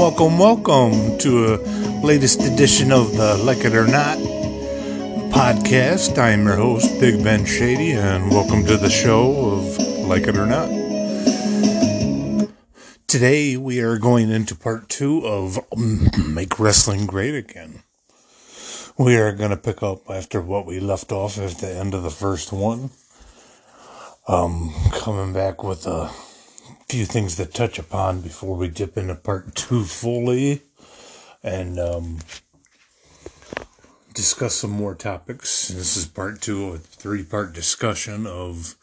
Welcome, 0.00 0.38
welcome, 0.38 1.18
to 1.18 1.52
a 1.52 1.56
latest 2.02 2.40
edition 2.40 2.90
of 2.90 3.14
the 3.18 3.36
Like 3.36 3.66
It 3.66 3.74
or 3.74 3.86
Not 3.86 4.16
podcast. 5.28 6.16
I 6.16 6.30
am 6.30 6.46
your 6.46 6.56
host, 6.56 6.98
Big 6.98 7.22
Ben 7.22 7.44
Shady, 7.44 7.90
and 7.90 8.30
welcome 8.30 8.64
to 8.64 8.78
the 8.78 8.88
show 8.88 9.50
of 9.50 9.76
Like 10.08 10.26
It 10.26 10.38
or 10.38 10.46
Not. 10.46 10.70
Today 13.08 13.58
we 13.58 13.80
are 13.80 13.98
going 13.98 14.30
into 14.30 14.54
part 14.54 14.88
two 14.88 15.26
of 15.26 15.58
Make 15.76 16.58
Wrestling 16.58 17.04
Great 17.04 17.34
Again. 17.34 17.82
We 18.96 19.18
are 19.18 19.32
going 19.32 19.50
to 19.50 19.56
pick 19.58 19.82
up 19.82 20.08
after 20.08 20.40
what 20.40 20.64
we 20.64 20.80
left 20.80 21.12
off 21.12 21.36
at 21.36 21.58
the 21.58 21.76
end 21.76 21.92
of 21.92 22.02
the 22.02 22.10
first 22.10 22.54
one. 22.54 22.88
Um, 24.26 24.72
coming 24.92 25.34
back 25.34 25.62
with 25.62 25.86
a 25.86 26.10
few 26.90 27.06
things 27.06 27.36
to 27.36 27.46
touch 27.46 27.78
upon 27.78 28.20
before 28.20 28.56
we 28.56 28.66
dip 28.66 28.98
into 28.98 29.14
part 29.14 29.54
two 29.54 29.84
fully 29.84 30.60
and 31.40 31.78
um, 31.78 32.18
discuss 34.12 34.56
some 34.56 34.72
more 34.72 34.96
topics. 34.96 35.68
This 35.68 35.96
is 35.96 36.04
part 36.06 36.42
two 36.42 36.66
of 36.66 36.74
a 36.74 36.78
three 36.78 37.22
part 37.22 37.52
discussion 37.52 38.26
of 38.26 38.74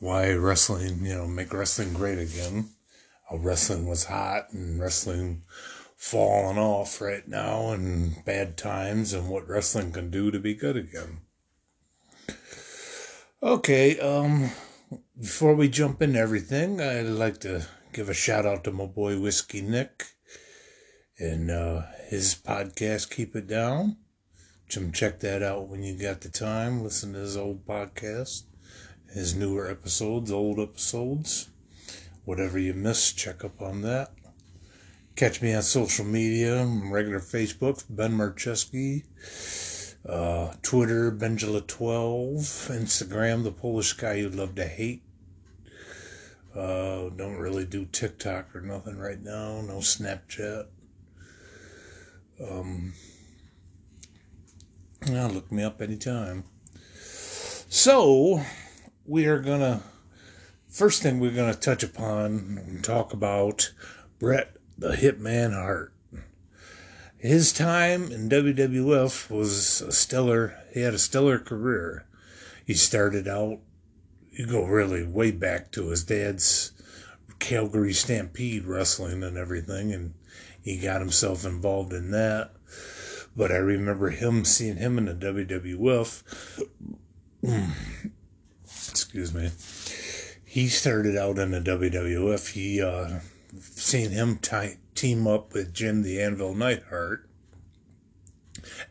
why 0.00 0.32
wrestling, 0.32 1.04
you 1.04 1.14
know, 1.14 1.28
make 1.28 1.54
wrestling 1.54 1.92
great 1.92 2.18
again. 2.18 2.70
How 3.30 3.36
wrestling 3.36 3.86
was 3.86 4.06
hot 4.06 4.52
and 4.52 4.80
wrestling 4.80 5.42
falling 5.96 6.58
off 6.58 7.00
right 7.00 7.28
now 7.28 7.70
and 7.70 8.16
bad 8.24 8.56
times 8.56 9.12
and 9.12 9.28
what 9.28 9.48
wrestling 9.48 9.92
can 9.92 10.10
do 10.10 10.32
to 10.32 10.40
be 10.40 10.54
good 10.54 10.76
again. 10.76 11.20
Okay, 13.40 14.00
um, 14.00 14.50
before 15.18 15.54
we 15.54 15.68
jump 15.68 16.02
into 16.02 16.18
everything, 16.18 16.80
I'd 16.80 17.06
like 17.06 17.38
to 17.40 17.66
give 17.92 18.08
a 18.08 18.14
shout 18.14 18.46
out 18.46 18.64
to 18.64 18.72
my 18.72 18.86
boy 18.86 19.20
Whiskey 19.20 19.62
Nick 19.62 20.06
and 21.18 21.50
uh, 21.50 21.82
his 22.08 22.34
podcast, 22.34 23.14
Keep 23.14 23.36
It 23.36 23.46
Down. 23.46 23.96
Jim, 24.68 24.90
check 24.90 25.20
that 25.20 25.42
out 25.42 25.68
when 25.68 25.82
you 25.82 25.96
got 25.96 26.20
the 26.20 26.28
time. 26.28 26.82
Listen 26.82 27.12
to 27.12 27.20
his 27.20 27.36
old 27.36 27.64
podcast, 27.64 28.44
his 29.12 29.36
newer 29.36 29.70
episodes, 29.70 30.32
old 30.32 30.58
episodes. 30.58 31.50
Whatever 32.24 32.58
you 32.58 32.74
miss, 32.74 33.12
check 33.12 33.44
up 33.44 33.62
on 33.62 33.82
that. 33.82 34.10
Catch 35.14 35.42
me 35.42 35.54
on 35.54 35.62
social 35.62 36.04
media, 36.04 36.66
regular 36.66 37.20
Facebook, 37.20 37.84
Ben 37.88 38.12
Marcheski 38.12 39.04
uh, 40.08 40.52
Twitter, 40.62 41.10
Benjula12, 41.10 42.36
Instagram, 42.70 43.42
the 43.42 43.52
Polish 43.52 43.94
guy 43.94 44.14
you'd 44.14 44.34
love 44.34 44.54
to 44.56 44.66
hate. 44.66 45.02
Uh, 46.54 47.08
don't 47.10 47.38
really 47.38 47.64
do 47.64 47.84
TikTok 47.86 48.54
or 48.54 48.60
nothing 48.60 48.98
right 48.98 49.20
now, 49.20 49.60
no 49.62 49.78
Snapchat. 49.78 50.66
Um, 52.42 52.92
yeah, 55.06 55.26
look 55.26 55.50
me 55.50 55.62
up 55.62 55.80
anytime. 55.80 56.44
So, 56.94 58.42
we 59.06 59.26
are 59.26 59.40
gonna, 59.40 59.82
first 60.68 61.02
thing 61.02 61.18
we're 61.18 61.30
gonna 61.34 61.54
touch 61.54 61.82
upon 61.82 62.62
and 62.66 62.84
talk 62.84 63.12
about 63.12 63.72
Bret 64.18 64.56
the 64.76 64.92
Hitman 64.92 65.54
Hart 65.54 65.93
his 67.24 67.54
time 67.54 68.12
in 68.12 68.28
WWF 68.28 69.30
was 69.30 69.80
a 69.80 69.92
stellar. 69.92 70.58
He 70.74 70.80
had 70.80 70.92
a 70.92 70.98
stellar 70.98 71.38
career. 71.38 72.04
He 72.66 72.74
started 72.74 73.26
out, 73.26 73.60
you 74.30 74.46
go 74.46 74.66
really 74.66 75.06
way 75.06 75.30
back 75.30 75.72
to 75.72 75.88
his 75.88 76.04
dad's 76.04 76.72
Calgary 77.38 77.94
Stampede 77.94 78.66
wrestling 78.66 79.22
and 79.22 79.38
everything, 79.38 79.90
and 79.90 80.12
he 80.60 80.78
got 80.78 81.00
himself 81.00 81.46
involved 81.46 81.94
in 81.94 82.10
that. 82.10 82.52
But 83.34 83.50
I 83.50 83.56
remember 83.56 84.10
him 84.10 84.44
seeing 84.44 84.76
him 84.76 84.98
in 84.98 85.06
the 85.06 85.14
WWF. 85.14 86.22
Excuse 88.64 89.32
me. 89.32 89.50
He 90.44 90.68
started 90.68 91.16
out 91.16 91.38
in 91.38 91.52
the 91.52 91.60
WWF. 91.60 92.52
He 92.52 92.82
uh, 92.82 93.20
seen 93.58 94.10
him 94.10 94.36
tie, 94.38 94.76
team 94.94 95.26
up 95.26 95.52
with 95.52 95.74
Jim 95.74 96.02
the 96.02 96.20
Anvil 96.20 96.54
Neidhart 96.54 97.28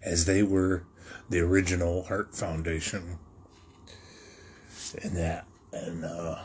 as 0.02 0.26
they 0.26 0.44
were 0.44 0.84
the 1.30 1.40
original 1.40 2.04
Hart 2.04 2.36
Foundation. 2.36 3.18
And 5.02 5.16
that, 5.18 5.46
and 5.72 6.06
uh, 6.06 6.44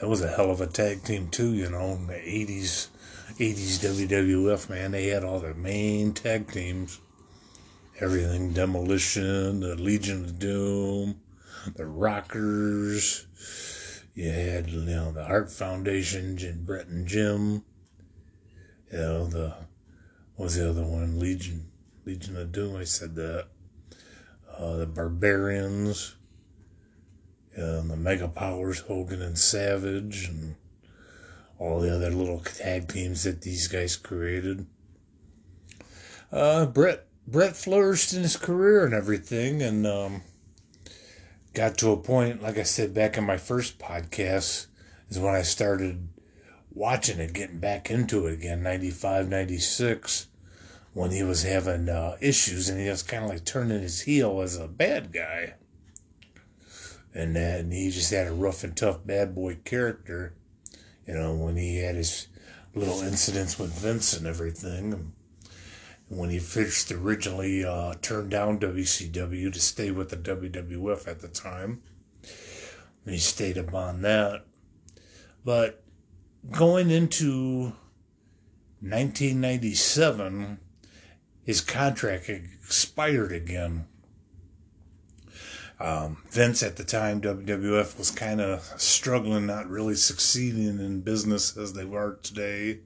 that 0.00 0.08
was 0.08 0.22
a 0.22 0.28
hell 0.28 0.50
of 0.50 0.60
a 0.60 0.66
tag 0.66 1.04
team 1.04 1.28
too, 1.28 1.54
you 1.54 1.70
know, 1.70 1.92
in 1.92 2.06
the 2.06 2.14
80s, 2.14 2.88
80s 3.38 4.08
WWF, 4.08 4.68
man. 4.68 4.90
They 4.92 5.06
had 5.06 5.24
all 5.24 5.40
the 5.40 5.54
main 5.54 6.12
tag 6.12 6.52
teams. 6.52 7.00
Everything 8.00 8.52
Demolition, 8.52 9.60
the 9.60 9.76
Legion 9.76 10.24
of 10.24 10.38
Doom, 10.40 11.20
the 11.76 11.86
Rockers. 11.86 13.26
You 14.14 14.30
had, 14.30 14.68
you 14.68 14.80
know, 14.80 15.12
the 15.12 15.24
Hart 15.24 15.50
Foundation, 15.50 16.36
Jim, 16.36 16.64
Bret 16.64 16.88
and 16.88 17.06
Jim. 17.06 17.64
You 18.94 19.00
know, 19.00 19.26
the, 19.26 19.52
what 20.36 20.44
was 20.44 20.54
the 20.54 20.70
other 20.70 20.84
one? 20.84 21.18
Legion, 21.18 21.66
Legion 22.04 22.36
of 22.36 22.52
Doom, 22.52 22.76
I 22.76 22.84
said 22.84 23.16
that. 23.16 23.46
Uh, 24.56 24.76
the 24.76 24.86
Barbarians, 24.86 26.14
and 27.56 27.90
the 27.90 27.96
Mega 27.96 28.28
Powers, 28.28 28.78
Hogan 28.78 29.20
and 29.20 29.36
Savage, 29.36 30.28
and 30.28 30.54
all 31.58 31.80
the 31.80 31.92
other 31.92 32.10
little 32.10 32.38
tag 32.38 32.86
teams 32.86 33.24
that 33.24 33.42
these 33.42 33.66
guys 33.66 33.96
created. 33.96 34.64
Uh, 36.30 36.66
Bret, 36.66 37.08
Bret 37.26 37.56
flourished 37.56 38.12
in 38.12 38.22
his 38.22 38.36
career 38.36 38.84
and 38.84 38.94
everything, 38.94 39.60
and, 39.60 39.88
um, 39.88 40.22
got 41.52 41.76
to 41.78 41.90
a 41.90 41.96
point, 41.96 42.44
like 42.44 42.58
I 42.58 42.62
said 42.62 42.94
back 42.94 43.18
in 43.18 43.24
my 43.24 43.38
first 43.38 43.80
podcast, 43.80 44.68
is 45.08 45.18
when 45.18 45.34
I 45.34 45.42
started 45.42 46.10
watching 46.74 47.20
it, 47.20 47.32
getting 47.32 47.60
back 47.60 47.90
into 47.90 48.26
it 48.26 48.34
again, 48.34 48.62
95, 48.62 49.28
96, 49.28 50.26
when 50.92 51.10
he 51.10 51.22
was 51.22 51.42
having 51.42 51.88
uh, 51.88 52.16
issues 52.20 52.68
and 52.68 52.80
he 52.80 52.88
was 52.88 53.02
kind 53.02 53.24
of 53.24 53.30
like 53.30 53.44
turning 53.44 53.80
his 53.80 54.02
heel 54.02 54.40
as 54.40 54.56
a 54.56 54.68
bad 54.68 55.12
guy. 55.12 55.54
And 57.14 57.34
then 57.36 57.70
he 57.70 57.90
just 57.90 58.12
had 58.12 58.26
a 58.26 58.32
rough 58.32 58.64
and 58.64 58.76
tough 58.76 59.06
bad 59.06 59.34
boy 59.34 59.58
character, 59.64 60.34
you 61.06 61.14
know, 61.14 61.34
when 61.34 61.56
he 61.56 61.78
had 61.78 61.94
his 61.94 62.26
little 62.74 63.02
incidents 63.02 63.58
with 63.58 63.72
Vince 63.72 64.16
and 64.16 64.26
everything. 64.26 64.92
And 64.92 65.12
when 66.08 66.30
he 66.30 66.40
first 66.40 66.90
originally 66.90 67.64
uh, 67.64 67.94
turned 68.02 68.30
down 68.30 68.58
WCW 68.58 69.52
to 69.52 69.60
stay 69.60 69.92
with 69.92 70.10
the 70.10 70.16
WWF 70.16 71.06
at 71.06 71.20
the 71.20 71.28
time, 71.28 71.82
he 73.04 73.18
stayed 73.18 73.56
upon 73.56 74.02
that. 74.02 74.44
But 75.44 75.83
going 76.50 76.90
into 76.90 77.72
1997, 78.80 80.58
his 81.44 81.60
contract 81.60 82.28
expired 82.28 83.32
again. 83.32 83.86
Um, 85.80 86.22
Vince 86.30 86.62
at 86.62 86.76
the 86.76 86.84
time, 86.84 87.20
WWF 87.20 87.98
was 87.98 88.10
kind 88.10 88.40
of 88.40 88.62
struggling, 88.76 89.46
not 89.46 89.68
really 89.68 89.96
succeeding 89.96 90.78
in 90.78 91.00
business 91.00 91.56
as 91.56 91.72
they 91.72 91.84
were 91.84 92.18
today, 92.22 92.80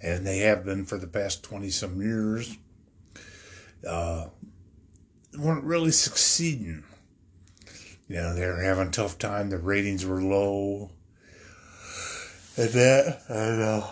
and 0.00 0.26
they 0.26 0.38
have 0.38 0.64
been 0.64 0.84
for 0.84 0.96
the 0.96 1.06
past 1.06 1.42
20 1.42 1.70
some 1.70 2.00
years. 2.00 2.56
Uh, 3.86 4.28
weren't 5.38 5.64
really 5.64 5.92
succeeding. 5.92 6.84
You 8.08 8.16
know, 8.16 8.34
they 8.34 8.46
were 8.46 8.62
having 8.62 8.88
a 8.88 8.90
tough 8.90 9.18
time. 9.18 9.50
The 9.50 9.58
ratings 9.58 10.04
were 10.04 10.22
low 10.22 10.90
and 12.56 12.68
that, 12.70 13.22
and 13.28 13.62
uh, 13.62 13.86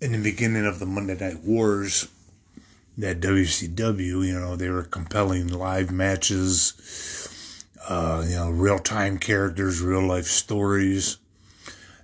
in 0.00 0.12
the 0.12 0.22
beginning 0.22 0.66
of 0.66 0.78
the 0.78 0.86
Monday 0.86 1.16
Night 1.16 1.42
Wars, 1.42 2.08
that 2.96 3.20
WCW, 3.20 4.26
you 4.26 4.38
know, 4.38 4.54
they 4.54 4.68
were 4.68 4.84
compelling 4.84 5.48
live 5.48 5.90
matches, 5.90 7.28
uh, 7.88 8.24
you 8.26 8.36
know, 8.36 8.50
real 8.50 8.78
time 8.78 9.18
characters, 9.18 9.80
real 9.80 10.06
life 10.06 10.26
stories. 10.26 11.18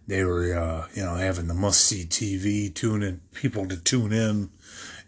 They 0.09 0.25
were, 0.25 0.59
uh, 0.59 0.89
you 0.95 1.05
know, 1.05 1.15
having 1.15 1.47
the 1.47 1.55
must 1.55 1.85
see 1.85 2.05
TV, 2.05 2.75
tuning 2.75 3.21
people 3.33 3.69
to 3.69 3.77
tune 3.77 4.13
in. 4.13 4.51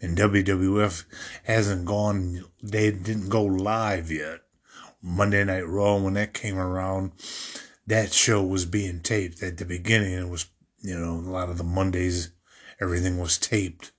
And 0.01 0.17
WWF 0.17 1.03
hasn't 1.43 1.85
gone, 1.85 2.45
they 2.61 2.91
didn't 2.91 3.29
go 3.29 3.43
live 3.43 4.11
yet. 4.11 4.39
Monday 5.01 5.43
Night 5.43 5.67
Raw, 5.67 5.97
when 5.97 6.13
that 6.13 6.33
came 6.33 6.57
around, 6.57 7.11
that 7.87 8.13
show 8.13 8.41
was 8.43 8.65
being 8.65 9.01
taped 9.01 9.43
at 9.43 9.57
the 9.57 9.65
beginning. 9.65 10.13
It 10.13 10.29
was, 10.29 10.47
you 10.81 10.97
know, 10.97 11.13
a 11.13 11.31
lot 11.31 11.49
of 11.49 11.57
the 11.57 11.63
Mondays, 11.63 12.31
everything 12.79 13.17
was 13.17 13.37
taped. 13.37 13.91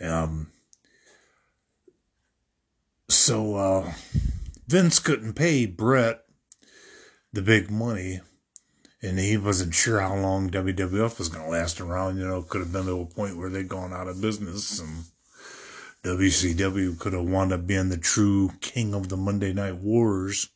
Um, 0.00 0.50
so, 3.08 3.54
uh, 3.56 3.92
Vince 4.66 4.98
couldn't 4.98 5.34
pay 5.34 5.66
Bret 5.66 6.24
the 7.32 7.42
big 7.42 7.70
money. 7.70 8.20
and 9.02 9.18
he 9.18 9.36
wasn't 9.36 9.74
sure 9.74 10.00
how 10.00 10.16
long 10.16 10.50
WWF 10.50 11.18
was 11.18 11.28
going 11.28 11.44
to 11.44 11.50
last 11.50 11.80
around. 11.80 12.16
You 12.18 12.26
know, 12.26 12.42
could 12.42 12.60
have 12.62 12.72
been 12.72 12.86
to 12.86 13.00
a 13.02 13.06
point 13.06 13.36
where 13.36 13.50
they'd 13.50 13.68
gone 13.68 13.92
out 13.92 14.08
of 14.08 14.20
business, 14.20 14.80
and 14.80 15.04
WCW 16.02 16.98
could 16.98 17.12
have 17.12 17.24
wound 17.24 17.52
up 17.52 17.66
being 17.66 17.90
the 17.90 17.98
true 17.98 18.50
king 18.60 18.94
of 18.94 19.08
the 19.08 19.16
Monday 19.16 19.52
Night 19.52 19.76
Wars. 19.76 20.48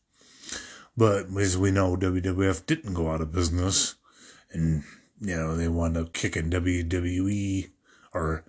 But 1.01 1.35
as 1.35 1.57
we 1.57 1.71
know, 1.71 1.97
WWF 1.97 2.67
didn't 2.67 2.93
go 2.93 3.11
out 3.11 3.23
of 3.23 3.33
business, 3.33 3.95
and 4.53 4.85
you 5.19 5.35
know 5.35 5.57
they 5.57 5.67
wound 5.67 5.97
up 5.97 6.13
kicking 6.13 6.51
WWE, 6.51 7.71
or 8.13 8.45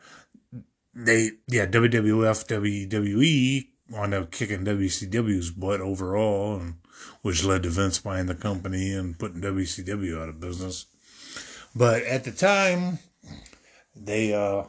they 0.94 1.31
yeah 1.48 1.65
WWF 1.65 2.45
WWE 2.48 3.68
wound 3.89 4.13
up 4.13 4.31
kicking 4.31 4.65
WCW's 4.65 5.51
butt 5.51 5.80
overall, 5.80 6.57
and 6.57 6.74
which 7.21 7.45
led 7.45 7.63
to 7.63 7.69
Vince 7.69 8.00
buying 8.00 8.25
the 8.25 8.36
company 8.36 8.92
and 8.92 9.18
putting 9.18 9.39
WCW 9.39 10.21
out 10.21 10.27
of 10.27 10.42
business. 10.42 10.88
But 11.74 12.03
at 12.03 12.25
the 12.25 12.33
time, 12.33 13.00
they 13.95 14.33
uh 14.33 14.65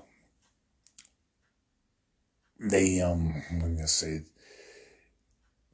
they 2.61 3.01
um 3.01 3.43
I'm 3.51 3.75
gonna 3.75 3.89
say 3.89 4.21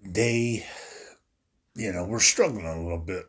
they 0.02 0.64
you 1.78 1.92
know 1.92 2.04
we're 2.04 2.20
struggling 2.20 2.66
a 2.66 2.82
little 2.82 2.98
bit. 2.98 3.26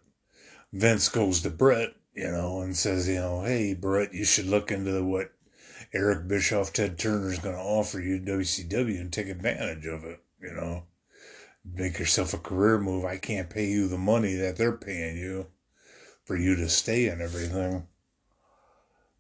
Vince 0.74 1.10
goes 1.10 1.42
to 1.42 1.50
Bret, 1.50 1.94
you 2.14 2.30
know, 2.30 2.62
and 2.62 2.76
says, 2.76 3.08
you 3.08 3.16
know, 3.16 3.44
hey 3.44 3.74
Bret, 3.74 4.14
you 4.14 4.26
should 4.26 4.48
look 4.48 4.72
into 4.72 5.04
what 5.04 5.32
Eric 5.94 6.28
Bischoff, 6.28 6.74
Ted 6.74 7.00
Turner 7.00 7.32
is 7.32 7.40
going 7.40 7.56
to 7.56 7.62
offer 7.62 8.00
you 8.00 8.20
WCW 8.20 9.00
and 9.00 9.12
take 9.12 9.28
advantage 9.28 9.86
of 9.86 10.04
it, 10.04 10.22
you 10.42 10.54
know 10.54 10.84
make 11.66 12.00
yourself 12.00 12.34
a 12.34 12.38
career 12.38 12.78
move. 12.78 13.06
I 13.06 13.18
can't 13.18 13.50
pay 13.50 13.66
you 13.66 13.88
the 13.88 13.98
money 13.98 14.34
that 14.36 14.58
they're 14.58 14.78
paying 14.78 15.18
you 15.18 15.48
for 16.24 16.36
you 16.36 16.56
to 16.56 16.70
stay 16.70 17.08
and 17.08 17.22
everything. 17.22 17.88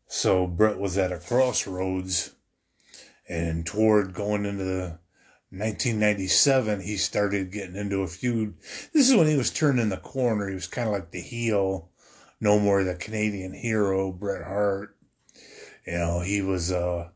So 0.08 0.48
Bret 0.48 0.80
was 0.80 0.98
at 0.98 1.12
a 1.12 1.18
crossroads 1.18 2.36
and 3.28 3.66
toward 3.66 4.14
going 4.14 4.46
into 4.46 4.64
the 4.64 5.00
1997, 5.52 6.82
he 6.82 6.98
started 6.98 7.52
getting 7.52 7.76
into 7.76 8.02
a 8.02 8.08
feud. 8.08 8.56
This 8.94 9.10
is 9.10 9.16
when 9.16 9.28
he 9.28 9.36
was 9.36 9.52
turning 9.52 9.90
the 9.90 9.98
corner. 9.98 10.48
He 10.48 10.56
was 10.56 10.68
kind 10.68 10.88
of 10.88 10.94
like 10.94 11.12
the 11.12 11.22
heel, 11.22 11.90
no 12.40 12.60
more 12.60 12.84
the 12.84 12.96
Canadian 12.96 13.54
hero, 13.54 14.12
Bret 14.12 14.44
Hart. 14.44 14.96
You 15.86 15.94
know, 15.94 16.20
he 16.20 16.42
was, 16.42 16.72
uh, 16.72 17.10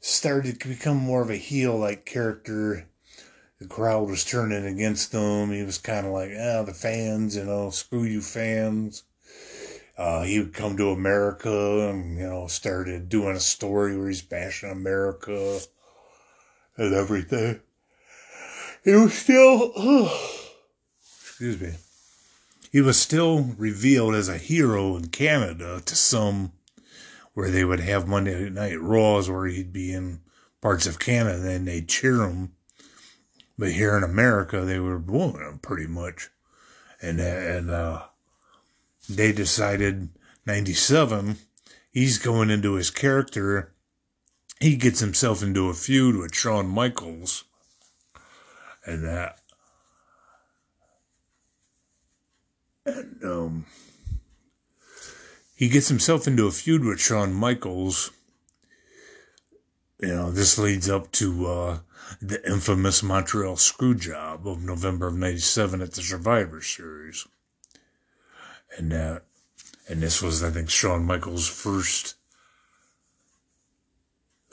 started 0.00 0.60
to 0.60 0.68
become 0.68 0.96
more 0.96 1.22
of 1.22 1.30
a 1.30 1.36
heel 1.36 1.76
like 1.76 2.06
character 2.06 2.88
the 3.60 3.66
crowd 3.66 4.08
was 4.08 4.24
turning 4.24 4.64
against 4.64 5.12
him. 5.12 5.52
He 5.52 5.62
was 5.62 5.76
kind 5.76 6.06
of 6.06 6.12
like, 6.12 6.30
ah, 6.30 6.62
the 6.62 6.72
fans, 6.72 7.36
you 7.36 7.44
know, 7.44 7.68
screw 7.68 8.04
you 8.04 8.22
fans. 8.22 9.04
Uh, 9.98 10.22
he 10.22 10.38
would 10.38 10.54
come 10.54 10.78
to 10.78 10.88
America 10.88 11.90
and, 11.90 12.16
you 12.16 12.26
know, 12.26 12.46
started 12.46 13.10
doing 13.10 13.36
a 13.36 13.40
story 13.40 13.98
where 13.98 14.08
he's 14.08 14.22
bashing 14.22 14.70
America 14.70 15.60
and 16.76 16.94
everything. 16.94 17.60
He 18.84 18.92
was 18.92 19.14
still, 19.14 20.10
excuse 21.00 21.60
me, 21.60 21.72
he 22.72 22.80
was 22.80 22.98
still 22.98 23.54
revealed 23.58 24.14
as 24.14 24.28
a 24.28 24.38
hero 24.38 24.96
in 24.96 25.08
Canada 25.08 25.82
to 25.84 25.96
some 25.96 26.52
where 27.34 27.50
they 27.50 27.64
would 27.64 27.80
have 27.80 28.08
Monday 28.08 28.48
Night 28.48 28.80
Raws 28.80 29.30
where 29.30 29.46
he'd 29.46 29.72
be 29.72 29.92
in 29.92 30.20
parts 30.60 30.86
of 30.86 30.98
Canada 30.98 31.48
and 31.48 31.66
they'd 31.66 31.88
cheer 31.88 32.22
him 32.22 32.52
but 33.60 33.72
here 33.72 33.94
in 33.94 34.02
America, 34.02 34.62
they 34.62 34.78
were 34.78 34.98
booing 34.98 35.34
him 35.34 35.58
pretty 35.58 35.86
much. 35.86 36.30
And, 37.02 37.20
and, 37.20 37.70
uh, 37.70 38.04
they 39.06 39.32
decided 39.32 40.08
97, 40.46 41.36
he's 41.92 42.16
going 42.16 42.48
into 42.48 42.74
his 42.74 42.88
character. 42.88 43.69
He 44.60 44.76
gets 44.76 45.00
himself 45.00 45.42
into 45.42 45.70
a 45.70 45.74
feud 45.74 46.16
with 46.16 46.34
Shawn 46.34 46.68
Michaels. 46.68 47.44
And 48.84 49.04
that. 49.04 49.38
And, 52.84 53.24
um, 53.24 53.66
he 55.56 55.68
gets 55.68 55.88
himself 55.88 56.26
into 56.26 56.46
a 56.46 56.50
feud 56.50 56.84
with 56.84 57.00
Shawn 57.00 57.32
Michaels. 57.32 58.10
You 59.98 60.08
know, 60.08 60.30
this 60.30 60.58
leads 60.58 60.90
up 60.90 61.10
to, 61.12 61.46
uh, 61.46 61.78
the 62.20 62.44
infamous 62.46 63.02
Montreal 63.02 63.56
Screwjob 63.56 64.46
of 64.46 64.62
November 64.62 65.06
of 65.06 65.14
97 65.14 65.80
at 65.80 65.92
the 65.92 66.02
Survivor 66.02 66.60
Series. 66.60 67.26
And, 68.76 68.92
uh, 68.92 69.20
and 69.88 70.02
this 70.02 70.20
was, 70.20 70.42
I 70.42 70.50
think, 70.50 70.68
Shawn 70.68 71.04
Michaels' 71.04 71.48
first, 71.48 72.16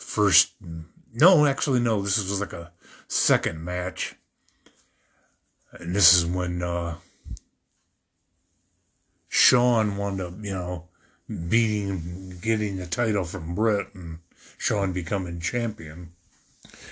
first, 0.08 0.54
no, 1.14 1.46
actually, 1.46 1.82
no, 1.82 2.02
this 2.02 2.18
was 2.18 2.40
like 2.40 2.54
a 2.54 2.72
second 3.10 3.64
match. 3.64 4.16
And 5.74 5.94
this 5.94 6.14
is 6.14 6.26
when, 6.26 6.64
uh, 6.64 6.96
Shawn 9.28 9.98
wound 9.98 10.22
up, 10.22 10.34
you 10.42 10.54
know, 10.54 10.88
beating, 11.28 12.40
getting 12.42 12.78
the 12.78 12.88
title 12.88 13.26
from 13.26 13.54
Bret 13.54 13.94
and 13.94 14.20
Shawn 14.58 14.94
becoming 14.94 15.42
champion. 15.42 16.14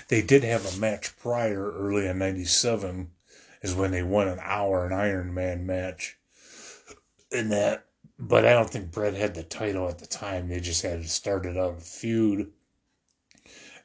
They 0.08 0.20
did 0.20 0.44
have 0.44 0.66
a 0.66 0.78
match 0.78 1.16
prior, 1.16 1.72
early 1.72 2.06
in 2.06 2.18
97, 2.18 3.10
is 3.62 3.74
when 3.74 3.92
they 3.92 4.02
won 4.02 4.28
an 4.28 4.40
hour, 4.42 4.84
an 4.84 4.92
Iron 4.92 5.32
Man 5.32 5.64
match. 5.64 6.18
In 7.30 7.48
that, 7.48 7.86
but 8.18 8.44
I 8.44 8.52
don't 8.52 8.68
think 8.68 8.92
Bret 8.92 9.14
had 9.14 9.34
the 9.34 9.42
title 9.42 9.88
at 9.88 10.00
the 10.00 10.06
time. 10.06 10.48
They 10.48 10.60
just 10.60 10.82
had 10.82 11.08
started 11.08 11.56
out 11.56 11.78
a 11.78 11.80
feud. 11.80 12.52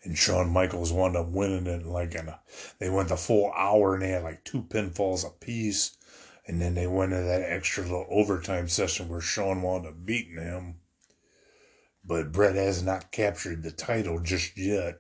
And 0.04 0.18
Shawn 0.18 0.50
Michaels 0.50 0.92
wound 0.92 1.16
up 1.16 1.28
winning 1.28 1.68
it 1.68 1.86
like 1.86 2.16
in 2.16 2.28
a, 2.28 2.40
they 2.80 2.90
went 2.90 3.10
the 3.10 3.18
full 3.18 3.52
hour 3.56 3.94
and 3.94 4.02
they 4.02 4.10
had 4.10 4.24
like 4.24 4.44
two 4.44 4.64
pinfalls 4.64 5.26
apiece. 5.26 5.98
And 6.48 6.60
then 6.60 6.74
they 6.74 6.88
went 6.88 7.14
into 7.14 7.26
that 7.26 7.44
extra 7.44 7.84
little 7.84 8.08
overtime 8.10 8.68
session 8.68 9.10
where 9.10 9.22
Shawn 9.22 9.62
wound 9.62 9.86
up 9.86 10.06
beating 10.06 10.38
him. 10.38 10.78
But 12.04 12.32
Bret 12.32 12.56
has 12.56 12.82
not 12.82 13.12
captured 13.12 13.62
the 13.62 13.72
title 13.72 14.20
just 14.20 14.58
yet. 14.58 15.00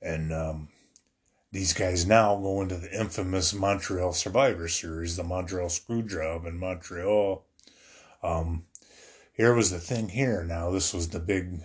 And 0.00 0.32
um, 0.32 0.68
these 1.52 1.72
guys 1.72 2.04
now 2.04 2.34
go 2.36 2.62
into 2.62 2.76
the 2.76 2.98
infamous 2.98 3.54
Montreal 3.54 4.12
Survivor 4.12 4.66
Series, 4.68 5.16
the 5.16 5.22
Montreal 5.22 5.68
Screwjob 5.68 6.46
in 6.46 6.58
Montreal. 6.58 7.44
Um, 8.22 8.64
here 9.32 9.54
was 9.54 9.70
the 9.70 9.78
thing 9.78 10.08
here 10.08 10.44
now. 10.44 10.70
This 10.70 10.92
was 10.92 11.10
the 11.10 11.20
big, 11.20 11.62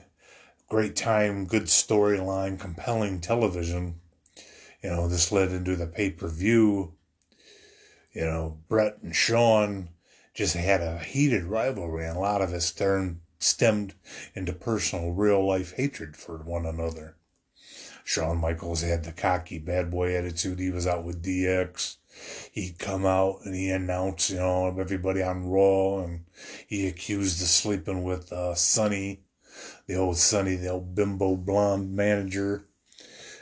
great 0.68 0.96
time, 0.96 1.46
good 1.46 1.64
storyline, 1.64 2.60
compelling 2.60 3.20
television. 3.22 4.00
You 4.84 4.90
know, 4.90 5.08
this 5.08 5.32
led 5.32 5.52
into 5.52 5.76
the 5.76 5.88
pay 5.88 6.12
per 6.12 6.28
view. 6.28 6.94
You 8.14 8.26
know, 8.26 8.60
Bret 8.68 9.00
and 9.02 9.16
Shawn 9.16 9.90
just 10.34 10.56
had 10.56 10.82
a 10.82 11.00
heated 11.00 11.46
rivalry, 11.46 12.06
and 12.06 12.18
a 12.18 12.20
lot 12.20 12.42
of 12.42 12.54
it 12.54 12.62
stemmed, 12.62 13.22
stemmed 13.40 13.96
into 14.36 14.54
personal, 14.54 15.12
real 15.12 15.46
life 15.46 15.74
hatred 15.76 16.16
for 16.16 16.38
one 16.38 16.66
another. 16.66 17.16
Shawn 18.04 18.38
Michaels 18.38 18.82
had 18.82 19.04
the 19.04 19.12
cocky 19.12 19.60
bad 19.60 19.92
boy 19.92 20.16
attitude. 20.16 20.60
He 20.60 20.72
was 20.72 20.88
out 20.88 21.04
with 21.04 21.24
DX. 21.24 21.98
He'd 22.52 22.80
come 22.80 23.06
out 23.06 23.40
and 23.44 23.54
he 23.54 23.70
announced, 23.70 24.30
you 24.30 24.38
know, 24.38 24.68
everybody 24.80 25.22
on 25.22 25.50
Raw, 25.50 26.04
and 26.04 26.26
he 26.66 26.88
accused 26.88 27.42
of 27.42 27.48
sleeping 27.48 28.04
with 28.04 28.32
uh, 28.32 28.56
Sunny, 28.56 29.24
the 29.88 29.96
old 29.96 30.18
Sunny, 30.18 30.56
the 30.56 30.70
old 30.70 30.96
bimbo 30.96 31.36
blonde 31.36 31.96
manager. 31.96 32.66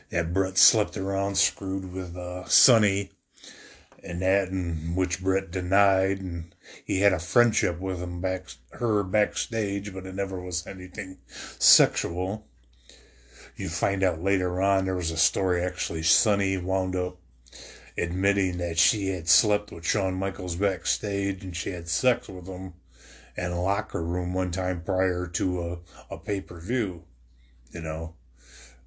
That 0.10 0.34
Bret 0.34 0.58
slept 0.58 0.98
around, 0.98 1.38
screwed 1.38 1.92
with 1.92 2.16
uh, 2.16 2.46
Sunny, 2.46 3.12
and 4.04 4.22
that, 4.22 4.50
and 4.50 4.96
which 4.96 5.22
Bret 5.22 5.52
denied, 5.52 6.20
and 6.20 6.56
he 6.86 7.02
had 7.02 7.12
a 7.12 7.20
friendship 7.20 7.80
with 7.80 8.02
him 8.02 8.22
back, 8.22 8.46
her 8.74 9.04
backstage, 9.04 9.94
but 9.94 10.06
it 10.06 10.16
never 10.16 10.40
was 10.40 10.66
anything 10.68 11.18
sexual 11.60 12.46
you 13.58 13.70
find 13.70 14.04
out 14.04 14.22
later 14.22 14.62
on 14.62 14.86
there 14.86 14.96
was 14.96 15.12
a 15.12 15.18
story 15.18 15.64
actually 15.64 16.04
Sunny 16.04 16.58
wound 16.58 16.96
up 16.96 17.18
admitting 17.98 18.58
that 18.58 18.78
she 18.78 19.08
had 19.10 19.30
slept 19.30 19.72
with 19.72 19.86
Shawn 19.86 20.16
Michaels 20.16 20.56
backstage 20.58 21.44
and 21.44 21.56
she 21.56 21.70
had 21.70 21.88
sex 21.88 22.28
with 22.28 22.48
him 22.48 22.74
in 23.38 23.52
a 23.52 23.62
locker 23.62 24.04
room 24.04 24.34
one 24.34 24.52
time 24.52 24.82
prior 24.82 25.28
to 25.28 25.62
a, 25.62 26.14
a 26.14 26.18
pay 26.18 26.42
per 26.42 26.60
view, 26.60 27.04
you 27.72 27.82
know. 27.82 28.16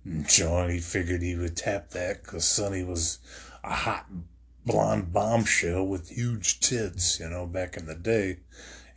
And 0.05 0.29
Shawn, 0.31 0.79
figured 0.81 1.23
he 1.23 1.37
would 1.37 1.57
tap 1.57 1.91
that 1.91 2.23
because 2.23 2.47
Sunny 2.47 2.83
was 2.83 3.19
a 3.63 3.75
hot 3.75 4.07
blonde 4.65 5.13
bombshell 5.13 5.87
with 5.87 6.09
huge 6.11 6.61
tits, 6.61 7.21
you 7.21 7.29
know, 7.29 7.47
back 7.47 7.77
in 7.77 7.87
the 7.87 7.95
day. 7.95 8.39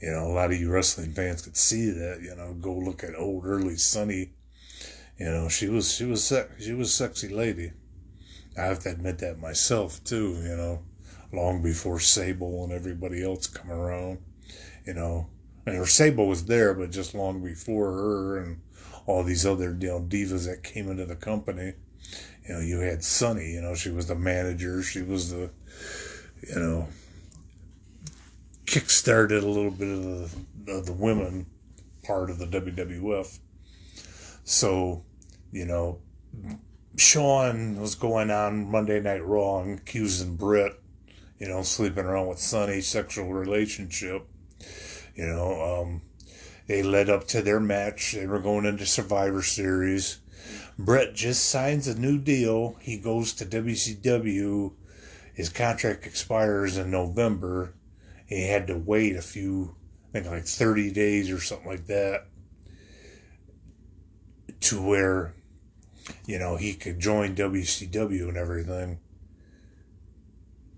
You 0.02 0.12
know, 0.12 0.28
a 0.28 0.34
lot 0.34 0.52
of 0.52 0.60
you 0.60 0.72
wrestling 0.72 1.14
fans 1.14 1.42
could 1.42 1.58
see 1.58 1.90
that, 1.92 2.22
you 2.22 2.36
know, 2.36 2.54
go 2.54 2.74
look 2.74 3.04
at 3.04 3.16
old 3.16 3.46
early 3.46 3.78
Sunny 3.78 4.32
you 5.22 5.30
know, 5.30 5.50
she 5.50 5.68
was 5.68 5.94
she 5.94 6.06
was 6.06 6.34
she 6.58 6.74
was 6.74 6.92
sexy 6.92 7.30
lady. 7.30 7.74
I 8.58 8.64
have 8.64 8.80
to 8.80 8.90
admit 8.90 9.20
that 9.20 9.38
myself 9.38 10.04
too. 10.04 10.42
You 10.42 10.58
know, 10.58 10.80
long 11.32 11.62
before 11.62 12.00
Sable 12.00 12.64
and 12.64 12.74
everybody 12.74 13.24
else 13.24 13.46
come 13.46 13.72
around. 13.72 14.18
you 14.84 14.96
know, 14.96 15.28
and 15.66 15.76
her 15.76 15.86
Sable 15.86 16.28
was 16.28 16.46
there, 16.46 16.74
but 16.74 16.92
just 16.92 17.14
long 17.14 17.44
before 17.44 17.92
her 17.92 18.38
and 18.38 18.62
all 19.06 19.24
these 19.24 19.46
other 19.46 19.78
you 19.80 19.88
know 19.88 20.00
divas 20.00 20.46
that 20.46 20.64
came 20.64 20.90
into 20.90 21.06
the 21.06 21.16
company. 21.16 21.74
You 22.48 22.56
know, 22.56 22.60
you 22.60 22.80
had 22.80 23.04
Sunny. 23.04 23.52
You 23.52 23.62
know, 23.62 23.76
she 23.76 23.90
was 23.90 24.08
the 24.08 24.16
manager. 24.16 24.82
She 24.82 25.02
was 25.02 25.32
the, 25.32 25.52
you 26.48 26.56
know, 26.56 26.88
kick-started 28.66 29.44
a 29.44 29.48
little 29.48 29.72
bit 29.72 29.90
of 29.90 30.04
the 30.04 30.72
of 30.72 30.86
the 30.86 30.94
women 30.94 31.46
part 32.04 32.30
of 32.30 32.40
the 32.40 32.48
WWF. 32.48 33.40
So, 34.44 35.04
you 35.52 35.66
know, 35.66 36.00
Shawn 36.98 37.80
was 37.80 37.96
going 37.96 38.32
on 38.32 38.70
Monday 38.70 39.00
Night 39.00 39.26
Raw 39.26 39.64
accusing 39.64 40.36
Britt, 40.36 40.80
you 41.40 41.48
know, 41.48 41.62
sleeping 41.62 42.06
around 42.06 42.28
with 42.28 42.40
Sunny, 42.40 42.82
sexual 42.82 43.32
relationship. 43.32 44.28
You 45.16 45.28
know, 45.28 45.82
um, 45.82 46.02
they 46.68 46.84
led 46.84 47.10
up 47.10 47.28
to 47.30 47.42
their 47.42 47.60
match. 47.60 48.14
They 48.14 48.28
were 48.28 48.40
going 48.40 48.66
into 48.66 48.86
Survivor 48.86 49.42
Series. 49.42 50.20
Britt 50.78 51.14
just 51.14 51.48
signs 51.50 51.88
a 51.88 52.00
new 52.00 52.18
deal. 52.18 52.78
He 52.80 52.98
goes 52.98 53.34
to 53.34 53.46
WCW. 53.46 54.74
His 55.34 55.50
contract 55.50 56.06
expires 56.06 56.78
in 56.78 56.92
November. 56.92 57.74
He 58.26 58.48
had 58.48 58.68
to 58.68 58.78
wait 58.78 59.16
a 59.16 59.22
few, 59.22 59.76
I 60.10 60.20
think 60.20 60.32
like 60.32 60.46
30 60.46 60.92
days 60.92 61.30
or 61.30 61.40
something 61.40 61.68
like 61.68 61.88
that, 61.88 62.28
to 64.62 64.82
where, 64.82 65.34
you 66.26 66.40
know, 66.40 66.56
he 66.56 66.74
could 66.74 67.00
join 67.00 67.36
WCW 67.36 68.30
and 68.30 68.38
everything. 68.38 69.00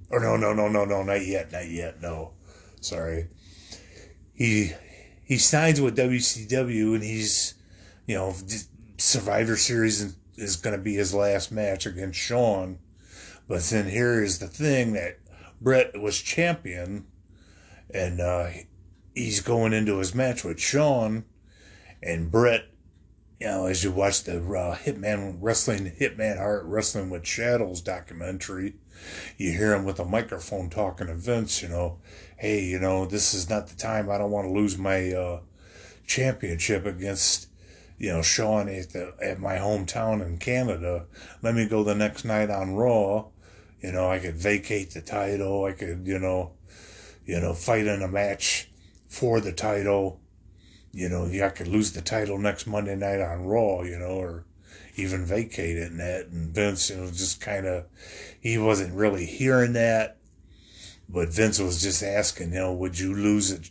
Or 0.09 0.19
no, 0.19 0.37
no, 0.37 0.53
no, 0.53 0.67
no, 0.67 0.85
no, 0.85 1.03
not 1.03 1.25
yet, 1.25 1.51
not 1.51 1.69
yet, 1.69 2.01
no. 2.01 2.33
Sorry. 2.81 3.27
He 4.43 4.73
he 5.23 5.37
signs 5.37 5.79
with 5.79 5.95
WCW 5.95 6.95
and 6.95 7.01
he's, 7.01 7.53
you 8.05 8.15
know, 8.15 8.35
Survivor 8.97 9.55
Series 9.55 10.17
is 10.35 10.57
going 10.57 10.75
to 10.75 10.83
be 10.83 10.95
his 10.95 11.13
last 11.13 11.49
match 11.49 11.85
against 11.85 12.19
Shawn. 12.19 12.79
But 13.47 13.61
then 13.61 13.87
here 13.87 14.21
is 14.21 14.39
the 14.39 14.49
thing 14.49 14.91
that 14.93 15.19
Britt 15.61 15.97
was 15.97 16.19
champion 16.21 17.05
and 17.93 18.19
uh, 18.19 18.49
he's 19.15 19.39
going 19.39 19.71
into 19.71 19.99
his 19.99 20.13
match 20.13 20.43
with 20.43 20.59
Shawn 20.59 21.23
and 22.01 22.29
Britt. 22.29 22.65
You 23.39 23.47
know, 23.47 23.65
as 23.67 23.81
you 23.81 23.93
watch 23.93 24.25
the 24.25 24.39
uh, 24.39 24.75
Hitman 24.75 25.37
Wrestling, 25.39 25.93
Hitman 25.97 26.37
Hart 26.37 26.65
Wrestling 26.65 27.09
with 27.09 27.25
Shadows 27.25 27.79
documentary, 27.79 28.75
you 29.37 29.51
hear 29.51 29.73
him 29.73 29.85
with 29.85 29.99
a 29.99 30.05
microphone 30.05 30.69
talking 30.69 31.07
to 31.07 31.15
Vince, 31.15 31.61
you 31.61 31.69
know, 31.69 31.99
hey, 32.43 32.61
you 32.61 32.77
know, 32.77 33.05
this 33.05 33.33
is 33.33 33.49
not 33.49 33.67
the 33.67 33.75
time. 33.75 34.09
I 34.09 34.17
don't 34.17 34.29
want 34.29 34.49
to 34.49 34.51
lose 34.51 34.77
my 34.77 35.13
uh, 35.13 35.39
championship 36.05 36.85
against, 36.85 37.47
you 37.97 38.11
know, 38.11 38.21
Shawn 38.21 38.67
at, 38.67 38.89
the, 38.89 39.13
at 39.21 39.39
my 39.39 39.55
hometown 39.55 40.21
in 40.21 40.39
Canada. 40.39 41.05
Let 41.41 41.55
me 41.55 41.65
go 41.65 41.85
the 41.85 41.95
next 41.95 42.25
night 42.25 42.49
on 42.49 42.75
Raw. 42.75 43.27
You 43.79 43.93
know, 43.93 44.11
I 44.11 44.19
could 44.19 44.35
vacate 44.35 44.91
the 44.91 44.99
title. 44.99 45.63
I 45.63 45.71
could, 45.71 46.05
you 46.05 46.19
know, 46.19 46.51
you 47.25 47.39
know, 47.39 47.53
fight 47.53 47.87
in 47.87 48.01
a 48.01 48.09
match 48.09 48.69
for 49.07 49.39
the 49.39 49.53
title. 49.53 50.19
You 50.91 51.07
know, 51.07 51.27
I 51.27 51.47
could 51.47 51.69
lose 51.69 51.93
the 51.93 52.01
title 52.01 52.37
next 52.37 52.67
Monday 52.67 52.97
night 52.97 53.21
on 53.21 53.45
Raw, 53.45 53.83
you 53.83 53.97
know, 53.97 54.19
or 54.19 54.43
even 54.97 55.25
vacate 55.25 55.77
it 55.77 55.91
and 55.91 55.99
that. 56.01 56.27
And 56.27 56.53
Vince, 56.53 56.89
you 56.89 56.97
know, 56.97 57.07
just 57.07 57.39
kind 57.39 57.65
of, 57.65 57.85
he 58.41 58.57
wasn't 58.57 58.93
really 58.95 59.25
hearing 59.25 59.71
that. 59.73 60.17
But 61.13 61.29
Vince 61.29 61.59
was 61.59 61.83
just 61.83 62.01
asking, 62.01 62.53
you 62.53 62.59
know, 62.59 62.73
would 62.73 62.97
you 62.97 63.13
lose 63.13 63.51
it? 63.51 63.69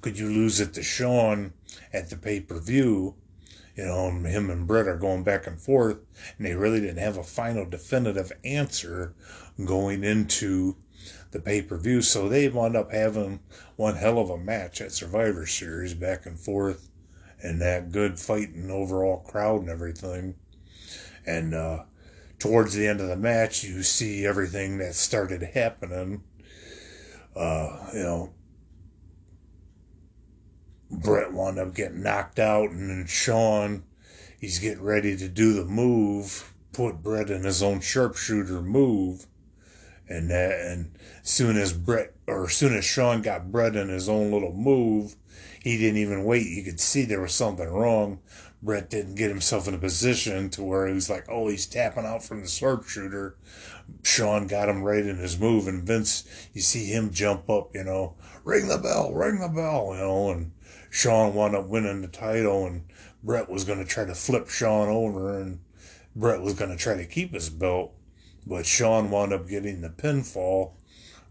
Could 0.00 0.18
you 0.18 0.28
lose 0.28 0.58
it 0.58 0.74
to 0.74 0.82
Shawn 0.82 1.52
at 1.92 2.10
the 2.10 2.16
pay 2.16 2.40
per 2.40 2.58
view? 2.58 3.14
You 3.76 3.84
know, 3.84 4.08
and 4.08 4.26
him 4.26 4.50
and 4.50 4.66
Britt 4.66 4.88
are 4.88 4.98
going 4.98 5.22
back 5.22 5.46
and 5.46 5.60
forth, 5.60 5.98
and 6.36 6.46
they 6.46 6.56
really 6.56 6.80
didn't 6.80 6.98
have 6.98 7.16
a 7.16 7.22
final 7.22 7.64
definitive 7.64 8.32
answer 8.44 9.14
going 9.64 10.02
into 10.02 10.76
the 11.30 11.38
pay 11.38 11.62
per 11.62 11.78
view. 11.78 12.02
So 12.02 12.28
they 12.28 12.48
wound 12.48 12.76
up 12.76 12.90
having 12.90 13.38
one 13.76 13.94
hell 13.94 14.18
of 14.18 14.28
a 14.28 14.36
match 14.36 14.80
at 14.80 14.90
Survivor 14.90 15.46
Series 15.46 15.94
back 15.94 16.26
and 16.26 16.38
forth 16.38 16.88
and 17.40 17.60
that 17.60 17.92
good 17.92 18.18
fighting 18.18 18.68
overall 18.68 19.18
crowd 19.18 19.60
and 19.60 19.70
everything. 19.70 20.34
And 21.24 21.54
uh, 21.54 21.84
towards 22.40 22.74
the 22.74 22.88
end 22.88 23.00
of 23.00 23.06
the 23.06 23.16
match, 23.16 23.62
you 23.62 23.84
see 23.84 24.26
everything 24.26 24.78
that 24.78 24.96
started 24.96 25.42
happening. 25.54 26.24
Uh, 27.40 27.88
you 27.94 28.02
know, 28.02 28.30
Britt 30.90 31.32
wound 31.32 31.58
up 31.58 31.74
getting 31.74 32.02
knocked 32.02 32.38
out, 32.38 32.68
and 32.68 32.90
then 32.90 33.06
Shawn, 33.06 33.84
he's 34.38 34.58
getting 34.58 34.82
ready 34.82 35.16
to 35.16 35.26
do 35.26 35.54
the 35.54 35.64
move, 35.64 36.52
put 36.74 37.02
Bret 37.02 37.30
in 37.30 37.44
his 37.44 37.62
own 37.62 37.80
sharpshooter 37.80 38.60
move, 38.60 39.24
and 40.06 40.30
that, 40.30 40.60
and 40.60 40.98
soon 41.22 41.56
as 41.56 41.72
Britt 41.72 42.14
or 42.26 42.50
soon 42.50 42.74
as 42.74 42.84
Shawn 42.84 43.22
got 43.22 43.50
Bret 43.50 43.74
in 43.74 43.88
his 43.88 44.06
own 44.06 44.30
little 44.30 44.52
move, 44.52 45.16
he 45.62 45.78
didn't 45.78 45.96
even 45.96 46.24
wait. 46.24 46.46
You 46.46 46.62
could 46.62 46.78
see 46.78 47.06
there 47.06 47.22
was 47.22 47.32
something 47.32 47.68
wrong. 47.70 48.18
Britt 48.62 48.90
didn't 48.90 49.14
get 49.14 49.30
himself 49.30 49.66
in 49.66 49.74
a 49.74 49.78
position 49.78 50.50
to 50.50 50.62
where 50.62 50.86
he 50.86 50.92
was 50.92 51.08
like, 51.08 51.24
oh, 51.28 51.48
he's 51.48 51.66
tapping 51.66 52.04
out 52.04 52.22
from 52.22 52.42
the 52.42 52.48
sharpshooter. 52.48 53.36
Shawn 54.02 54.46
got 54.46 54.68
him 54.68 54.82
right 54.82 55.04
in 55.04 55.16
his 55.16 55.38
move, 55.38 55.66
and 55.66 55.82
Vince, 55.82 56.24
you 56.52 56.60
see 56.60 56.84
him 56.84 57.10
jump 57.10 57.48
up, 57.48 57.74
you 57.74 57.84
know, 57.84 58.16
ring 58.44 58.68
the 58.68 58.78
bell, 58.78 59.12
ring 59.12 59.40
the 59.40 59.48
bell, 59.48 59.92
you 59.92 60.00
know, 60.00 60.30
and 60.30 60.52
Shawn 60.90 61.34
wound 61.34 61.56
up 61.56 61.68
winning 61.68 62.02
the 62.02 62.08
title, 62.08 62.66
and 62.66 62.84
Bret 63.22 63.48
was 63.48 63.64
going 63.64 63.78
to 63.78 63.84
try 63.84 64.04
to 64.04 64.14
flip 64.14 64.48
Shawn 64.48 64.88
over, 64.88 65.40
and 65.40 65.60
Bret 66.14 66.42
was 66.42 66.54
going 66.54 66.70
to 66.70 66.76
try 66.76 66.96
to 66.96 67.06
keep 67.06 67.32
his 67.32 67.48
belt. 67.48 67.94
But 68.46 68.66
Shawn 68.66 69.10
wound 69.10 69.32
up 69.32 69.48
getting 69.48 69.80
the 69.80 69.90
pinfall 69.90 70.72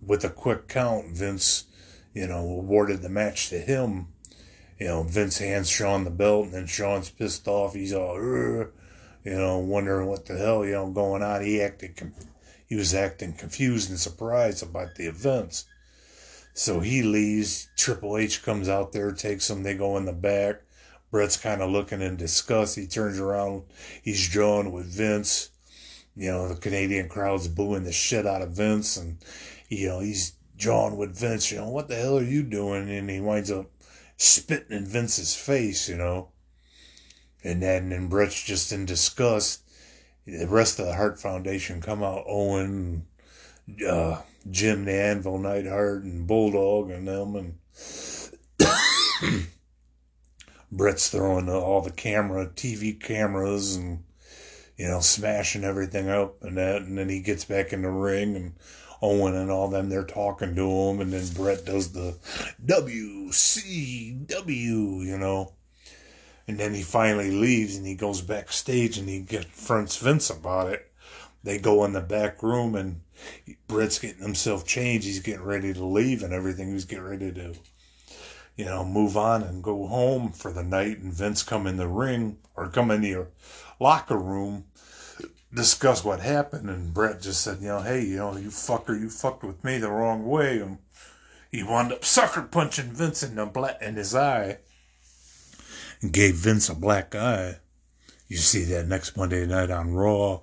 with 0.02 0.24
a 0.24 0.30
quick 0.30 0.68
count. 0.68 1.16
Vince, 1.16 1.66
you 2.14 2.28
know, 2.28 2.40
awarded 2.40 3.02
the 3.02 3.10
match 3.10 3.50
to 3.50 3.60
him. 3.60 4.08
You 4.80 4.88
know, 4.88 5.04
Vince 5.04 5.38
hands 5.38 5.70
Shawn 5.70 6.06
the 6.06 6.10
belt, 6.10 6.46
and 6.46 6.54
then 6.54 6.68
Shawn's 6.68 7.10
pissed 7.10 7.48
off. 7.48 7.74
He's 7.74 7.94
all, 7.94 8.16
you 8.16 8.72
know, 9.26 9.60
wondering 9.60 10.08
what 10.08 10.26
the 10.26 10.38
hell, 10.38 10.66
you 10.66 10.74
know, 10.74 10.90
going 10.90 11.22
on. 11.22 11.44
He 11.44 11.62
acted, 11.62 12.00
he 12.66 12.76
was 12.76 12.94
acting 12.94 13.34
confused 13.34 13.90
and 13.90 14.00
surprised 14.00 14.64
about 14.64 14.96
the 14.96 15.08
events. 15.08 15.66
So 16.54 16.80
he 16.80 17.04
leaves. 17.04 17.70
Triple 17.76 18.18
H 18.18 18.44
comes 18.44 18.70
out 18.70 18.94
there, 18.94 19.12
takes 19.12 19.50
him. 19.50 19.64
They 19.64 19.76
go 19.76 19.98
in 19.98 20.06
the 20.06 20.14
back. 20.14 20.62
Britt's 21.12 21.38
kind 21.38 21.62
of 21.62 21.72
looking 21.72 22.02
in 22.02 22.18
disgust. 22.18 22.76
He 22.76 22.88
turns 22.88 23.20
around. 23.20 23.64
He's 24.04 24.30
drawing 24.30 24.72
with 24.72 24.86
Vince 24.86 25.50
you 26.20 26.30
know, 26.30 26.50
the 26.50 26.56
Canadian 26.56 27.08
crowd's 27.08 27.48
booing 27.48 27.84
the 27.84 27.94
shit 27.94 28.28
out 28.28 28.42
of 28.42 28.52
Vince, 28.52 28.98
and 28.98 29.18
you 29.70 29.88
know 29.88 30.02
he's 30.02 30.34
jawing 30.58 30.98
with 30.98 31.18
Vince. 31.18 31.50
You 31.50 31.60
know, 31.60 31.70
what 31.70 31.88
the 31.88 31.96
hell 31.96 32.18
are 32.18 32.24
you 32.24 32.44
doing? 32.44 32.90
And 32.90 33.10
he 33.10 33.22
winds 33.22 33.50
up 33.50 33.68
spitting 34.20 34.78
in 34.78 34.86
Vince's 34.86 35.36
face. 35.36 35.90
You 35.90 35.98
know, 35.98 36.28
and 37.44 37.64
then 37.64 37.92
and 37.92 38.10
Britt's 38.10 38.44
just 38.44 38.72
in 38.72 38.86
disgust. 38.86 39.64
The 40.26 40.48
rest 40.48 40.80
of 40.80 40.86
the 40.86 40.94
Hart 40.94 41.20
Foundation 41.20 41.82
come 41.82 42.04
out. 42.04 42.26
Owen, 42.28 43.08
uh, 43.88 44.22
Jim 44.52 44.86
the 44.86 44.94
Anvil 44.94 45.40
Neidhart, 45.40 46.04
and 46.04 46.28
Bulldog, 46.28 46.92
and 46.92 47.08
them, 47.08 47.36
and 47.36 47.58
Britt's 50.72 51.10
throwing 51.10 51.50
all 51.50 51.82
the 51.82 51.92
camera, 51.92 52.46
TV 52.48 53.00
cameras, 53.00 53.76
and 53.76 54.04
you 54.80 54.88
know, 54.88 55.02
smashing 55.02 55.66
everything 55.66 56.10
up 56.10 56.42
and 56.42 56.58
that. 56.58 56.84
And 56.84 56.98
then 56.98 57.10
he 57.10 57.20
gets 57.20 57.44
back 57.44 57.74
in 57.74 57.82
the 57.82 57.90
ring 57.90 58.36
and 58.36 58.54
Owen 59.02 59.36
and 59.36 59.50
all 59.50 59.70
them, 59.70 59.90
they're 59.90 60.04
talking 60.04 60.56
to 60.56 60.70
him. 60.70 61.00
And 61.00 61.14
then 61.14 61.28
Bret 61.34 61.66
does 61.66 61.92
the 61.92 62.18
WCW, 62.66 65.06
you 65.06 65.18
know. 65.18 65.54
And 66.48 66.58
then 66.58 66.74
he 66.74 66.82
finally 66.82 67.32
leaves 67.32 67.78
and 67.78 67.86
he 67.86 67.96
goes 67.96 68.22
backstage 68.22 68.98
and 68.98 69.08
he 69.08 69.24
confronts 69.24 69.98
Vince 69.98 70.30
about 70.30 70.74
it. 70.74 70.92
They 71.44 71.60
go 71.60 71.86
in 71.86 71.94
the 71.94 72.02
back 72.02 72.42
room 72.42 72.76
and 72.76 73.02
Bret's 73.68 74.00
getting 74.00 74.24
himself 74.24 74.66
changed. 74.66 75.06
He's 75.06 75.20
getting 75.20 75.46
ready 75.46 75.74
to 75.74 75.86
leave 75.86 76.24
and 76.24 76.34
everything. 76.34 76.72
He's 76.72 76.86
getting 76.86 77.06
ready 77.06 77.32
to, 77.32 77.54
you 78.56 78.66
know, 78.66 78.84
move 78.84 79.16
on 79.16 79.44
and 79.44 79.64
go 79.64 79.88
home 79.88 80.32
for 80.32 80.52
the 80.52 80.64
night. 80.64 80.98
And 80.98 81.14
Vince 81.14 81.44
come 81.44 81.68
in 81.68 81.78
the 81.78 81.88
ring 81.88 82.38
or 82.56 82.68
come 82.68 82.92
in 82.92 83.02
the 83.02 83.28
locker 83.80 84.18
room 84.18 84.66
discuss 85.54 86.04
what 86.04 86.20
happened, 86.20 86.70
and 86.70 86.94
Bret 86.94 87.22
just 87.22 87.42
said, 87.42 87.62
you 87.62 87.68
know, 87.68 87.82
hey, 87.82 88.04
you 88.04 88.18
know, 88.18 88.36
you 88.38 88.50
fucker, 88.50 89.00
you 89.00 89.10
fucked 89.10 89.44
with 89.44 89.64
me 89.64 89.78
the 89.78 89.90
wrong 89.90 90.26
way, 90.26 90.60
and 90.60 90.78
he 91.52 91.64
wound 91.64 91.92
up 91.92 92.06
sucker 92.06 92.42
punching 92.44 92.92
Vince 92.92 93.24
in 93.24 93.36
the 93.36 93.46
black 93.46 93.82
in 93.82 93.96
his 93.96 94.14
eye, 94.14 94.60
and 96.02 96.14
gave 96.14 96.36
Vince 96.36 96.70
a 96.70 96.76
black 96.76 97.16
eye. 97.16 97.58
You 98.28 98.38
see 98.38 98.64
that 98.66 98.88
next 98.88 99.18
Monday 99.18 99.46
night 99.46 99.72
on 99.72 99.94
Raw. 99.94 100.42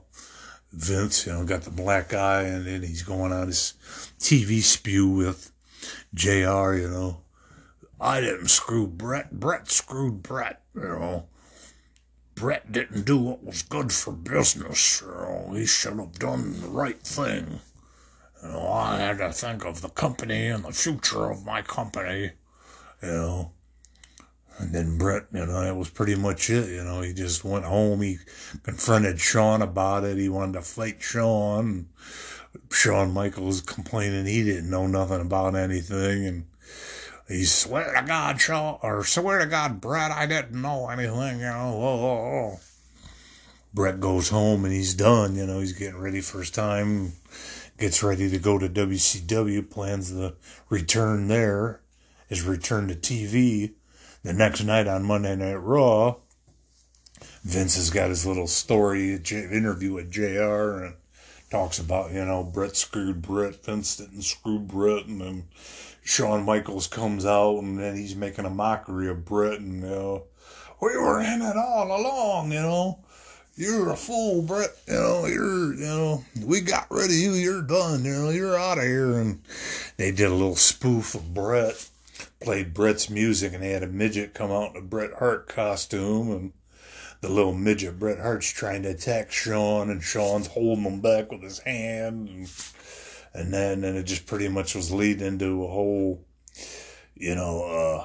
Vince, 0.73 1.27
you 1.27 1.33
know, 1.33 1.45
got 1.45 1.63
the 1.63 1.71
black 1.71 2.13
eye, 2.13 2.43
and 2.43 2.67
then 2.67 2.83
he's 2.83 3.03
going 3.03 3.33
on 3.33 3.47
his 3.47 3.75
TV 4.19 4.61
spew 4.61 5.09
with 5.09 5.53
JR, 6.13 6.75
you 6.75 6.89
know, 6.89 7.21
I 8.01 8.21
didn't 8.21 8.49
screw 8.49 8.87
Bret. 8.87 9.33
Bret 9.33 9.71
screwed 9.71 10.23
Bret. 10.23 10.63
you 10.75 10.83
know. 10.83 11.27
Bret 12.37 12.71
didn't 12.71 13.07
do 13.07 13.17
what 13.17 13.43
was 13.43 13.63
good 13.63 13.91
for 13.91 14.13
business. 14.13 15.03
He 15.53 15.67
should 15.67 15.99
have 15.99 16.19
done 16.19 16.61
the 16.61 16.69
right 16.69 17.01
thing. 17.01 17.61
You 18.43 18.51
know, 18.51 18.69
I 18.69 18.99
had 18.99 19.19
to 19.19 19.33
think 19.33 19.65
of 19.65 19.81
the 19.81 19.89
company 19.89 20.49
and 20.49 20.63
the 20.65 20.73
future 20.73 21.31
of 21.31 21.47
my 21.47 21.63
company, 21.63 22.33
you 23.03 23.09
know. 23.09 23.53
And 24.59 24.73
then 24.75 24.99
Bret, 24.99 25.25
you 25.33 25.47
know, 25.47 25.63
that 25.63 25.77
was 25.77 25.89
pretty 25.89 26.15
much 26.15 26.51
it. 26.51 26.69
You 26.69 26.85
know, 26.85 27.01
he 27.01 27.15
just 27.15 27.43
went 27.43 27.65
home. 27.65 28.03
He 28.03 28.19
confronted 28.63 29.19
Shawn 29.19 29.63
about 29.63 30.05
it. 30.05 30.19
He 30.19 30.29
wanted 30.29 30.53
to 30.55 30.63
fight 30.63 31.01
Sean. 31.01 31.89
Shawn 32.71 33.13
Michaels 33.13 33.63
complaining 33.63 34.27
he 34.27 34.45
didn't 34.45 34.71
know 34.71 34.87
nothing 34.87 35.21
about 35.23 35.55
anything. 35.57 36.27
And 36.27 36.45
he 37.29 37.45
swear 37.45 37.95
to 37.95 38.07
God, 38.07 38.41
Shawn, 38.41 38.79
or 38.83 39.05
swear 39.05 39.41
to 39.41 39.47
God, 39.47 39.81
Bret, 39.81 40.11
I 40.11 40.27
didn't 40.27 40.61
know 40.61 40.89
anything, 40.89 41.41
you 41.41 41.47
know. 41.47 41.75
Oh, 41.77 42.05
oh, 42.05 42.55
oh. 42.55 42.61
Bret 43.75 44.01
goes 44.01 44.31
home 44.31 44.65
and 44.65 44.73
he's 44.73 44.95
done. 44.95 45.35
You 45.35 45.47
know, 45.47 45.61
he's 45.61 45.73
getting 45.73 46.01
ready 46.01 46.21
for 46.21 46.39
his 46.39 46.51
time. 46.51 47.13
Gets 47.79 48.03
ready 48.03 48.31
to 48.31 48.39
go 48.39 48.59
to 48.59 48.69
WCW. 48.69 49.69
Plans 49.69 50.13
the 50.13 50.35
return 50.71 51.29
there. 51.29 51.81
His 52.29 52.43
return 52.43 52.89
to 52.89 52.95
TV 52.95 53.75
the 54.27 54.33
next 54.33 54.65
night 54.65 54.89
on 54.89 55.05
Monday 55.05 55.37
Night 55.37 55.55
Raw, 55.55 56.17
Vince 57.45 57.77
has 57.77 57.91
got 57.91 58.09
his 58.09 58.27
little 58.27 58.49
story 58.49 59.15
interview 59.15 59.93
with 59.93 60.11
JR 60.11 60.83
and 60.83 60.95
talks 61.49 61.79
about, 61.79 62.13
you 62.13 62.25
know, 62.25 62.43
Bret 62.43 62.75
screwed 62.75 63.23
Bret, 63.23 63.65
Vince 63.65 63.99
didn't 63.99 64.23
screw 64.23 64.59
Bret, 64.59 65.07
and 65.07 65.21
then 65.21 65.45
Shawn 66.07 66.45
Michaels 66.45 66.87
comes 66.87 67.27
out 67.27 67.59
and 67.59 67.79
then 67.79 67.97
he's 67.97 68.15
making 68.15 68.45
a 68.45 68.51
mockery 68.51 69.09
of 69.09 69.25
Bret 69.25 69.59
and, 69.59 69.83
you 69.83 69.89
know, 69.89 70.25
we 70.81 70.97
were 70.97 71.21
in 71.21 71.43
it 71.43 71.57
all 71.57 71.87
along, 71.87 72.53
you 72.53 72.61
know. 72.61 73.01
You're 73.57 73.91
a 73.91 73.97
fool, 73.97 74.43
Bret. 74.43 74.71
You 74.87 74.95
know, 74.95 75.27
you're, 75.27 75.75
you 75.75 75.81
know, 75.81 76.25
we 76.45 76.61
got 76.61 76.87
rid 76.91 77.07
of 77.07 77.17
you. 77.17 77.33
You're 77.33 77.63
done. 77.63 78.05
You 78.05 78.13
know, 78.13 78.31
you're 78.31 78.57
out 78.57 78.79
of 78.79 78.85
here. 78.85 79.15
And 79.15 79.41
they 79.97 80.13
did 80.13 80.31
a 80.31 80.35
little 80.35 80.57
spoof 80.57 81.15
of 81.15 81.35
Bret 81.35 81.89
played 82.41 82.73
Bret's 82.73 83.11
music 83.11 83.53
and 83.53 83.63
they 83.63 83.71
had 83.71 83.83
a 83.83 83.89
midget 83.89 84.35
come 84.35 84.53
out 84.53 84.77
in 84.77 84.77
a 84.77 84.85
Bret 84.85 85.15
Hart 85.15 85.49
costume 85.49 86.31
and 86.31 86.53
the 87.21 87.29
little 87.29 87.55
midget 87.55 87.99
Bret 87.99 88.21
Hart's 88.21 88.53
trying 88.53 88.83
to 88.83 88.91
attack 88.91 89.33
Shawn, 89.33 89.91
and 89.91 90.03
Shawn's 90.03 90.49
holding 90.49 90.85
him 90.85 91.01
back 91.01 91.33
with 91.33 91.43
his 91.43 91.59
hand 91.61 92.29
and 92.29 92.49
and 93.37 93.53
then 93.53 93.85
and 93.85 93.97
it 93.97 94.05
just 94.05 94.27
pretty 94.27 94.49
much 94.49 94.75
was 94.75 94.93
leading 94.93 95.27
into 95.27 95.65
a 95.65 95.69
whole 95.69 96.25
you 97.15 97.35
know 97.35 97.65
uh 97.65 98.05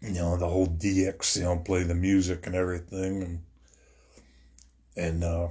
you 0.00 0.14
know 0.14 0.36
the 0.36 0.48
whole 0.48 0.66
DX 0.66 1.36
you 1.36 1.42
know 1.44 1.56
play 1.58 1.82
the 1.84 1.94
music 1.94 2.46
and 2.46 2.54
everything 2.54 3.22
and 3.22 3.42
and 4.96 5.24
uh 5.24 5.48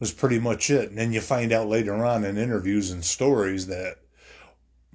was 0.00 0.12
pretty 0.12 0.38
much 0.38 0.70
it 0.70 0.88
and 0.88 0.98
then 0.98 1.12
you 1.12 1.20
find 1.20 1.52
out 1.52 1.68
later 1.68 2.04
on 2.04 2.24
in 2.24 2.36
interviews 2.36 2.90
and 2.90 3.04
stories 3.04 3.66
that 3.68 3.98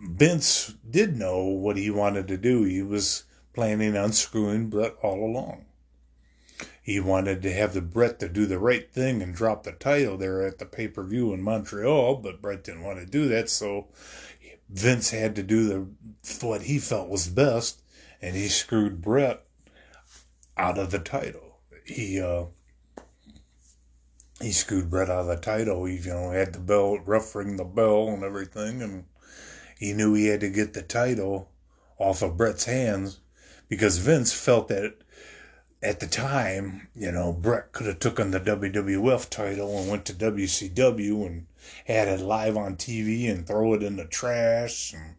Vince 0.02 0.74
did 0.90 1.18
know 1.18 1.44
what 1.44 1.76
he 1.76 1.90
wanted 1.90 2.28
to 2.30 2.38
do. 2.38 2.64
He 2.64 2.82
was 2.82 3.26
planning 3.54 3.98
on 3.98 4.14
screwing 4.14 4.70
Bret 4.70 4.96
all 5.02 5.26
along. 5.26 5.66
He 6.90 7.00
wanted 7.00 7.44
to 7.44 7.54
have 7.54 7.76
the 7.76 7.82
Bret 7.82 8.18
to 8.18 8.28
do 8.28 8.48
the 8.48 8.58
right 8.58 8.92
thing 8.92 9.22
and 9.22 9.36
drop 9.36 9.62
the 9.62 9.74
title 9.74 10.18
there 10.18 10.42
at 10.42 10.58
the 10.58 10.66
pay 10.66 10.88
per 10.88 11.04
view 11.04 11.32
in 11.36 11.40
Montreal, 11.44 12.16
but 12.16 12.42
Bret 12.42 12.64
didn't 12.64 12.82
want 12.82 12.98
to 12.98 13.06
do 13.06 13.28
that, 13.28 13.48
so 13.48 13.90
Vince 14.68 15.12
had 15.12 15.36
to 15.36 15.44
do 15.44 15.68
the 15.68 15.88
what 16.44 16.64
he 16.64 16.80
felt 16.80 17.08
was 17.08 17.28
best, 17.28 17.84
and 18.24 18.36
he 18.36 18.48
screwed 18.48 19.04
Bret 19.04 19.46
out 20.58 20.80
of 20.80 20.90
the 20.90 20.98
title. 20.98 21.60
He 21.86 22.20
uh, 22.20 22.46
he 24.42 24.52
screwed 24.52 24.90
Bret 24.90 25.12
out 25.12 25.20
of 25.20 25.28
the 25.28 25.38
title. 25.38 25.86
He 25.86 25.98
you 25.98 26.10
know 26.10 26.32
had 26.32 26.54
the 26.54 26.60
bell, 26.60 26.98
rough 26.98 27.36
ring 27.36 27.58
the 27.58 27.66
bell 27.66 28.08
and 28.08 28.24
everything, 28.24 28.82
and 28.82 29.06
he 29.78 29.94
knew 29.94 30.16
he 30.16 30.26
had 30.26 30.40
to 30.40 30.50
get 30.50 30.74
the 30.74 30.82
title 30.82 31.52
off 32.00 32.24
of 32.24 32.36
Bret's 32.36 32.66
hands 32.66 33.20
because 33.68 34.00
Vince 34.00 34.34
felt 34.34 34.70
that 34.70 34.96
at 35.82 36.00
the 36.00 36.08
time, 36.08 36.90
you 36.94 37.12
know, 37.12 37.32
Bret 37.32 37.72
could 37.72 37.88
have 37.88 38.00
taken 38.00 38.32
the 38.32 38.40
WWF 38.40 39.30
title 39.30 39.80
and 39.80 39.90
went 39.90 40.06
to 40.06 40.14
WCW 40.14 41.26
and 41.26 41.48
had 41.86 42.08
it 42.08 42.20
live 42.20 42.58
on 42.58 42.76
TV 42.76 43.32
and 43.32 43.48
throw 43.48 43.74
it 43.74 43.84
in 43.84 43.96
the 43.96 44.06
trash 44.06 44.94
and 44.94 45.16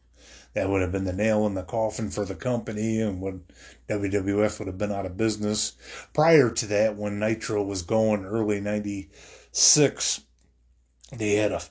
that 0.52 0.68
would 0.68 0.82
have 0.82 0.92
been 0.92 1.04
the 1.04 1.12
nail 1.12 1.46
in 1.46 1.54
the 1.54 1.62
coffin 1.62 2.10
for 2.10 2.24
the 2.24 2.34
company 2.34 3.00
and 3.00 3.20
would 3.20 3.42
WWF 3.88 4.58
would 4.58 4.66
have 4.66 4.78
been 4.78 4.92
out 4.92 5.06
of 5.06 5.16
business. 5.16 5.76
Prior 6.12 6.50
to 6.50 6.66
that, 6.66 6.96
when 6.96 7.20
Nitro 7.20 7.62
was 7.62 7.82
going 7.82 8.24
early 8.24 8.60
96, 8.60 10.22
they 11.12 11.34
had 11.34 11.52
a, 11.52 11.62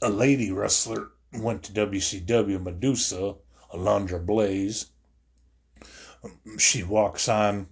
a 0.00 0.08
lady 0.08 0.52
wrestler 0.52 1.10
went 1.32 1.64
to 1.64 1.72
WCW 1.72 2.62
Medusa, 2.62 3.34
Alundra 3.74 4.24
Blaze. 4.24 4.86
She 6.56 6.82
walks 6.82 7.28
on. 7.28 7.68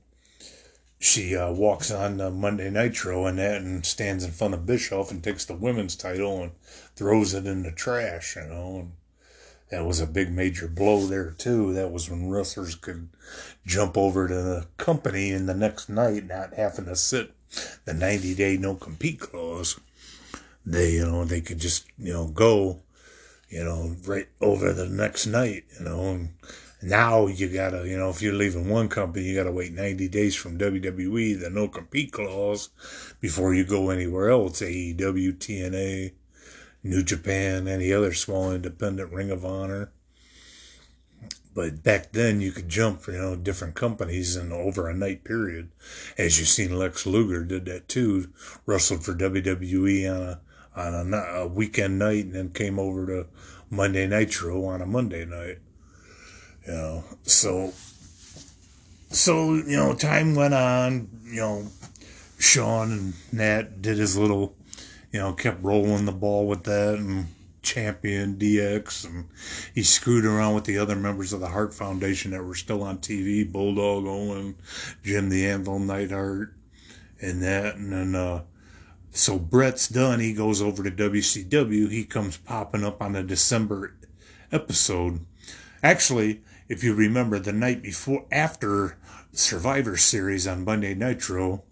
She 1.06 1.36
uh, 1.36 1.52
walks 1.52 1.92
on 1.92 2.20
uh, 2.20 2.30
Monday 2.30 2.68
Nitro 2.68 3.26
and 3.26 3.38
that 3.38 3.62
and 3.62 3.86
stands 3.86 4.24
in 4.24 4.32
front 4.32 4.54
of 4.54 4.66
Bischoff 4.66 5.12
and 5.12 5.22
takes 5.22 5.44
the 5.44 5.54
women's 5.54 5.94
title 5.94 6.42
and 6.42 6.50
throws 6.96 7.32
it 7.32 7.46
in 7.46 7.62
the 7.62 7.70
trash, 7.70 8.34
you 8.34 8.42
know. 8.42 8.78
And 8.80 8.92
that 9.70 9.86
was 9.86 10.00
a 10.00 10.06
big 10.08 10.32
major 10.32 10.66
blow 10.66 11.06
there 11.06 11.30
too. 11.30 11.72
That 11.74 11.92
was 11.92 12.10
when 12.10 12.28
wrestlers 12.28 12.74
could 12.74 13.08
jump 13.64 13.96
over 13.96 14.26
to 14.26 14.34
the 14.34 14.66
company 14.78 15.30
in 15.30 15.46
the 15.46 15.54
next 15.54 15.88
night, 15.88 16.26
not 16.26 16.54
having 16.54 16.86
to 16.86 16.96
sit 16.96 17.32
the 17.84 17.94
90 17.94 18.34
day 18.34 18.56
no 18.56 18.74
compete 18.74 19.20
clause. 19.20 19.78
They, 20.66 20.94
you 20.94 21.06
know, 21.06 21.24
they 21.24 21.40
could 21.40 21.60
just, 21.60 21.86
you 21.96 22.12
know, 22.12 22.26
go 22.26 22.80
you 23.48 23.62
know, 23.62 23.94
right 24.04 24.26
over 24.40 24.72
the 24.72 24.88
next 24.88 25.26
night, 25.26 25.64
you 25.78 25.84
know, 25.84 26.00
and 26.10 26.30
now 26.82 27.26
you 27.26 27.48
gotta, 27.48 27.88
you 27.88 27.96
know, 27.96 28.10
if 28.10 28.20
you're 28.20 28.34
leaving 28.34 28.68
one 28.68 28.88
company, 28.88 29.24
you 29.24 29.34
gotta 29.34 29.52
wait 29.52 29.72
90 29.72 30.08
days 30.08 30.34
from 30.34 30.58
WWE, 30.58 31.40
the 31.40 31.50
no 31.50 31.68
compete 31.68 32.12
clause, 32.12 32.68
before 33.20 33.54
you 33.54 33.64
go 33.64 33.90
anywhere 33.90 34.30
else, 34.30 34.60
AEW, 34.60 35.38
TNA, 35.38 36.12
New 36.82 37.02
Japan, 37.02 37.66
any 37.66 37.92
other 37.92 38.12
small 38.12 38.52
independent 38.52 39.12
Ring 39.12 39.30
of 39.30 39.44
Honor. 39.44 39.90
But 41.54 41.82
back 41.82 42.12
then 42.12 42.42
you 42.42 42.52
could 42.52 42.68
jump, 42.68 43.06
you 43.06 43.14
know, 43.14 43.34
different 43.34 43.74
companies 43.74 44.36
in 44.36 44.52
over 44.52 44.88
a 44.88 44.94
night 44.94 45.24
period. 45.24 45.70
As 46.18 46.38
you've 46.38 46.48
seen 46.48 46.78
Lex 46.78 47.06
Luger 47.06 47.44
did 47.44 47.64
that 47.64 47.88
too, 47.88 48.30
wrestled 48.66 49.04
for 49.04 49.14
WWE 49.14 50.14
on 50.14 50.22
a 50.22 50.40
on 50.76 51.14
a, 51.14 51.16
a 51.16 51.46
weekend 51.46 51.98
night 51.98 52.26
and 52.26 52.34
then 52.34 52.50
came 52.50 52.78
over 52.78 53.06
to 53.06 53.26
Monday 53.70 54.06
Nitro 54.06 54.66
on 54.66 54.82
a 54.82 54.86
Monday 54.86 55.24
night. 55.24 55.58
You 56.66 56.72
know, 56.72 57.04
so 57.22 57.72
so 59.10 59.54
you 59.54 59.76
know, 59.76 59.94
time 59.94 60.34
went 60.34 60.54
on. 60.54 61.08
You 61.24 61.40
know, 61.40 61.66
Shawn 62.38 62.92
and 62.92 63.14
Nat 63.32 63.82
did 63.82 63.98
his 63.98 64.16
little, 64.16 64.54
you 65.12 65.20
know, 65.20 65.32
kept 65.32 65.62
rolling 65.62 66.04
the 66.04 66.12
ball 66.12 66.46
with 66.46 66.64
that 66.64 66.96
and 66.96 67.26
champion 67.62 68.36
DX, 68.36 69.04
and 69.04 69.28
he 69.74 69.82
screwed 69.82 70.24
around 70.24 70.54
with 70.54 70.64
the 70.64 70.78
other 70.78 70.96
members 70.96 71.32
of 71.32 71.40
the 71.40 71.48
Hart 71.48 71.74
Foundation 71.74 72.30
that 72.30 72.44
were 72.44 72.54
still 72.54 72.82
on 72.82 72.98
TV, 72.98 73.50
Bulldog 73.50 74.06
Owen, 74.06 74.56
Jim 75.02 75.28
the 75.28 75.46
Anvil 75.46 75.80
Neidhart, 75.80 76.54
and 77.20 77.42
that, 77.42 77.76
and 77.76 77.92
then 77.92 78.14
uh, 78.14 78.42
so 79.10 79.38
Bret's 79.38 79.88
done. 79.88 80.20
He 80.20 80.32
goes 80.32 80.62
over 80.62 80.82
to 80.82 80.90
WCW. 80.90 81.90
He 81.90 82.04
comes 82.04 82.36
popping 82.36 82.84
up 82.84 83.02
on 83.02 83.16
a 83.16 83.22
December 83.22 83.94
episode. 84.52 85.24
Actually, 85.82 86.42
if 86.68 86.82
you 86.82 86.94
remember, 86.94 87.38
the 87.38 87.52
night 87.52 87.82
before, 87.82 88.26
after 88.30 88.98
Survivor 89.32 89.96
Series 89.96 90.46
on 90.46 90.64
Monday 90.64 90.94
Nitro, 90.94 91.62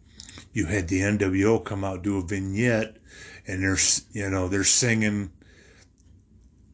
you 0.52 0.66
had 0.66 0.88
the 0.88 1.00
NWO 1.00 1.64
come 1.64 1.84
out 1.84 2.02
do 2.02 2.18
a 2.18 2.22
vignette, 2.22 2.96
and 3.46 3.62
they're 3.62 3.78
you 4.12 4.30
know 4.30 4.48
they're 4.48 4.64
singing. 4.64 5.32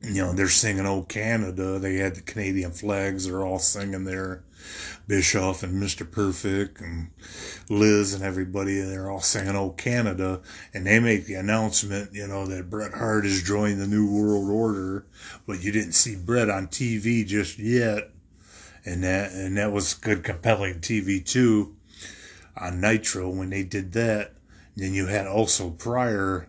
You 0.03 0.23
know 0.23 0.33
they're 0.33 0.49
singing 0.49 0.87
"Oh 0.87 1.03
Canada." 1.03 1.79
They 1.79 1.97
had 1.97 2.15
the 2.15 2.23
Canadian 2.23 2.73
flags. 2.73 3.27
They're 3.27 3.45
all 3.45 3.59
singing 3.59 4.05
there. 4.05 4.45
Bischoff 5.07 5.63
and 5.63 5.83
Mr. 5.83 6.09
Perfect 6.09 6.81
and 6.81 7.11
Liz 7.69 8.15
and 8.15 8.23
everybody, 8.23 8.79
and 8.79 8.91
they're 8.91 9.11
all 9.11 9.21
singing 9.21 9.57
"Oh 9.57 9.71
Canada," 9.71 10.41
and 10.73 10.87
they 10.87 11.01
make 11.01 11.27
the 11.27 11.35
announcement, 11.35 12.15
you 12.15 12.27
know, 12.27 12.47
that 12.47 12.71
Bret 12.71 12.95
Hart 12.95 13.27
is 13.27 13.43
joining 13.43 13.79
the 13.79 13.87
New 13.87 14.11
World 14.11 14.49
Order, 14.49 15.07
but 15.47 15.63
you 15.63 15.73
didn't 15.73 15.93
see 15.93 16.15
Bret 16.15 16.49
on 16.49 16.69
TV 16.69 17.27
just 17.27 17.59
yet, 17.59 18.11
and 18.85 19.03
that 19.03 19.33
and 19.33 19.57
that 19.57 19.73
was 19.73 19.95
good, 19.95 20.23
compelling 20.23 20.81
TV 20.81 21.25
too, 21.25 21.75
on 22.57 22.81
Nitro 22.81 23.31
when 23.31 23.51
they 23.51 23.65
did 23.65 23.93
that. 23.93 24.35
And 24.75 24.85
then 24.85 24.95
you 24.95 25.07
had 25.07 25.27
also 25.27 25.71
prior. 25.71 26.47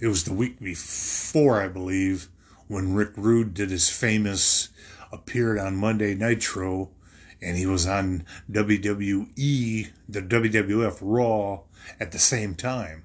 It 0.00 0.08
was 0.08 0.24
the 0.24 0.32
week 0.32 0.58
before, 0.58 1.60
I 1.60 1.68
believe, 1.68 2.28
when 2.68 2.94
Rick 2.94 3.12
Rude 3.16 3.54
did 3.54 3.70
his 3.70 3.90
famous 3.90 4.70
appeared 5.12 5.58
on 5.58 5.76
Monday 5.76 6.14
Nitro 6.14 6.90
and 7.42 7.56
he 7.56 7.66
was 7.66 7.86
on 7.86 8.24
WWE, 8.50 9.88
the 10.08 10.22
WWF 10.22 10.98
Raw 11.00 11.60
at 11.98 12.12
the 12.12 12.18
same 12.18 12.54
time. 12.54 13.04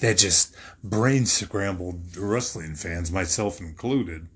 That 0.00 0.18
just 0.18 0.54
brain 0.82 1.26
scrambled 1.26 2.16
wrestling 2.16 2.74
fans, 2.74 3.10
myself 3.10 3.60
included. 3.60 4.28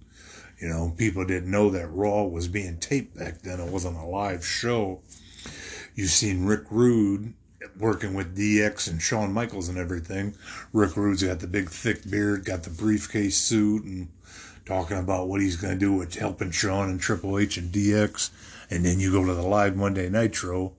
You 0.61 0.69
know, 0.69 0.95
people 0.97 1.25
didn't 1.25 1.51
know 1.51 1.71
that 1.71 1.89
Raw 1.89 2.25
was 2.25 2.49
being 2.49 2.79
taped 2.79 3.17
back 3.17 3.43
then. 3.43 3.61
It 3.61 3.71
wasn't 3.71 3.97
a 3.97 4.05
live 4.05 4.47
show. 4.47 5.01
You've 5.95 6.11
seen 6.11 6.47
Rick 6.47 6.65
Rude 6.71 7.35
working 7.79 8.15
with 8.15 8.37
DX 8.37 8.89
and 8.91 9.01
Shawn 9.01 9.33
Michaels 9.33 9.69
and 9.69 9.79
everything. 9.79 10.35
Rick 10.73 10.97
Rude's 10.97 11.23
got 11.23 11.41
the 11.41 11.47
big 11.47 11.69
thick 11.69 12.09
beard, 12.09 12.45
got 12.45 12.63
the 12.63 12.71
briefcase 12.71 13.37
suit, 13.37 13.85
and 13.85 14.09
talking 14.65 14.99
about 14.99 15.29
what 15.29 15.41
he's 15.41 15.57
going 15.57 15.75
to 15.75 15.79
do 15.79 15.93
with 15.93 16.15
helping 16.15 16.51
Shawn 16.51 16.89
and 16.89 17.01
Triple 17.01 17.39
H 17.39 17.57
and 17.57 17.73
DX. 17.73 18.31
And 18.71 18.85
then 18.85 19.01
you 19.01 19.11
go 19.11 19.25
to 19.25 19.35
the 19.35 19.43
live 19.43 19.77
Monday 19.77 20.09
Nitro. 20.09 20.73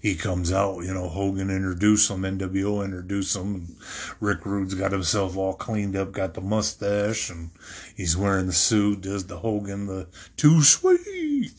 He 0.00 0.16
comes 0.16 0.52
out, 0.52 0.80
you 0.80 0.92
know, 0.92 1.08
Hogan 1.08 1.48
introduced 1.48 2.10
him, 2.10 2.22
NWO 2.22 2.84
introduced 2.84 3.36
him. 3.36 3.76
Rick 4.18 4.44
Rude's 4.44 4.74
got 4.74 4.90
himself 4.90 5.36
all 5.36 5.54
cleaned 5.54 5.94
up, 5.94 6.10
got 6.10 6.34
the 6.34 6.40
mustache, 6.40 7.30
and 7.30 7.50
he's 7.96 8.16
wearing 8.16 8.46
the 8.46 8.52
suit, 8.52 9.02
does 9.02 9.26
the 9.26 9.38
Hogan, 9.38 9.86
the 9.86 10.08
too 10.36 10.60
sweet. 10.62 11.52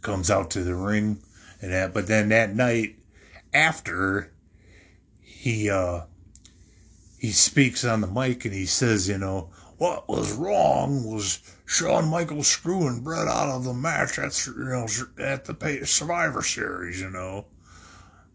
Comes 0.00 0.30
out 0.30 0.48
to 0.52 0.62
the 0.62 0.76
ring 0.76 1.18
and 1.60 1.72
that. 1.72 1.92
But 1.92 2.06
then 2.06 2.28
that 2.28 2.54
night 2.54 2.96
after, 3.52 4.32
he, 5.20 5.68
uh, 5.68 6.02
he 7.18 7.32
speaks 7.32 7.84
on 7.84 8.00
the 8.00 8.06
mic 8.06 8.44
and 8.44 8.54
he 8.54 8.66
says, 8.66 9.08
you 9.08 9.18
know, 9.18 9.50
what 9.78 10.08
was 10.08 10.32
wrong 10.32 11.04
was 11.04 11.40
Shawn 11.66 12.08
Michaels 12.08 12.48
screwing 12.48 13.00
Bret 13.00 13.28
out 13.28 13.48
of 13.48 13.64
the 13.64 13.74
match. 13.74 14.16
You 14.18 14.54
know, 14.56 14.86
at 15.18 15.44
the 15.44 15.80
Survivor 15.84 16.42
Series, 16.42 17.00
you 17.00 17.10
know. 17.10 17.46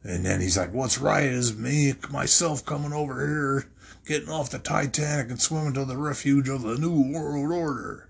And 0.04 0.26
then 0.26 0.42
he's 0.42 0.58
like, 0.58 0.74
what's 0.74 0.98
right 0.98 1.24
is 1.24 1.56
me, 1.56 1.94
myself 2.12 2.66
coming 2.66 2.94
over 2.94 3.26
here, 3.26 3.72
getting 4.06 4.30
off 4.30 4.50
the 4.50 4.60
Titanic 4.60 5.30
and 5.30 5.40
swimming 5.40 5.74
to 5.74 5.86
the 5.86 5.98
refuge 5.98 6.50
of 6.50 6.64
the 6.64 6.78
New 6.78 7.14
World 7.14 7.52
Order. 7.52 8.10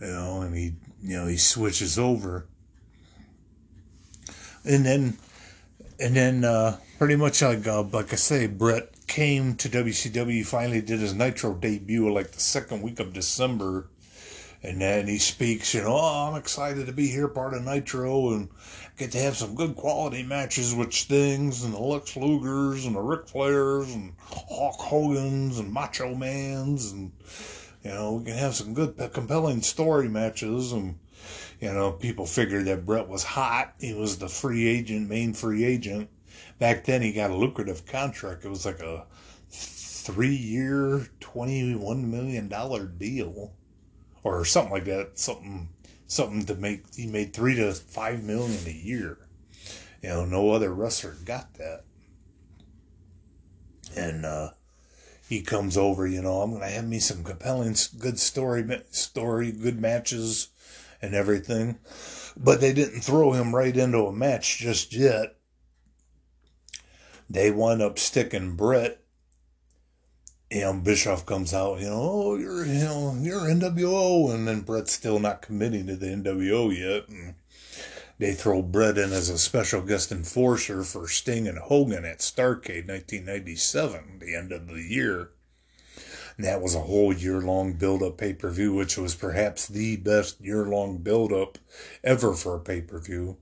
You 0.00 0.08
know, 0.08 0.42
and 0.42 0.54
he, 0.54 0.74
you 1.02 1.16
know, 1.16 1.26
he 1.26 1.38
switches 1.38 1.98
over. 1.98 2.46
And 4.64 4.84
then, 4.84 5.18
and 5.98 6.16
then, 6.16 6.44
uh, 6.44 6.78
pretty 6.98 7.16
much 7.16 7.40
like, 7.40 7.66
uh, 7.66 7.82
like 7.82 8.12
I 8.12 8.16
say, 8.16 8.46
Bret 8.46 8.93
came 9.06 9.56
to 9.56 9.68
WCW, 9.68 10.44
finally 10.44 10.80
did 10.80 11.00
his 11.00 11.14
Nitro 11.14 11.54
debut 11.54 12.12
like 12.12 12.32
the 12.32 12.40
second 12.40 12.82
week 12.82 13.00
of 13.00 13.12
December. 13.12 13.88
And 14.62 14.80
then 14.80 15.06
he 15.06 15.18
speaks, 15.18 15.74
you 15.74 15.82
know, 15.82 15.94
oh, 15.94 16.30
I'm 16.30 16.38
excited 16.38 16.86
to 16.86 16.92
be 16.92 17.08
here, 17.08 17.28
part 17.28 17.52
of 17.52 17.62
Nitro, 17.62 18.30
and 18.30 18.48
get 18.96 19.12
to 19.12 19.18
have 19.18 19.36
some 19.36 19.54
good 19.54 19.76
quality 19.76 20.22
matches 20.22 20.74
with 20.74 20.94
Stings 20.94 21.64
and 21.64 21.74
the 21.74 21.78
Lex 21.78 22.14
Lugers 22.14 22.86
and 22.86 22.96
the 22.96 23.00
Ric 23.00 23.26
Flairs 23.26 23.92
and 23.94 24.14
Hulk 24.48 24.80
Hogan's 24.80 25.58
and 25.58 25.70
Macho 25.70 26.14
Man's, 26.14 26.92
and 26.92 27.12
you 27.82 27.90
know, 27.90 28.14
we 28.14 28.24
can 28.24 28.38
have 28.38 28.54
some 28.54 28.72
good, 28.72 28.96
compelling 29.12 29.60
story 29.60 30.08
matches. 30.08 30.72
And 30.72 30.98
you 31.60 31.72
know, 31.72 31.92
people 31.92 32.26
figured 32.26 32.64
that 32.64 32.86
Bret 32.86 33.08
was 33.08 33.22
hot. 33.22 33.74
He 33.78 33.92
was 33.92 34.18
the 34.18 34.28
free 34.28 34.66
agent, 34.66 35.08
main 35.08 35.34
free 35.34 35.64
agent, 35.64 36.08
back 36.58 36.84
then 36.84 37.02
he 37.02 37.12
got 37.12 37.30
a 37.30 37.36
lucrative 37.36 37.86
contract. 37.86 38.44
It 38.44 38.48
was 38.48 38.66
like 38.66 38.80
a 38.80 39.06
three 39.50 40.34
year, 40.34 41.08
$21 41.20 42.04
million 42.04 42.48
deal 42.98 43.52
or 44.22 44.44
something 44.44 44.72
like 44.72 44.84
that. 44.84 45.18
Something, 45.18 45.68
something 46.06 46.44
to 46.46 46.54
make, 46.54 46.94
he 46.94 47.06
made 47.06 47.32
three 47.32 47.54
to 47.56 47.72
five 47.72 48.22
million 48.22 48.66
a 48.66 48.70
year. 48.70 49.18
You 50.02 50.10
know, 50.10 50.24
no 50.24 50.50
other 50.50 50.72
wrestler 50.72 51.16
got 51.24 51.54
that. 51.54 51.84
And, 53.96 54.26
uh, 54.26 54.50
he 55.28 55.40
comes 55.40 55.76
over, 55.76 56.06
you 56.06 56.20
know, 56.20 56.42
I'm 56.42 56.50
going 56.50 56.62
to 56.62 56.68
have 56.68 56.86
me 56.86 56.98
some 56.98 57.24
compelling, 57.24 57.74
good 57.98 58.18
story, 58.18 58.82
story, 58.90 59.52
good 59.52 59.80
matches 59.80 60.48
and 61.00 61.14
everything. 61.14 61.78
But 62.36 62.60
they 62.60 62.72
didn't 62.72 63.00
throw 63.00 63.32
him 63.32 63.54
right 63.54 63.74
into 63.74 64.06
a 64.06 64.12
match 64.12 64.58
just 64.58 64.92
yet 64.94 65.36
they 67.28 67.50
wind 67.50 67.82
up 67.82 67.98
sticking 67.98 68.56
Bret. 68.56 69.00
You 70.50 70.60
know, 70.60 70.74
Bischoff 70.74 71.26
comes 71.26 71.52
out, 71.52 71.80
you 71.80 71.86
know, 71.86 72.00
oh, 72.00 72.36
you're, 72.36 72.64
you 72.64 72.84
know, 72.84 73.16
you're 73.18 73.40
NWO, 73.40 74.32
and 74.32 74.46
then 74.46 74.60
Bret's 74.60 74.92
still 74.92 75.18
not 75.18 75.42
committing 75.42 75.86
to 75.88 75.96
the 75.96 76.06
NWO 76.06 76.76
yet. 76.76 77.08
And 77.08 77.34
they 78.18 78.34
throw 78.34 78.62
Bret 78.62 78.96
in 78.96 79.12
as 79.12 79.28
a 79.28 79.38
special 79.38 79.82
guest 79.82 80.12
enforcer 80.12 80.84
for 80.84 81.08
Sting 81.08 81.48
and 81.48 81.58
Hogan 81.58 82.04
at 82.04 82.20
Starcade 82.20 82.86
1997, 82.86 84.20
the 84.20 84.36
end 84.36 84.52
of 84.52 84.68
the 84.68 84.82
year. 84.82 85.30
And 86.36 86.46
that 86.46 86.60
was 86.60 86.74
a 86.74 86.80
whole 86.80 87.12
year 87.12 87.40
long 87.40 87.74
build 87.74 88.02
up 88.02 88.18
pay 88.18 88.32
per 88.32 88.50
view, 88.50 88.74
which 88.74 88.96
was 88.96 89.14
perhaps 89.14 89.66
the 89.66 89.96
best 89.96 90.40
year 90.40 90.64
long 90.66 90.98
build 90.98 91.32
up 91.32 91.58
ever 92.02 92.34
for 92.34 92.56
a 92.56 92.60
pay 92.60 92.80
per 92.80 93.00
view. 93.00 93.38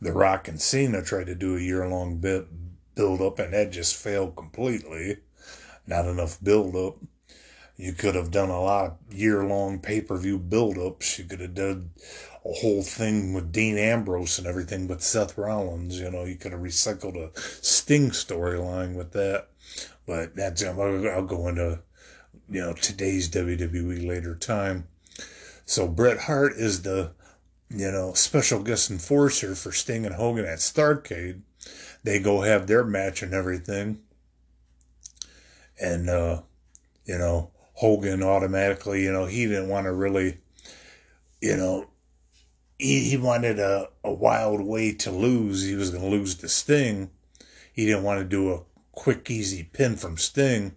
The 0.00 0.12
Rock 0.12 0.46
and 0.46 0.60
Cena 0.60 1.02
tried 1.02 1.26
to 1.26 1.34
do 1.34 1.56
a 1.56 1.60
year 1.60 1.88
long 1.88 2.18
bit 2.18 2.46
build 2.96 3.22
up, 3.22 3.38
and 3.38 3.54
that 3.54 3.70
just 3.70 3.94
failed 3.94 4.34
completely. 4.34 5.18
Not 5.86 6.06
enough 6.06 6.42
build 6.42 6.74
up. 6.74 6.96
You 7.76 7.92
could 7.92 8.14
have 8.14 8.30
done 8.30 8.48
a 8.48 8.60
lot 8.60 8.86
of 8.86 9.14
year 9.14 9.44
long 9.44 9.78
pay 9.78 10.00
per 10.00 10.16
view 10.16 10.38
build 10.38 10.78
ups. 10.78 11.18
You 11.18 11.26
could 11.26 11.40
have 11.40 11.54
done 11.54 11.90
a 12.44 12.52
whole 12.52 12.82
thing 12.82 13.34
with 13.34 13.52
Dean 13.52 13.76
Ambrose 13.76 14.38
and 14.38 14.46
everything, 14.46 14.86
but 14.86 15.02
Seth 15.02 15.36
Rollins, 15.36 16.00
you 16.00 16.10
know, 16.10 16.24
you 16.24 16.36
could 16.36 16.52
have 16.52 16.60
recycled 16.60 17.16
a 17.16 17.38
Sting 17.38 18.10
storyline 18.10 18.94
with 18.94 19.12
that. 19.12 19.48
But 20.06 20.34
that's, 20.36 20.64
I'll, 20.64 21.08
I'll 21.08 21.24
go 21.24 21.48
into, 21.48 21.80
you 22.48 22.60
know, 22.60 22.72
today's 22.72 23.28
WWE 23.28 24.06
later 24.06 24.34
time. 24.34 24.88
So 25.66 25.86
Bret 25.86 26.20
Hart 26.20 26.54
is 26.54 26.82
the, 26.82 27.12
you 27.68 27.90
know, 27.90 28.14
special 28.14 28.62
guest 28.62 28.90
enforcer 28.90 29.54
for 29.54 29.72
Sting 29.72 30.06
and 30.06 30.14
Hogan 30.14 30.46
at 30.46 30.58
Starcade 30.60 31.42
they 32.06 32.20
go 32.20 32.42
have 32.42 32.68
their 32.68 32.84
match 32.84 33.20
and 33.20 33.34
everything. 33.34 33.98
And, 35.80 36.08
uh, 36.08 36.42
you 37.04 37.18
know, 37.18 37.50
Hogan 37.74 38.22
automatically, 38.22 39.02
you 39.02 39.12
know, 39.12 39.26
he 39.26 39.46
didn't 39.46 39.68
want 39.68 39.86
to 39.86 39.92
really, 39.92 40.38
you 41.40 41.56
know, 41.56 41.88
he, 42.78 43.00
he 43.10 43.16
wanted 43.16 43.58
a, 43.58 43.88
a 44.04 44.12
wild 44.12 44.60
way 44.60 44.92
to 44.92 45.10
lose. 45.10 45.64
He 45.64 45.74
was 45.74 45.90
going 45.90 46.04
to 46.04 46.08
lose 46.08 46.36
to 46.36 46.48
Sting. 46.48 47.10
He 47.72 47.86
didn't 47.86 48.04
want 48.04 48.20
to 48.20 48.24
do 48.24 48.52
a 48.52 48.62
quick, 48.92 49.28
easy 49.28 49.64
pin 49.64 49.96
from 49.96 50.16
Sting. 50.16 50.76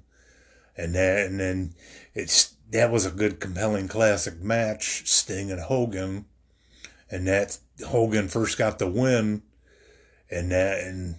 And 0.76 0.96
that, 0.96 1.28
and 1.28 1.40
then 1.40 1.76
it's, 2.16 2.56
that 2.72 2.92
was 2.92 3.06
a 3.06 3.12
good, 3.12 3.40
compelling 3.40 3.88
classic 3.88 4.42
match, 4.42 5.08
Sting 5.08 5.52
and 5.52 5.62
Hogan. 5.62 6.26
And 7.12 7.28
that 7.28 7.60
Hogan 7.88 8.30
first 8.30 8.58
got 8.58 8.80
the 8.80 8.90
win 8.90 9.44
and 10.30 10.52
that 10.52 10.80
and 10.80 11.16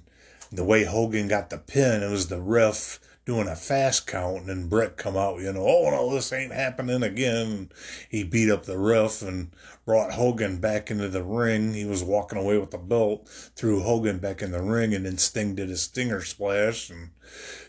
the 0.52 0.64
way 0.64 0.84
Hogan 0.84 1.28
got 1.28 1.50
the 1.50 1.58
pin, 1.58 2.02
it 2.02 2.10
was 2.10 2.28
the 2.28 2.40
ref 2.40 2.98
doing 3.24 3.46
a 3.46 3.54
fast 3.54 4.06
count, 4.06 4.38
and 4.38 4.48
then 4.48 4.68
Bret 4.68 4.96
come 4.96 5.16
out, 5.16 5.40
you 5.40 5.52
know, 5.52 5.64
oh 5.64 5.90
no, 5.90 6.12
this 6.12 6.32
ain't 6.32 6.52
happening 6.52 7.02
again. 7.02 7.70
He 8.08 8.24
beat 8.24 8.50
up 8.50 8.64
the 8.64 8.78
ref 8.78 9.22
and 9.22 9.52
brought 9.84 10.14
Hogan 10.14 10.58
back 10.58 10.90
into 10.90 11.08
the 11.08 11.22
ring. 11.22 11.74
He 11.74 11.84
was 11.84 12.02
walking 12.02 12.38
away 12.38 12.58
with 12.58 12.72
the 12.72 12.78
belt, 12.78 13.28
threw 13.54 13.80
Hogan 13.80 14.18
back 14.18 14.42
in 14.42 14.50
the 14.50 14.62
ring, 14.62 14.94
and 14.94 15.06
then 15.06 15.18
Sting 15.18 15.54
did 15.54 15.70
a 15.70 15.76
stinger 15.76 16.22
splash, 16.22 16.90
and 16.90 17.10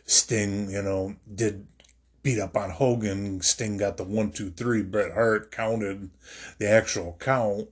Sting, 0.06 0.72
you 0.72 0.82
know, 0.82 1.16
did 1.34 1.68
beat 2.24 2.40
up 2.40 2.58
on 2.58 2.72
Hogan. 2.72 3.42
Sting 3.42 3.78
got 3.78 3.98
the 3.98 4.04
one, 4.04 4.32
two, 4.32 4.50
three. 4.50 4.82
Bret 4.82 5.14
Hart 5.14 5.52
counted 5.52 6.10
the 6.58 6.70
actual 6.70 7.18
count 7.20 7.68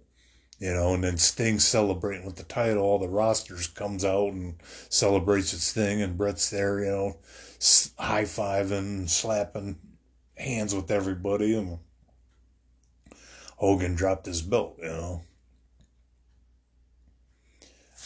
you 0.60 0.74
know, 0.74 0.94
and 0.94 1.04
then 1.04 1.18
Sting 1.18 1.58
celebrating 1.60 2.26
with 2.26 2.36
the 2.36 2.44
title. 2.44 2.84
All 2.84 3.00
the 3.00 3.08
rosters 3.08 3.68
comes 3.68 4.04
out 4.04 4.34
and 4.34 4.56
celebrates 4.90 5.54
its 5.54 5.72
thing, 5.72 6.02
and 6.02 6.18
Bret's 6.18 6.50
there, 6.50 6.84
you 6.84 6.92
know, 6.92 7.18
high 7.98 8.24
fiving, 8.24 9.10
slapping 9.10 9.78
hands 10.38 10.76
with 10.76 10.92
everybody, 10.92 11.56
and 11.56 11.80
Hogan 13.58 13.96
dropped 13.96 14.26
his 14.26 14.42
belt, 14.42 14.76
you 14.80 14.88
know. 14.90 15.22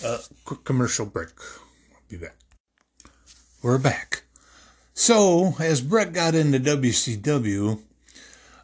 Uh, 0.03 0.19
quick 0.45 0.63
commercial 0.63 1.05
break. 1.05 1.29
Be 2.09 2.17
back. 2.17 2.35
We're 3.61 3.77
back. 3.77 4.23
So, 4.93 5.55
as 5.59 5.81
Bret 5.81 6.13
got 6.13 6.35
into 6.35 6.59
WCW, 6.59 7.79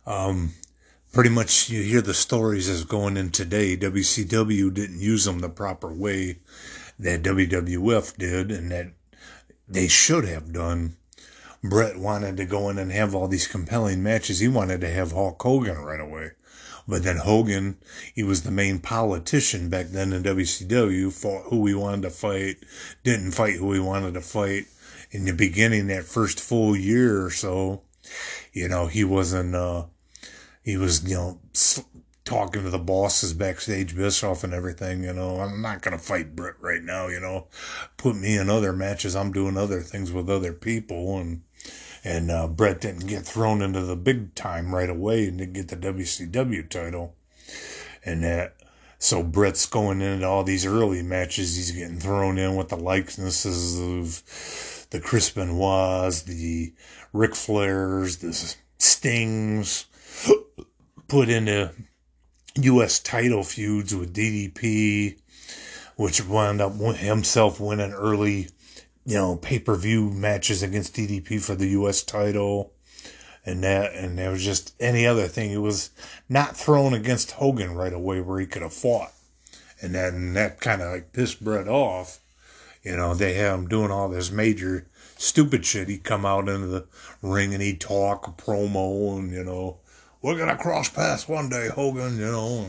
um, 0.06 0.54
pretty 1.12 1.30
much 1.30 1.70
you 1.70 1.82
hear 1.82 2.02
the 2.02 2.14
stories 2.14 2.70
as 2.70 2.84
going 2.84 3.18
in 3.18 3.32
today. 3.32 3.76
WCW 3.76 4.74
didn't 4.74 5.00
use 5.00 5.26
them 5.26 5.40
the 5.40 5.50
proper 5.50 5.92
way 5.92 6.40
that 7.00 7.24
WWF 7.24 8.18
did 8.18 8.52
and 8.52 8.72
that 8.72 8.92
they 9.68 9.88
should 9.88 10.26
have 10.26 10.54
done. 10.54 10.96
Bret 11.64 11.98
wanted 11.98 12.38
to 12.38 12.46
go 12.46 12.70
in 12.70 12.78
and 12.78 12.92
have 12.92 13.14
all 13.14 13.28
these 13.28 13.48
compelling 13.48 14.02
matches. 14.02 14.40
He 14.40 14.48
wanted 14.48 14.82
to 14.82 14.90
have 14.90 15.12
Hulk 15.12 15.42
Hogan 15.42 15.78
right 15.78 16.00
away. 16.00 16.32
But 16.88 17.04
then 17.04 17.18
Hogan, 17.18 17.78
he 18.16 18.24
was 18.24 18.44
the 18.44 18.52
main 18.52 18.80
politician 18.80 19.70
back 19.70 19.88
then 19.88 20.12
in 20.12 20.24
WCW, 20.24 21.12
fought 21.12 21.50
who 21.50 21.68
he 21.68 21.74
wanted 21.74 22.04
to 22.04 22.10
fight, 22.10 22.58
didn't 23.04 23.32
fight 23.32 23.56
who 23.56 23.74
he 23.74 23.80
wanted 23.80 24.16
to 24.16 24.22
fight. 24.22 24.66
In 25.12 25.26
the 25.26 25.34
beginning, 25.34 25.88
that 25.88 26.06
first 26.06 26.40
full 26.40 26.76
year 26.76 27.24
or 27.24 27.30
so, 27.30 27.82
you 28.54 28.68
know, 28.68 28.88
he 28.88 29.04
wasn't, 29.04 29.54
uh, 29.54 29.86
he 30.62 30.78
was, 30.78 31.04
you 31.04 31.16
know, 31.16 31.40
talking 32.30 32.64
to 32.64 32.70
the 32.70 32.78
bosses 32.78 33.34
backstage, 33.34 33.96
Bischoff 33.96 34.44
and 34.44 34.54
everything, 34.54 35.04
you 35.04 35.14
know, 35.14 35.40
I'm 35.40 35.62
not 35.62 35.82
going 35.82 35.98
to 35.98 36.04
fight 36.04 36.36
Bret 36.36 36.56
right 36.60 36.84
now, 36.84 37.08
you 37.08 37.20
know, 37.20 37.48
put 37.98 38.16
me 38.16 38.38
in 38.38 38.50
other 38.50 38.72
matches. 38.72 39.16
I'm 39.16 39.32
doing 39.32 39.58
other 39.58 39.82
things 39.82 40.12
with 40.12 40.30
other 40.30 40.54
people. 40.54 41.18
And, 41.18 41.42
and, 42.04 42.30
uh, 42.30 42.48
Bret 42.48 42.82
didn't 42.82 43.08
get 43.08 43.26
thrown 43.26 43.62
into 43.62 43.82
the 43.82 43.96
big 43.96 44.36
time 44.36 44.76
right 44.76 44.90
away 44.90 45.28
and 45.28 45.40
didn't 45.40 45.54
get 45.54 45.70
the 45.70 45.76
WCW 45.76 46.70
title. 46.70 47.16
And 48.06 48.24
that, 48.24 48.56
so 49.00 49.24
Bret's 49.24 49.66
going 49.66 50.02
into 50.02 50.28
all 50.28 50.44
these 50.44 50.66
early 50.66 51.02
matches. 51.02 51.56
He's 51.56 51.72
getting 51.72 52.00
thrown 52.00 52.38
in 52.38 52.56
with 52.56 52.70
the 52.70 52.78
likenesses 52.78 53.80
of 53.80 54.88
the 54.92 55.00
Chris 55.00 55.32
Benoit's, 55.32 56.24
the 56.24 56.74
Ric 57.12 57.32
Flairs, 57.32 58.20
the 58.20 58.56
Stings, 58.78 59.86
put 61.10 61.28
into 61.30 61.72
U.S. 62.56 63.00
title 63.00 63.44
feuds 63.44 63.96
with 63.96 64.14
DDP, 64.14 65.20
which 65.96 66.26
wound 66.26 66.62
up 66.62 66.74
himself 66.74 67.60
winning 67.60 67.94
early, 67.94 68.50
you 69.06 69.16
know, 69.16 69.36
pay 69.36 69.60
per 69.60 69.76
view 69.76 70.12
matches 70.12 70.64
against 70.64 70.96
DDP 70.96 71.42
for 71.42 71.56
the 71.56 71.68
U.S. 71.70 72.04
title. 72.04 72.74
And 73.46 73.64
that, 73.64 73.94
and 73.94 74.18
there 74.18 74.32
was 74.32 74.44
just 74.44 74.74
any 74.80 75.08
other 75.08 75.28
thing. 75.28 75.52
It 75.52 75.58
was 75.58 75.90
not 76.28 76.56
thrown 76.56 76.94
against 76.94 77.32
Hogan 77.32 77.74
right 77.74 77.94
away 77.94 78.22
where 78.22 78.40
he 78.40 78.46
could 78.46 78.62
have 78.62 78.74
fought. 78.74 79.12
And 79.82 79.96
that, 79.96 80.14
and 80.14 80.36
that 80.36 80.60
kind 80.60 80.82
of 80.82 80.92
like 80.92 81.14
pissed 81.14 81.44
Bret 81.44 81.68
off. 81.68 82.20
You 82.84 82.96
know, 82.96 83.14
they 83.14 83.34
had 83.34 83.54
him 83.54 83.68
doing 83.68 83.92
all 83.92 84.10
this 84.10 84.30
major 84.30 84.88
stupid 85.18 85.66
shit. 85.66 85.88
He'd 85.88 86.04
come 86.04 86.26
out 86.26 86.50
into 86.50 86.68
the 86.68 86.86
ring 87.22 87.54
and 87.54 87.64
he'd 87.64 87.82
talk 87.82 88.38
promo 88.38 89.18
and, 89.18 89.32
you 89.32 89.44
know, 89.44 89.80
we're 90.22 90.38
gonna 90.38 90.58
cross 90.58 90.90
paths 90.90 91.28
one 91.28 91.50
day, 91.50 91.70
Hogan, 91.70 92.18
you 92.18 92.26
know. 92.26 92.68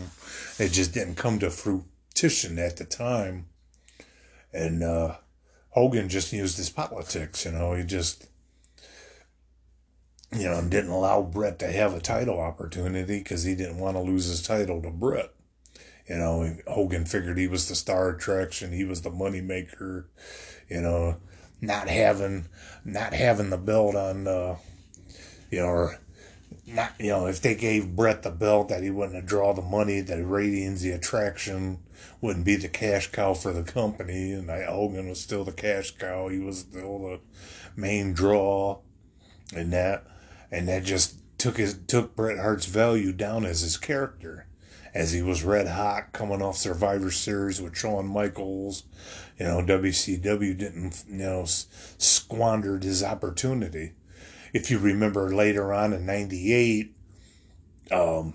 It 0.59 0.71
just 0.71 0.93
didn't 0.95 1.17
come 1.17 1.39
to 1.41 1.51
fruition 1.51 2.59
at 2.59 2.77
the 2.77 2.85
time. 2.85 3.47
And 4.53 4.83
uh, 4.83 5.17
Hogan 5.71 6.09
just 6.09 6.33
used 6.33 6.57
his 6.57 6.71
politics, 6.71 7.45
you 7.45 7.53
know. 7.53 7.75
He 7.75 7.85
just, 7.85 8.27
you 10.33 10.45
know, 10.45 10.63
didn't 10.63 10.91
allow 10.91 11.23
Bret 11.23 11.59
to 11.61 11.71
have 11.71 11.95
a 11.95 12.01
title 12.01 12.41
opportunity 12.41 13.19
because 13.19 13.45
he 13.45 13.55
didn't 13.55 13.79
want 13.79 13.97
to 13.97 14.03
lose 14.03 14.27
his 14.27 14.43
title 14.43 14.81
to 14.83 14.91
Bret. 14.91 15.31
You 16.09 16.17
know, 16.17 16.57
Hogan 16.67 17.05
figured 17.05 17.39
he 17.39 17.47
was 17.47 17.69
the 17.69 17.75
star 17.75 18.11
attraction, 18.11 18.73
he 18.73 18.85
was 18.85 19.03
the 19.03 19.11
money 19.11 19.41
maker. 19.41 20.09
You 20.69 20.81
know, 20.81 21.17
not 21.61 21.89
having 21.89 22.47
not 22.85 23.13
having 23.13 23.51
the 23.51 23.59
belt 23.59 23.95
on, 23.95 24.27
uh, 24.27 24.57
you 25.51 25.61
know, 25.61 25.67
or 25.67 25.99
not, 26.75 26.93
you 26.99 27.09
know, 27.09 27.27
if 27.27 27.41
they 27.41 27.55
gave 27.55 27.97
Bret 27.97 28.23
the 28.23 28.31
belt, 28.31 28.69
that 28.69 28.83
he 28.83 28.91
wouldn't 28.91 29.27
draw 29.27 29.53
the 29.53 29.63
money, 29.63 30.01
the 30.01 30.25
ratings, 30.25 30.83
the 30.83 30.93
attraction 30.93 31.79
wouldn't 32.21 32.45
be 32.45 32.57
the 32.57 32.69
cash 32.69 33.09
cow 33.09 33.35
for 33.35 33.53
the 33.53 33.63
company. 33.63 34.33
And 34.33 34.51
Hogan 34.51 35.09
was 35.09 35.21
still 35.21 35.45
the 35.45 35.53
cash 35.53 35.93
cow. 35.93 36.29
He 36.29 36.39
was 36.39 36.61
still 36.61 36.99
the 36.99 37.21
main 37.77 38.13
draw, 38.13 38.79
and 39.55 39.73
that, 39.73 40.07
and 40.51 40.69
that 40.69 40.85
just 40.85 41.17
took 41.39 41.57
his 41.57 41.79
took 41.87 42.15
Bret 42.15 42.39
Hart's 42.39 42.67
value 42.67 43.13
down 43.13 43.45
as 43.45 43.61
his 43.61 43.77
character, 43.77 44.47
as 44.95 45.13
he 45.13 45.23
was 45.23 45.45
red 45.45 45.69
hot 45.69 46.13
coming 46.13 46.43
off 46.43 46.57
Survivor 46.57 47.11
Series 47.11 47.61
with 47.61 47.77
Shawn 47.77 48.07
Michaels. 48.07 48.85
You 49.39 49.47
know, 49.47 49.63
WCW 49.63 50.57
didn't 50.57 51.05
you 51.09 51.19
know 51.19 51.45
squandered 51.47 52.85
his 52.85 53.03
opportunity 53.03 53.93
if 54.53 54.71
you 54.71 54.79
remember 54.79 55.35
later 55.35 55.73
on 55.73 55.93
in 55.93 56.07
98, 56.07 56.95
um, 57.91 58.35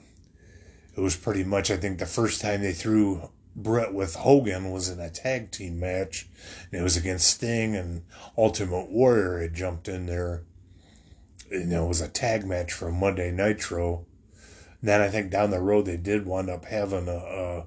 it 0.95 1.01
was 1.01 1.15
pretty 1.15 1.43
much, 1.43 1.69
I 1.69 1.78
think, 1.78 1.99
the 1.99 2.06
first 2.06 2.41
time 2.41 2.62
they 2.62 2.73
threw 2.73 3.30
Bret 3.56 3.93
with 3.93 4.15
Hogan 4.15 4.71
was 4.71 4.89
in 4.89 4.99
a 4.99 5.10
tag 5.10 5.51
team 5.51 5.80
match. 5.80 6.28
And 6.71 6.80
it 6.80 6.84
was 6.84 6.97
against 6.97 7.28
Sting 7.28 7.75
and 7.75 8.04
Ultimate 8.38 8.89
Warrior 8.89 9.39
had 9.39 9.54
jumped 9.54 9.88
in 9.88 10.06
there. 10.06 10.43
Know, 11.51 11.86
it 11.86 11.89
was 11.89 12.01
a 12.01 12.08
tag 12.08 12.45
match 12.45 12.73
for 12.73 12.91
Monday 12.91 13.32
Nitro. 13.32 14.06
then 14.82 15.01
I 15.01 15.10
think 15.10 15.32
down 15.32 15.51
the 15.51 15.60
road 15.60 15.86
they 15.86 15.97
did 15.97 16.25
wind 16.25 16.49
up 16.49 16.65
having 16.65 17.08
a, 17.08 17.17
uh, 17.17 17.63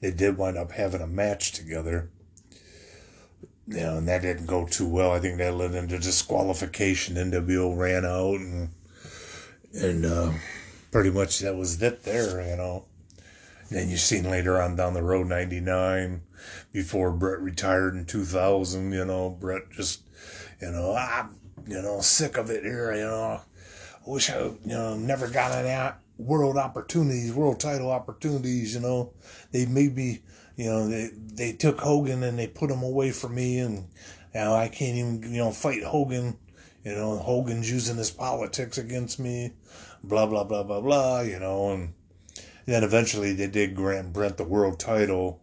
they 0.00 0.10
did 0.10 0.38
wind 0.38 0.56
up 0.56 0.72
having 0.72 1.02
a 1.02 1.06
match 1.06 1.52
together 1.52 2.10
you 3.70 3.80
know, 3.80 3.98
and 3.98 4.08
that 4.08 4.22
didn't 4.22 4.46
go 4.46 4.66
too 4.66 4.88
well. 4.88 5.12
I 5.12 5.20
think 5.20 5.38
that 5.38 5.54
led 5.54 5.74
into 5.74 5.98
disqualification. 5.98 7.14
NWO 7.14 7.78
ran 7.78 8.04
out, 8.04 8.40
and 8.40 8.70
and 9.72 10.04
uh, 10.04 10.32
pretty 10.90 11.10
much 11.10 11.38
that 11.38 11.56
was 11.56 11.80
it 11.80 12.02
there, 12.02 12.42
you 12.48 12.56
know. 12.56 12.84
Then 13.70 13.88
you 13.88 13.96
seen 13.96 14.28
later 14.28 14.60
on 14.60 14.74
down 14.74 14.94
the 14.94 15.04
road, 15.04 15.28
'99, 15.28 16.22
before 16.72 17.12
Bret 17.12 17.40
retired 17.40 17.94
in 17.94 18.06
2000. 18.06 18.92
You 18.92 19.04
know, 19.04 19.30
Bret 19.30 19.70
just, 19.70 20.02
you 20.60 20.72
know, 20.72 20.96
I'm, 20.96 21.36
you 21.68 21.80
know, 21.80 22.00
sick 22.00 22.36
of 22.36 22.50
it 22.50 22.64
here. 22.64 22.92
You 22.92 23.02
know, 23.02 23.40
I 24.04 24.10
wish 24.10 24.30
I, 24.30 24.46
you 24.46 24.58
know, 24.64 24.96
never 24.96 25.28
got 25.28 25.52
any 25.52 25.94
world 26.18 26.56
opportunities, 26.56 27.32
world 27.32 27.60
title 27.60 27.92
opportunities. 27.92 28.74
You 28.74 28.80
know, 28.80 29.12
they 29.52 29.64
made 29.66 29.94
me 29.94 30.22
you 30.60 30.66
know, 30.66 30.86
they 30.86 31.08
they 31.14 31.52
took 31.52 31.80
Hogan 31.80 32.22
and 32.22 32.38
they 32.38 32.46
put 32.46 32.70
him 32.70 32.82
away 32.82 33.12
from 33.12 33.34
me, 33.34 33.60
and 33.60 33.88
now 34.34 34.54
I 34.54 34.68
can't 34.68 34.94
even 34.94 35.22
you 35.32 35.38
know 35.38 35.52
fight 35.52 35.82
Hogan. 35.82 36.36
You 36.84 36.94
know, 36.94 37.16
Hogan's 37.16 37.70
using 37.70 37.96
his 37.96 38.10
politics 38.10 38.76
against 38.76 39.18
me, 39.18 39.54
blah 40.04 40.26
blah 40.26 40.44
blah 40.44 40.62
blah 40.62 40.82
blah. 40.82 41.20
You 41.22 41.38
know, 41.38 41.70
and 41.70 41.94
then 42.66 42.84
eventually 42.84 43.32
they 43.32 43.46
did 43.46 43.74
grant 43.74 44.12
Brent 44.12 44.36
the 44.36 44.44
world 44.44 44.78
title. 44.78 45.40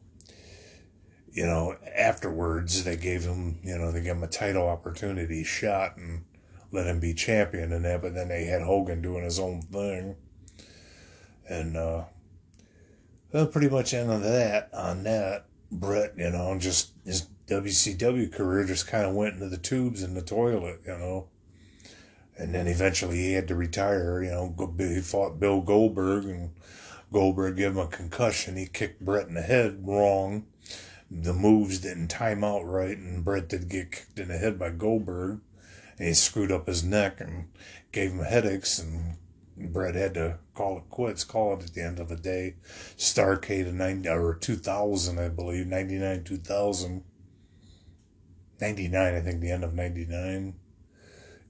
You 1.32 1.48
know, 1.48 1.76
afterwards 1.96 2.84
they 2.84 2.96
gave 2.96 3.24
him, 3.24 3.58
you 3.64 3.76
know, 3.76 3.92
they 3.92 4.04
gave 4.04 4.18
him 4.18 4.24
a 4.24 4.28
title 4.28 4.68
opportunity 4.68 5.44
shot 5.44 5.98
and 5.98 6.26
let 6.72 6.86
him 6.86 7.00
be 7.00 7.16
champion 7.16 7.74
and 7.74 7.86
that. 7.86 8.04
But 8.04 8.14
then 8.14 8.28
they 8.28 8.46
had 8.46 8.62
Hogan 8.62 9.02
doing 9.02 9.24
his 9.24 9.40
own 9.40 9.64
thing, 9.64 10.16
and 11.50 11.76
uh, 11.76 12.04
well, 13.32 13.48
pretty 13.48 13.70
much 13.70 13.94
end 13.94 14.12
of 14.12 14.22
that 14.24 14.70
on 14.74 15.04
that. 15.04 15.46
Bret, 15.72 16.14
you 16.18 16.30
know, 16.30 16.58
just 16.58 16.94
his 17.06 17.28
WCW 17.48 18.32
career 18.32 18.64
just 18.66 18.88
kind 18.88 19.06
of 19.06 19.16
went 19.16 19.36
into 19.36 19.50
the 19.50 19.58
tubes 19.58 20.02
in 20.02 20.14
the 20.14 20.22
toilet, 20.22 20.82
you 20.86 20.98
know. 20.98 21.28
And 22.38 22.54
then 22.54 22.68
eventually 22.68 23.18
he 23.18 23.34
had 23.34 23.48
to 23.48 23.56
retire, 23.56 24.24
you 24.24 24.30
know. 24.30 24.74
He 24.78 25.02
fought 25.02 25.40
Bill 25.40 25.62
Goldberg, 25.62 26.26
and 26.26 26.52
Goldberg 27.12 27.58
gave 27.58 27.72
him 27.72 27.80
a 27.80 27.88
concussion. 27.88 28.56
He 28.56 28.68
kicked 28.68 29.04
Bret 29.04 29.28
in 29.28 29.34
the 29.34 29.42
head 29.42 29.86
wrong. 29.86 30.46
The 31.10 31.34
moves 31.34 31.80
didn't 31.80 32.10
time 32.10 32.44
out 32.44 32.66
right, 32.66 32.98
and 32.98 33.26
Bret 33.26 33.50
did 33.50 33.70
get 33.70 33.92
kicked 33.92 34.20
in 34.20 34.28
the 34.28 34.38
head 34.38 34.60
by 34.60 34.70
Goldberg. 34.70 35.40
And 35.98 36.08
he 36.08 36.14
screwed 36.14 36.52
up 36.52 36.68
his 36.68 36.84
neck 36.84 37.20
and 37.20 37.48
gave 37.92 38.12
him 38.12 38.20
headaches 38.20 38.78
and 38.78 39.18
Bret 39.58 39.96
had 39.96 40.14
to 40.14 40.38
call 40.54 40.78
it 40.78 40.90
quits, 40.90 41.24
call 41.24 41.54
it 41.56 41.64
at 41.64 41.74
the 41.74 41.82
end 41.82 42.00
of 42.00 42.10
the 42.10 42.16
day. 42.16 42.56
Starcade 42.96 43.68
in 43.68 43.78
90, 43.78 44.10
or 44.10 44.36
2000, 44.36 45.20
I 45.20 45.30
believe, 45.30 45.68
99, 45.68 46.24
2000. 46.24 47.04
99, 48.62 49.16
I 49.16 49.20
think, 49.22 49.42
the 49.42 49.52
end 49.52 49.64
of 49.64 49.74
99. 49.74 50.56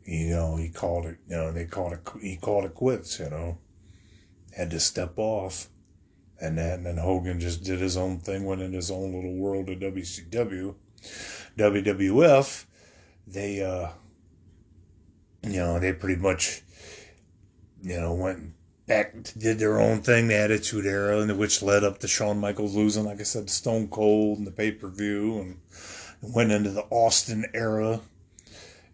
You 0.05 0.29
know, 0.29 0.55
he 0.55 0.69
called 0.69 1.05
it, 1.05 1.17
you 1.27 1.35
know, 1.35 1.51
they 1.51 1.65
called 1.65 1.93
it, 1.93 1.99
he 2.21 2.37
called 2.37 2.63
it 2.63 2.73
quits, 2.73 3.19
you 3.19 3.29
know. 3.29 3.57
Had 4.55 4.71
to 4.71 4.79
step 4.79 5.13
off. 5.17 5.67
And 6.39 6.57
then, 6.57 6.73
and 6.73 6.85
then 6.85 6.97
Hogan 6.97 7.39
just 7.39 7.63
did 7.63 7.79
his 7.79 7.97
own 7.97 8.19
thing, 8.19 8.45
went 8.45 8.61
in 8.61 8.71
his 8.71 8.91
own 8.91 9.13
little 9.13 9.35
world 9.35 9.69
of 9.69 9.79
WCW. 9.79 10.75
WWF, 11.57 12.65
they, 13.25 13.61
uh, 13.61 13.89
you 15.43 15.57
know, 15.57 15.79
they 15.79 15.93
pretty 15.93 16.21
much 16.21 16.61
you 17.81 17.99
know, 17.99 18.13
went 18.13 18.53
back, 18.87 19.13
did 19.37 19.59
their 19.59 19.79
own 19.79 20.01
thing, 20.01 20.27
the 20.27 20.35
Attitude 20.35 20.85
Era, 20.85 21.19
and 21.19 21.37
which 21.37 21.61
led 21.61 21.83
up 21.83 21.99
to 21.99 22.07
Shawn 22.07 22.39
Michaels 22.39 22.75
losing, 22.75 23.05
like 23.05 23.19
I 23.19 23.23
said, 23.23 23.49
Stone 23.49 23.89
Cold 23.89 24.39
and 24.39 24.47
the 24.47 24.51
pay 24.51 24.71
per 24.71 24.89
view, 24.89 25.39
and 25.39 25.59
went 26.21 26.51
into 26.51 26.71
the 26.71 26.85
Austin 26.89 27.45
era, 27.53 28.01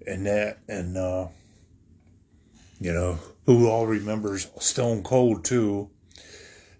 and 0.05 0.25
that, 0.25 0.59
and 0.67 0.97
uh, 0.97 1.27
you 2.79 2.91
know, 2.93 3.19
who 3.45 3.69
all 3.69 3.87
remembers 3.87 4.49
Stone 4.59 5.03
Cold 5.03 5.45
too. 5.45 5.89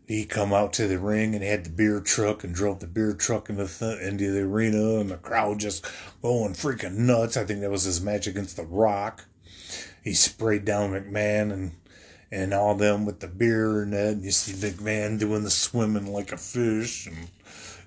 He 0.06 0.26
come 0.26 0.52
out 0.52 0.74
to 0.74 0.88
the 0.88 1.00
ring 1.00 1.34
and 1.34 1.42
had 1.42 1.64
the 1.64 1.70
beer 1.70 2.02
truck 2.02 2.44
and 2.44 2.54
drove 2.54 2.82
the 2.82 2.88
beer 2.88 3.14
truck 3.14 3.50
into 3.50 3.64
the, 3.64 4.06
into 4.06 4.32
the 4.32 4.42
arena 4.42 5.00
and 5.00 5.10
the 5.10 5.16
crowd 5.16 5.62
just 5.62 5.86
going 6.22 6.54
freaking 6.54 6.98
nuts. 6.98 7.38
I 7.38 7.46
think 7.46 7.62
that 7.62 7.72
was 7.72 7.86
his 7.86 8.02
match 8.02 8.28
against 8.28 8.58
The 8.58 8.66
Rock. 8.66 9.26
He 10.04 10.14
sprayed 10.14 10.66
down 10.66 10.92
McMahon 10.92 11.54
and 11.54 11.72
and 12.34 12.52
all 12.52 12.74
them 12.74 13.06
with 13.06 13.20
the 13.20 13.28
beer 13.28 13.84
and 13.84 13.94
that. 13.94 14.14
And 14.14 14.24
you 14.24 14.32
see 14.32 14.54
McMahon 14.54 15.20
doing 15.20 15.44
the 15.44 15.52
swimming 15.52 16.12
like 16.12 16.32
a 16.32 16.38
fish, 16.38 17.06
and 17.06 17.30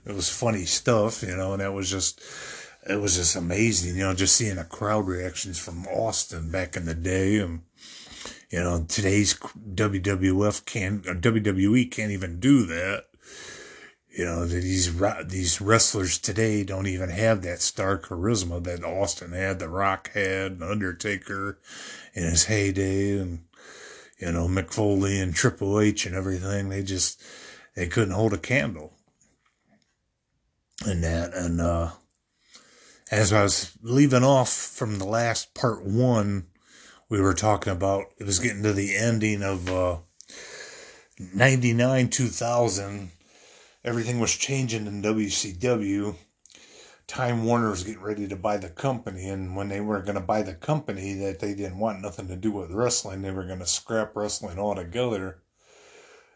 it 0.07 0.15
was 0.15 0.31
funny 0.31 0.65
stuff, 0.65 1.23
you 1.23 1.37
know. 1.37 1.53
And 1.53 1.61
that 1.61 1.75
was 1.75 1.91
just, 1.91 2.23
it 2.89 3.01
was 3.01 3.17
just 3.17 3.35
amazing, 3.35 3.97
you 3.97 4.05
know, 4.05 4.15
just 4.15 4.37
seeing 4.37 4.57
the 4.57 4.65
crowd 4.65 5.09
reactions 5.09 5.59
from 5.59 5.87
Austin 5.89 6.53
back 6.53 6.77
in 6.77 6.85
the 6.85 6.95
day, 6.95 7.39
and 7.39 7.63
you 8.51 8.61
know, 8.61 8.85
today's 8.89 9.35
WWF 9.35 10.65
can't, 10.65 11.03
WWE 11.03 11.91
can't 11.91 12.13
even 12.13 12.39
do 12.39 12.65
that. 12.67 13.07
You 14.17 14.25
know, 14.25 14.47
these 14.47 14.97
these 15.27 15.61
wrestlers 15.61 16.19
today 16.19 16.63
don't 16.63 16.87
even 16.87 17.11
have 17.11 17.43
that 17.43 17.61
star 17.61 17.99
charisma 17.99 18.63
that 18.63 18.85
Austin 18.85 19.33
had, 19.33 19.59
The 19.59 19.69
Rock 19.69 20.13
had, 20.13 20.63
Undertaker 20.63 21.59
in 22.15 22.23
his 22.23 22.45
heyday, 22.45 23.19
and 23.19 23.41
you 24.19 24.33
know 24.33 24.49
Mick 24.49 24.73
Foley 24.73 25.21
and 25.21 25.35
Triple 25.35 25.81
H 25.81 26.07
and 26.07 26.15
everything. 26.15 26.69
They 26.69 26.83
just 26.83 27.23
they 27.75 27.87
couldn't 27.87 28.15
hold 28.15 28.33
a 28.33 28.39
candle. 28.39 28.93
And 30.85 31.03
that, 31.05 31.33
and 31.35 31.61
uh, 31.61 31.91
as 33.11 33.33
I 33.33 33.43
was 33.43 33.77
leaving 33.83 34.25
off 34.25 34.51
from 34.51 34.99
the 34.99 35.07
last 35.07 35.55
part 35.55 35.85
one, 35.85 36.49
we 37.09 37.21
were 37.21 37.35
talking 37.35 37.73
about 37.73 38.07
it 38.19 38.25
was 38.25 38.39
getting 38.39 38.63
to 38.63 38.73
the 38.73 38.95
ending 38.97 39.43
of 39.43 39.71
uh, 39.71 39.99
99 41.35 42.09
2000 42.09 43.11
everything 43.87 44.19
was 44.19 44.35
changing 44.35 44.87
in 44.87 45.01
WCW. 45.01 46.17
Time 47.07 47.45
Warner 47.45 47.71
was 47.71 47.85
getting 47.85 48.03
ready 48.03 48.27
to 48.27 48.37
buy 48.37 48.57
the 48.57 48.69
company, 48.69 49.29
and 49.29 49.55
when 49.55 49.69
they 49.69 49.81
were 49.81 50.03
going 50.03 50.17
to 50.17 50.21
buy 50.21 50.43
the 50.43 50.55
company, 50.55 51.15
that 51.15 51.39
they 51.39 51.55
didn't 51.55 51.79
want 51.79 52.01
nothing 52.01 52.27
to 52.29 52.37
do 52.37 52.51
with 52.51 52.73
wrestling, 52.73 53.23
they 53.23 53.31
were 53.31 53.47
going 53.47 53.61
to 53.61 53.67
scrap 53.67 54.17
wrestling 54.17 54.59
altogether. 54.59 55.39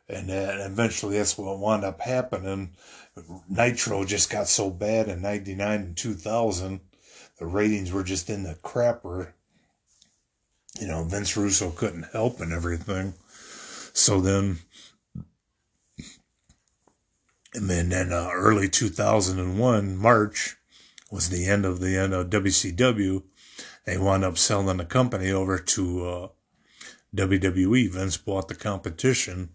And, 0.08 0.30
uh, 0.30 0.56
eventually, 0.60 1.18
that's 1.18 1.36
what 1.36 1.58
wound 1.58 1.84
up 1.84 2.00
happening. 2.00 2.76
Nitro 3.48 4.04
just 4.04 4.30
got 4.30 4.48
so 4.48 4.70
bad 4.70 5.08
in 5.08 5.22
'99 5.22 5.80
and 5.80 5.96
2000, 5.96 6.80
the 7.38 7.46
ratings 7.46 7.92
were 7.92 8.04
just 8.04 8.30
in 8.30 8.44
the 8.44 8.54
crapper. 8.54 9.32
You 10.80 10.86
know, 10.86 11.04
Vince 11.04 11.36
Russo 11.36 11.70
couldn't 11.70 12.06
help 12.12 12.40
and 12.40 12.52
everything. 12.52 13.14
So 13.92 14.20
then 14.20 14.60
and 17.52 17.68
then 17.68 17.92
in 17.92 18.12
uh, 18.12 18.30
early 18.32 18.68
2001, 18.68 19.96
March 19.96 20.56
was 21.10 21.28
the 21.28 21.46
end 21.46 21.64
of 21.64 21.80
the 21.80 21.96
end 21.96 22.14
of 22.14 22.30
WCW. 22.30 23.22
They 23.84 23.98
wound 23.98 24.24
up 24.24 24.38
selling 24.38 24.76
the 24.76 24.84
company 24.84 25.30
over 25.30 25.58
to 25.58 26.06
uh, 26.06 26.28
WWE. 27.14 27.90
Vince 27.90 28.16
bought 28.16 28.48
the 28.48 28.54
competition, 28.54 29.50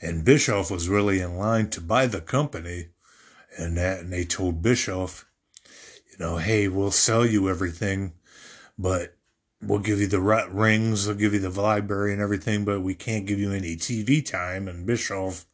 and 0.00 0.24
Bischoff 0.24 0.70
was 0.70 0.88
really 0.88 1.20
in 1.20 1.36
line 1.36 1.70
to 1.70 1.80
buy 1.80 2.06
the 2.06 2.20
company. 2.20 2.88
And 3.56 3.76
that, 3.78 4.00
and 4.00 4.12
they 4.12 4.24
told 4.24 4.62
Bischoff, 4.62 5.26
you 6.10 6.18
know, 6.18 6.38
hey, 6.38 6.68
we'll 6.68 6.90
sell 6.90 7.24
you 7.24 7.48
everything, 7.48 8.14
but 8.76 9.16
we'll 9.62 9.78
give 9.78 10.00
you 10.00 10.08
the 10.08 10.20
rings, 10.20 11.06
we'll 11.06 11.16
give 11.16 11.32
you 11.34 11.40
the 11.40 11.50
library 11.60 12.12
and 12.12 12.20
everything, 12.20 12.64
but 12.64 12.80
we 12.80 12.94
can't 12.94 13.26
give 13.26 13.38
you 13.38 13.52
any 13.52 13.76
TV 13.76 14.24
time. 14.28 14.66
And 14.68 14.86
Bischoff 14.86 15.46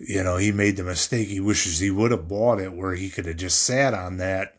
you 0.00 0.24
know, 0.24 0.38
he 0.38 0.50
made 0.50 0.76
the 0.76 0.82
mistake. 0.82 1.28
He 1.28 1.40
wishes 1.40 1.78
he 1.78 1.90
would 1.90 2.10
have 2.10 2.26
bought 2.26 2.58
it 2.58 2.72
where 2.72 2.94
he 2.94 3.10
could 3.10 3.26
have 3.26 3.36
just 3.36 3.62
sat 3.62 3.92
on 3.92 4.16
that 4.16 4.56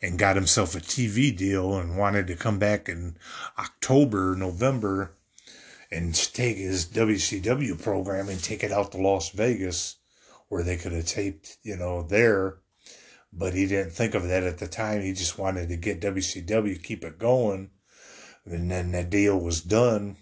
and 0.00 0.18
got 0.18 0.36
himself 0.36 0.74
a 0.74 0.80
TV 0.80 1.36
deal 1.36 1.76
and 1.76 1.98
wanted 1.98 2.26
to 2.26 2.34
come 2.34 2.58
back 2.58 2.88
in 2.88 3.16
October, 3.58 4.34
November 4.34 5.12
and 5.92 6.14
take 6.14 6.56
his 6.56 6.86
WCW 6.86 7.80
program 7.82 8.28
and 8.28 8.42
take 8.42 8.62
it 8.62 8.72
out 8.72 8.92
to 8.92 8.98
Las 8.98 9.30
Vegas 9.30 9.96
where 10.48 10.62
they 10.62 10.76
could 10.76 10.92
have 10.92 11.06
taped, 11.06 11.58
you 11.62 11.76
know, 11.76 12.02
there. 12.02 12.58
But 13.32 13.54
he 13.54 13.66
didn't 13.66 13.92
think 13.92 14.14
of 14.14 14.26
that 14.28 14.44
at 14.44 14.58
the 14.58 14.66
time. 14.66 15.02
He 15.02 15.12
just 15.12 15.38
wanted 15.38 15.68
to 15.68 15.76
get 15.76 16.00
WCW, 16.00 16.82
keep 16.82 17.04
it 17.04 17.18
going. 17.18 17.70
And 18.46 18.70
then 18.70 18.92
that 18.92 19.10
deal 19.10 19.38
was 19.38 19.60
done 19.60 20.16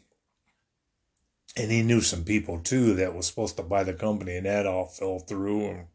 and 1.58 1.70
he 1.70 1.82
knew 1.82 2.00
some 2.00 2.24
people 2.24 2.60
too 2.60 2.94
that 2.94 3.14
was 3.14 3.26
supposed 3.26 3.56
to 3.56 3.62
buy 3.62 3.82
the 3.82 3.92
company, 3.92 4.36
and 4.36 4.46
that 4.46 4.66
all 4.66 4.86
fell 4.86 5.18
through, 5.18 5.66
and 5.68 5.86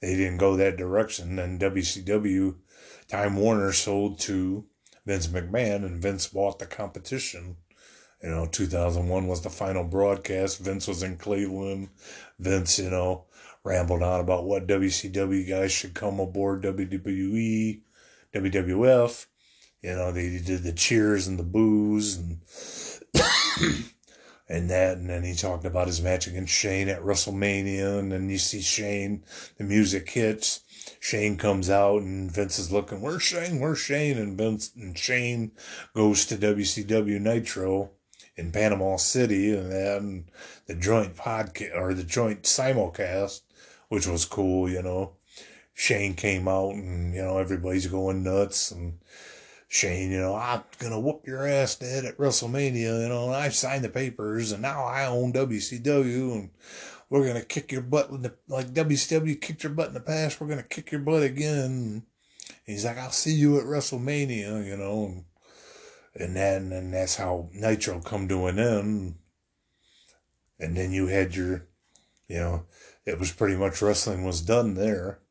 they 0.00 0.14
didn't 0.14 0.38
go 0.38 0.56
that 0.56 0.76
direction. 0.76 1.38
And 1.38 1.60
WCW, 1.60 2.56
Time 3.08 3.36
Warner 3.36 3.72
sold 3.72 4.18
to 4.20 4.66
Vince 5.06 5.28
McMahon, 5.28 5.84
and 5.84 6.02
Vince 6.02 6.26
bought 6.28 6.58
the 6.58 6.66
competition. 6.66 7.56
You 8.22 8.30
know, 8.30 8.46
2001 8.46 9.26
was 9.26 9.42
the 9.42 9.50
final 9.50 9.82
broadcast. 9.84 10.60
Vince 10.60 10.86
was 10.86 11.02
in 11.02 11.16
Cleveland. 11.16 11.88
Vince, 12.38 12.78
you 12.78 12.90
know, 12.90 13.24
rambled 13.64 14.02
on 14.02 14.20
about 14.20 14.44
what 14.44 14.68
WCW 14.68 15.48
guys 15.48 15.72
should 15.72 15.94
come 15.94 16.20
aboard 16.20 16.62
WWE, 16.62 17.80
WWF. 18.34 19.26
You 19.82 19.94
know, 19.94 20.12
they 20.12 20.38
did 20.38 20.62
the 20.62 20.72
cheers 20.72 21.26
and 21.26 21.38
the 21.38 21.42
boos 21.42 22.16
and 22.16 22.40
and 24.52 24.68
that. 24.70 24.98
And 24.98 25.08
then 25.08 25.24
he 25.24 25.34
talked 25.34 25.64
about 25.64 25.86
his 25.86 26.02
match 26.02 26.26
against 26.26 26.52
Shane 26.52 26.88
at 26.88 27.02
WrestleMania. 27.02 27.98
And 27.98 28.12
then 28.12 28.28
you 28.28 28.38
see 28.38 28.60
Shane, 28.60 29.24
the 29.56 29.64
music 29.64 30.10
hits. 30.10 30.60
Shane 31.00 31.36
comes 31.36 31.70
out 31.70 32.02
and 32.02 32.30
Vince 32.30 32.58
is 32.58 32.70
looking, 32.70 33.00
where's 33.00 33.22
Shane? 33.22 33.60
Where's 33.60 33.78
Shane? 33.78 34.18
And 34.18 34.36
Vince 34.36 34.70
and 34.76 34.96
Shane 34.96 35.52
goes 35.94 36.26
to 36.26 36.36
WCW 36.36 37.20
Nitro 37.20 37.90
in 38.36 38.52
Panama 38.52 38.96
City 38.96 39.56
and 39.56 39.72
then 39.72 40.30
the 40.66 40.74
joint 40.74 41.16
podcast 41.16 41.76
or 41.76 41.94
the 41.94 42.04
joint 42.04 42.42
simulcast, 42.42 43.40
which 43.88 44.06
was 44.06 44.24
cool, 44.24 44.68
you 44.68 44.82
know. 44.82 45.12
Shane 45.74 46.14
came 46.14 46.46
out 46.46 46.74
and, 46.74 47.14
you 47.14 47.22
know, 47.22 47.38
everybody's 47.38 47.86
going 47.86 48.22
nuts 48.22 48.70
and 48.70 48.98
Shane, 49.72 50.10
you 50.10 50.20
know, 50.20 50.34
I'm 50.34 50.64
gonna 50.78 51.00
whoop 51.00 51.26
your 51.26 51.46
ass, 51.46 51.76
Dad, 51.76 52.04
at 52.04 52.18
WrestleMania. 52.18 53.02
You 53.04 53.08
know, 53.08 53.28
and 53.28 53.36
I 53.36 53.48
signed 53.48 53.82
the 53.82 53.88
papers, 53.88 54.52
and 54.52 54.60
now 54.60 54.84
I 54.84 55.06
own 55.06 55.32
WCW, 55.32 56.34
and 56.34 56.50
we're 57.08 57.26
gonna 57.26 57.42
kick 57.42 57.72
your 57.72 57.80
butt 57.80 58.10
the 58.22 58.34
like 58.48 58.74
WCW 58.74 59.40
kicked 59.40 59.62
your 59.62 59.72
butt 59.72 59.88
in 59.88 59.94
the 59.94 60.00
past. 60.00 60.38
We're 60.38 60.48
gonna 60.48 60.62
kick 60.62 60.92
your 60.92 61.00
butt 61.00 61.22
again. 61.22 61.62
And 61.64 62.02
he's 62.66 62.84
like, 62.84 62.98
I'll 62.98 63.12
see 63.12 63.32
you 63.32 63.58
at 63.58 63.64
WrestleMania, 63.64 64.66
you 64.66 64.76
know, 64.76 65.24
and 66.14 66.36
then 66.36 66.70
and 66.70 66.92
that's 66.92 67.16
how 67.16 67.48
Nitro 67.54 68.00
come 68.00 68.28
to 68.28 68.48
an 68.48 68.58
end. 68.58 69.14
And 70.60 70.76
then 70.76 70.92
you 70.92 71.06
had 71.06 71.34
your, 71.34 71.66
you 72.28 72.36
know, 72.36 72.66
it 73.06 73.18
was 73.18 73.32
pretty 73.32 73.56
much 73.56 73.80
wrestling 73.80 74.22
was 74.22 74.42
done 74.42 74.74
there 74.74 75.21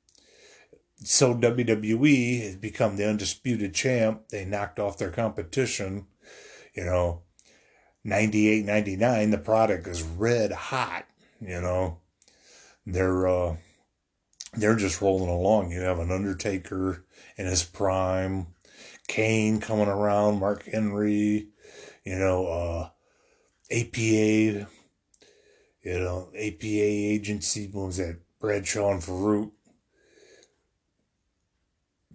so 1.04 1.34
WWE 1.36 2.44
has 2.44 2.56
become 2.56 2.96
the 2.96 3.10
undisputed 3.10 3.74
champ. 3.74 4.30
They 4.30 4.46
knocked 4.46 4.80
off 4.80 4.98
their 4.98 5.12
competition. 5.12 6.06
You 6.74 6.86
know, 6.86 7.24
98, 8.04 8.66
99, 8.66 9.32
the 9.32 9.38
product 9.38 9.88
is 9.88 10.04
red 10.04 10.52
hot. 10.52 11.06
You 11.40 11.60
know, 11.60 11.98
they're, 12.86 13.28
uh, 13.28 13.56
they're 14.54 14.76
just 14.76 15.02
rolling 15.02 15.30
along. 15.30 15.72
You 15.72 15.82
have 15.82 16.00
an 16.00 16.12
Undertaker 16.12 17.04
in 17.36 17.48
his 17.48 17.64
prime, 17.64 18.48
Kane 19.08 19.60
coming 19.60 19.88
around, 19.88 20.40
Mark 20.40 20.66
Henry, 20.66 21.48
you 22.04 22.20
know, 22.20 22.46
uh, 22.46 22.90
APA, 23.72 23.98
you 23.98 24.68
know, 25.86 26.30
APA 26.36 26.58
agency, 26.64 27.68
what 27.72 27.88
was 27.88 27.98
that? 27.98 28.20
Bradshaw 28.40 28.92
and 28.92 29.02
Farooq 29.02 29.52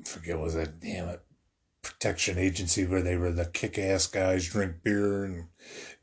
forget 0.06 0.38
was 0.38 0.54
that 0.54 0.80
damn 0.80 1.08
it 1.08 1.22
protection 1.86 2.36
agency 2.36 2.84
where 2.84 3.02
they 3.02 3.16
were 3.16 3.30
the 3.30 3.46
kick 3.46 3.78
ass 3.78 4.06
guys, 4.06 4.48
drink 4.48 4.82
beer 4.82 5.24
and 5.24 5.46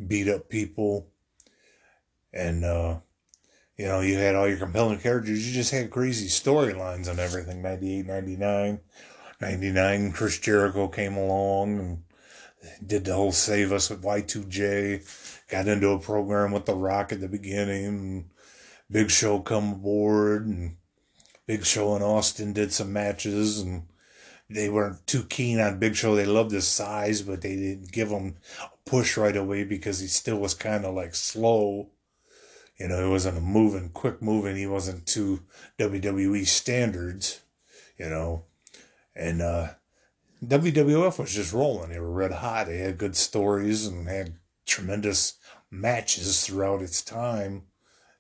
beat 0.08 0.30
up 0.30 0.50
people. 0.50 1.08
And 2.32 2.64
uh, 2.64 3.00
you 3.78 3.86
know, 3.86 4.00
you 4.00 4.18
had 4.18 4.36
all 4.36 4.48
your 4.48 4.58
compelling 4.58 5.00
characters. 5.00 5.46
You 5.46 5.54
just 5.54 5.72
had 5.72 5.92
crazy 5.92 6.28
storylines 6.28 7.08
and 7.08 7.20
everything. 7.20 7.62
98, 7.62 8.06
99. 8.06 8.80
99, 9.42 10.12
Chris 10.14 10.40
Jericho 10.40 10.88
came 10.88 11.18
along 11.18 11.80
and 11.80 12.04
did 12.86 13.04
the 13.04 13.14
whole 13.14 13.34
save 13.34 13.74
us 13.74 13.90
with 13.90 14.04
Y2J. 14.04 15.50
Got 15.50 15.68
into 15.68 15.90
a 15.90 16.00
program 16.00 16.52
with 16.52 16.66
The 16.66 16.76
Rock 16.76 17.12
at 17.12 17.20
the 17.20 17.28
beginning. 17.28 18.30
Big 18.90 19.10
Show 19.10 19.40
come 19.40 19.74
aboard 19.74 20.48
and 20.48 20.78
Big 21.46 21.66
Show 21.66 21.94
and 21.96 22.04
Austin 22.04 22.54
did 22.54 22.72
some 22.72 22.94
matches 22.94 23.60
and 23.60 23.84
they 24.54 24.70
weren't 24.70 25.06
too 25.08 25.24
keen 25.24 25.60
on 25.60 25.80
Big 25.80 25.96
Show. 25.96 26.16
They 26.16 26.26
loved 26.26 26.52
his 26.52 26.68
size, 26.68 27.22
but 27.22 27.42
they 27.42 27.56
didn't 27.56 27.92
give 27.92 28.10
him 28.10 28.36
a 28.62 28.90
push 28.90 29.18
right 29.18 29.36
away 29.36 29.64
because 29.64 30.00
he 30.00 30.08
still 30.08 30.38
was 30.38 30.54
kind 30.54 30.86
of 30.86 30.94
like 30.94 31.16
slow. 31.16 31.90
You 32.78 32.88
know, 32.88 33.04
he 33.04 33.10
wasn't 33.10 33.38
a 33.38 33.42
moving, 33.42 33.90
quick 33.90 34.22
moving. 34.22 34.56
He 34.56 34.68
wasn't 34.68 35.06
to 35.08 35.42
WWE 35.80 36.46
standards, 36.46 37.42
you 37.98 38.10
know. 38.10 38.46
And 39.16 39.42
uh, 39.42 39.70
WWF 40.44 41.20
was 41.20 41.34
just 41.34 41.54
rolling. 41.54 41.90
They 41.90 42.00
were 42.00 42.12
red 42.12 42.32
hot. 42.32 42.68
They 42.68 42.78
had 42.78 42.98
good 42.98 43.16
stories 43.16 43.86
and 43.86 44.08
had 44.08 44.38
tremendous 44.66 45.36
matches 45.70 46.46
throughout 46.46 46.82
its 46.82 47.02
time, 47.02 47.64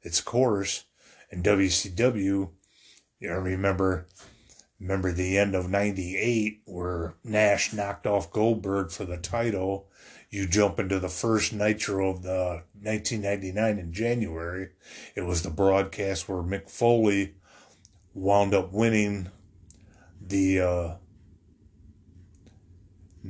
its 0.01 0.21
course. 0.21 0.85
And 1.31 1.43
WCW, 1.43 2.49
you 3.19 3.29
know, 3.29 3.39
remember 3.39 4.07
remember 4.83 5.13
the 5.13 5.37
end 5.37 5.55
of 5.55 5.69
98 5.69 6.61
where 6.65 7.15
Nash 7.23 7.71
knocked 7.71 8.05
off 8.05 8.31
Goldberg 8.31 8.91
for 8.91 9.05
the 9.05 9.17
title. 9.17 9.87
You 10.29 10.45
jump 10.45 10.77
into 10.77 10.99
the 10.99 11.09
first 11.09 11.53
Nitro 11.53 12.09
of 12.09 12.23
the 12.23 12.63
1999 12.81 13.79
in 13.79 13.93
January. 13.93 14.69
It 15.15 15.21
was 15.21 15.41
the 15.41 15.49
broadcast 15.49 16.27
where 16.27 16.43
Mick 16.43 16.69
Foley 16.69 17.35
wound 18.13 18.53
up 18.53 18.73
winning 18.73 19.29
the, 20.19 20.59
uh, 20.59 20.93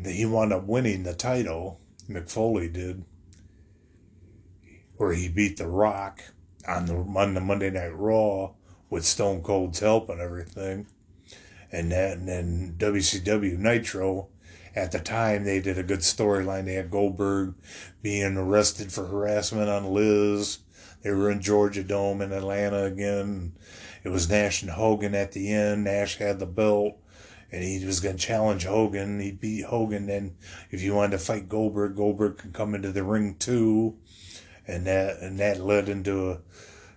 he 0.03 0.25
wound 0.25 0.53
up 0.53 0.63
winning 0.63 1.03
the 1.03 1.13
title. 1.13 1.79
Mick 2.09 2.31
Foley 2.31 2.67
did, 2.67 3.05
where 4.97 5.13
he 5.13 5.29
beat 5.29 5.57
The 5.57 5.67
Rock 5.67 6.23
on 6.67 6.87
the 6.87 6.95
on 6.95 7.33
the 7.35 7.41
Monday 7.41 7.69
Night 7.69 7.95
Raw 7.95 8.53
with 8.89 9.05
Stone 9.05 9.43
Cold's 9.43 9.79
help 9.79 10.09
and 10.09 10.19
everything 10.19 10.87
and 11.73 11.91
that, 11.91 12.17
and 12.17 12.27
then 12.27 12.75
WCW 12.77 13.57
Nitro. 13.57 14.29
At 14.75 14.91
the 14.91 14.99
time, 14.99 15.43
they 15.43 15.59
did 15.59 15.77
a 15.77 15.83
good 15.83 15.99
storyline. 15.99 16.65
They 16.65 16.73
had 16.73 16.89
Goldberg 16.89 17.55
being 18.01 18.37
arrested 18.37 18.91
for 18.91 19.05
harassment 19.05 19.69
on 19.69 19.93
Liz. 19.93 20.59
They 21.03 21.11
were 21.11 21.29
in 21.29 21.41
Georgia 21.41 21.83
Dome 21.83 22.21
in 22.21 22.31
Atlanta 22.31 22.85
again. 22.85 23.53
It 24.03 24.09
was 24.09 24.29
Nash 24.29 24.61
and 24.61 24.71
Hogan 24.71 25.13
at 25.13 25.33
the 25.33 25.51
end. 25.51 25.83
Nash 25.83 26.17
had 26.17 26.39
the 26.39 26.45
belt 26.45 26.97
and 27.53 27.63
he 27.63 27.85
was 27.85 27.99
going 27.99 28.17
to 28.17 28.21
challenge 28.21 28.65
Hogan. 28.65 29.19
He 29.19 29.31
beat 29.31 29.65
Hogan. 29.65 30.07
Then 30.07 30.35
if 30.71 30.81
you 30.81 30.95
wanted 30.95 31.11
to 31.11 31.17
fight 31.19 31.47
Goldberg, 31.47 31.95
Goldberg 31.95 32.39
could 32.39 32.51
come 32.51 32.73
into 32.73 32.91
the 32.91 33.03
ring 33.03 33.35
too. 33.35 33.95
And 34.67 34.87
that, 34.87 35.19
and 35.19 35.39
that 35.39 35.59
led 35.59 35.87
into 35.87 36.31
a, 36.31 36.39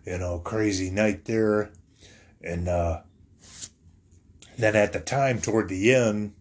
you 0.06 0.16
know, 0.16 0.38
crazy 0.38 0.90
night 0.90 1.26
there. 1.26 1.72
And, 2.42 2.68
uh, 2.68 3.02
then 4.57 4.76
at 4.76 4.92
the 4.92 5.00
time, 5.00 5.40
toward 5.40 5.68
the 5.68 5.94
end, 5.94 6.34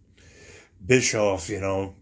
Bischoff, 0.84 1.48
you 1.48 1.60
know, 1.60 1.94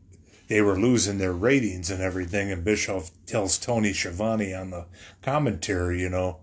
they 0.49 0.61
were 0.61 0.79
losing 0.79 1.19
their 1.19 1.33
ratings 1.33 1.91
and 1.91 2.03
everything. 2.03 2.51
And 2.51 2.65
Bischoff 2.65 3.11
tells 3.27 3.59
Tony 3.59 3.93
Schiavone 3.93 4.55
on 4.55 4.71
the 4.71 4.87
commentary, 5.23 6.01
you 6.01 6.11
know, 6.11 6.41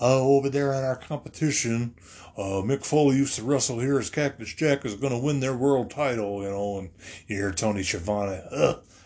oh, 0.00 0.36
over 0.36 0.48
there 0.48 0.72
in 0.72 0.84
our 0.84 0.96
competition, 0.96 1.94
uh, 2.36 2.62
Mick 2.62 2.84
Foley 2.84 3.16
used 3.16 3.36
to 3.36 3.44
wrestle 3.44 3.78
here 3.78 3.98
as 3.98 4.10
Cactus 4.10 4.54
Jack 4.54 4.84
is 4.84 4.94
going 4.94 5.12
to 5.12 5.18
win 5.18 5.40
their 5.40 5.56
world 5.56 5.90
title, 5.90 6.42
you 6.42 6.48
know, 6.48 6.78
and 6.78 6.90
you 7.26 7.36
hear 7.36 7.52
Tony 7.52 7.82
Schiavone, 7.82 8.40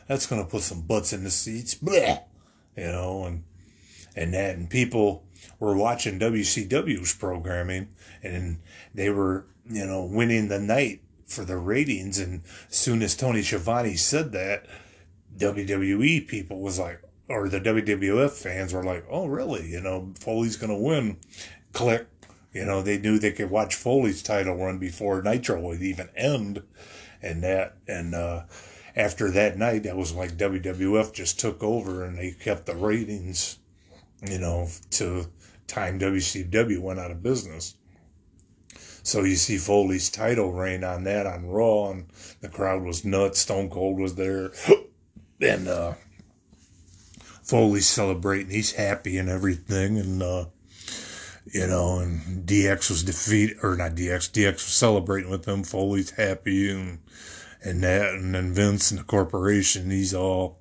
that's 0.07 0.27
going 0.27 0.43
to 0.43 0.49
put 0.49 0.63
some 0.63 0.83
butts 0.83 1.13
in 1.13 1.25
the 1.25 1.31
seats, 1.31 1.75
Bleh! 1.75 2.23
you 2.77 2.87
know, 2.87 3.25
and, 3.25 3.45
and 4.17 4.35
that, 4.35 4.57
and 4.57 4.69
people 4.69 5.25
were 5.61 5.77
watching 5.77 6.19
WCW's 6.19 7.15
programming 7.15 7.89
and 8.23 8.59
they 8.95 9.11
were 9.11 9.47
you 9.69 9.87
know, 9.87 10.05
winning 10.05 10.49
the 10.49 10.59
night 10.59 11.01
for 11.27 11.45
the 11.45 11.57
ratings. 11.57 12.19
And 12.19 12.43
soon 12.69 13.03
as 13.03 13.17
Tony 13.17 13.43
Schiavone 13.43 13.97
said 13.97 14.33
that, 14.33 14.67
WWE 15.37 16.27
people 16.27 16.61
was 16.61 16.79
like, 16.79 17.03
or 17.29 17.49
the 17.49 17.61
WWF 17.61 18.31
fans 18.31 18.73
were 18.73 18.85
like, 18.85 19.05
oh, 19.11 19.27
really? 19.27 19.69
You 19.69 19.81
know, 19.81 20.13
Foley's 20.19 20.57
going 20.57 20.71
to 20.71 20.83
win. 20.83 21.19
Click. 21.73 22.07
You 22.53 22.65
know, 22.65 22.81
they 22.81 22.99
knew 22.99 23.19
they 23.19 23.33
could 23.33 23.51
watch 23.51 23.75
Foley's 23.75 24.23
title 24.23 24.57
run 24.57 24.79
before 24.79 25.23
Nitro 25.23 25.61
would 25.61 25.83
even 25.83 26.09
end. 26.17 26.63
And 27.21 27.43
that, 27.43 27.77
and, 27.87 28.15
uh, 28.15 28.45
after 28.95 29.31
that 29.33 29.59
night, 29.59 29.83
that 29.83 29.97
was 29.97 30.15
like 30.15 30.39
WWF 30.39 31.13
just 31.13 31.39
took 31.39 31.63
over 31.63 32.03
and 32.05 32.17
they 32.17 32.31
kept 32.31 32.65
the 32.65 32.75
ratings, 32.75 33.59
you 34.29 34.39
know, 34.39 34.69
to 34.93 35.27
time 35.67 35.99
WCW 35.99 36.81
went 36.81 37.01
out 37.01 37.11
of 37.11 37.23
business. 37.23 37.75
So 39.03 39.23
you 39.23 39.37
see 39.37 39.57
Foley's 39.57 40.11
title 40.11 40.53
reign 40.53 40.83
on 40.83 41.05
that 41.05 41.27
on 41.27 41.47
Raw, 41.47 41.91
and 41.91 42.07
the 42.41 42.49
crowd 42.49 42.83
was 42.83 43.05
nuts. 43.05 43.41
Stone 43.41 43.71
Cold 43.71 44.01
was 44.01 44.17
there, 44.17 44.51
and 45.41 45.69
uh, 45.69 45.95
Foley's 47.43 47.87
celebrating. 47.87 48.51
He's 48.51 48.73
happy 48.73 49.17
and 49.17 49.29
everything, 49.29 49.97
and 49.99 50.21
uh, 50.21 50.47
you 51.53 51.69
know, 51.69 52.01
and 52.01 52.45
DX 52.47 52.91
was 52.91 53.05
defeated, 53.05 53.59
or 53.63 53.77
not 53.77 53.93
DX. 53.93 54.31
DX 54.33 54.55
was 54.55 54.63
celebrating 54.63 55.31
with 55.31 55.47
him. 55.47 55.63
Foley's 55.63 56.11
happy, 56.11 56.69
and 56.69 56.99
and 57.63 57.85
that, 57.85 58.15
and 58.15 58.35
then 58.35 58.53
Vince 58.53 58.91
and 58.91 58.99
the 58.99 59.05
corporation, 59.05 59.91
he's 59.91 60.15
all 60.15 60.59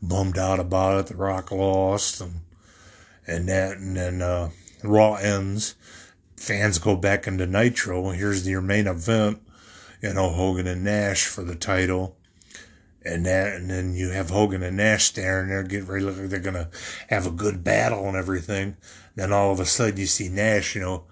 bummed 0.00 0.38
out 0.38 0.58
about 0.58 1.00
it. 1.00 1.06
The 1.08 1.16
Rock 1.16 1.52
lost, 1.52 2.22
and 2.22 2.40
and 3.26 3.48
that, 3.48 3.78
and 3.78 3.96
then 3.96 4.22
uh, 4.22 4.50
Raw 4.82 5.14
ends 5.14 5.74
fans 6.44 6.78
go 6.78 6.96
back 6.96 7.26
into 7.26 7.46
Nitro. 7.46 8.10
Here's 8.10 8.46
your 8.48 8.60
main 8.60 8.86
event, 8.86 9.40
you 10.02 10.12
know, 10.12 10.30
Hogan 10.30 10.66
and 10.66 10.84
Nash 10.84 11.26
for 11.26 11.42
the 11.42 11.54
title. 11.54 12.16
And 13.06 13.26
that, 13.26 13.54
and 13.54 13.70
then 13.70 13.94
you 13.94 14.10
have 14.10 14.30
Hogan 14.30 14.62
and 14.62 14.78
Nash 14.78 15.04
staring 15.04 15.48
there, 15.48 15.62
getting 15.62 15.86
ready, 15.86 16.04
look 16.04 16.16
like 16.16 16.28
they're 16.28 16.40
gonna 16.40 16.70
have 17.08 17.26
a 17.26 17.30
good 17.30 17.62
battle 17.62 18.06
and 18.06 18.16
everything. 18.16 18.76
Then 19.14 19.32
all 19.32 19.52
of 19.52 19.60
a 19.60 19.66
sudden 19.66 19.98
you 19.98 20.06
see 20.06 20.28
Nash, 20.28 20.74
you 20.74 20.80
know, 20.80 21.04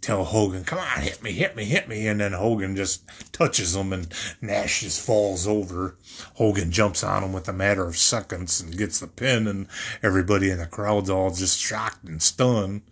tell 0.00 0.24
Hogan, 0.24 0.64
come 0.64 0.78
on, 0.78 1.02
hit 1.02 1.22
me, 1.22 1.32
hit 1.32 1.56
me, 1.56 1.64
hit 1.64 1.88
me. 1.88 2.06
And 2.06 2.20
then 2.20 2.32
Hogan 2.32 2.76
just 2.76 3.02
touches 3.32 3.74
him 3.74 3.92
and 3.92 4.12
Nash 4.40 4.80
just 4.80 5.04
falls 5.04 5.46
over. 5.46 5.96
Hogan 6.34 6.70
jumps 6.70 7.02
on 7.02 7.24
him 7.24 7.32
with 7.32 7.48
a 7.48 7.52
matter 7.52 7.86
of 7.86 7.96
seconds 7.96 8.60
and 8.60 8.76
gets 8.76 9.00
the 9.00 9.06
pin 9.06 9.46
and 9.46 9.66
everybody 10.02 10.50
in 10.50 10.58
the 10.58 10.66
crowd's 10.66 11.10
all 11.10 11.30
just 11.30 11.58
shocked 11.58 12.04
and 12.04 12.22
stunned. 12.22 12.82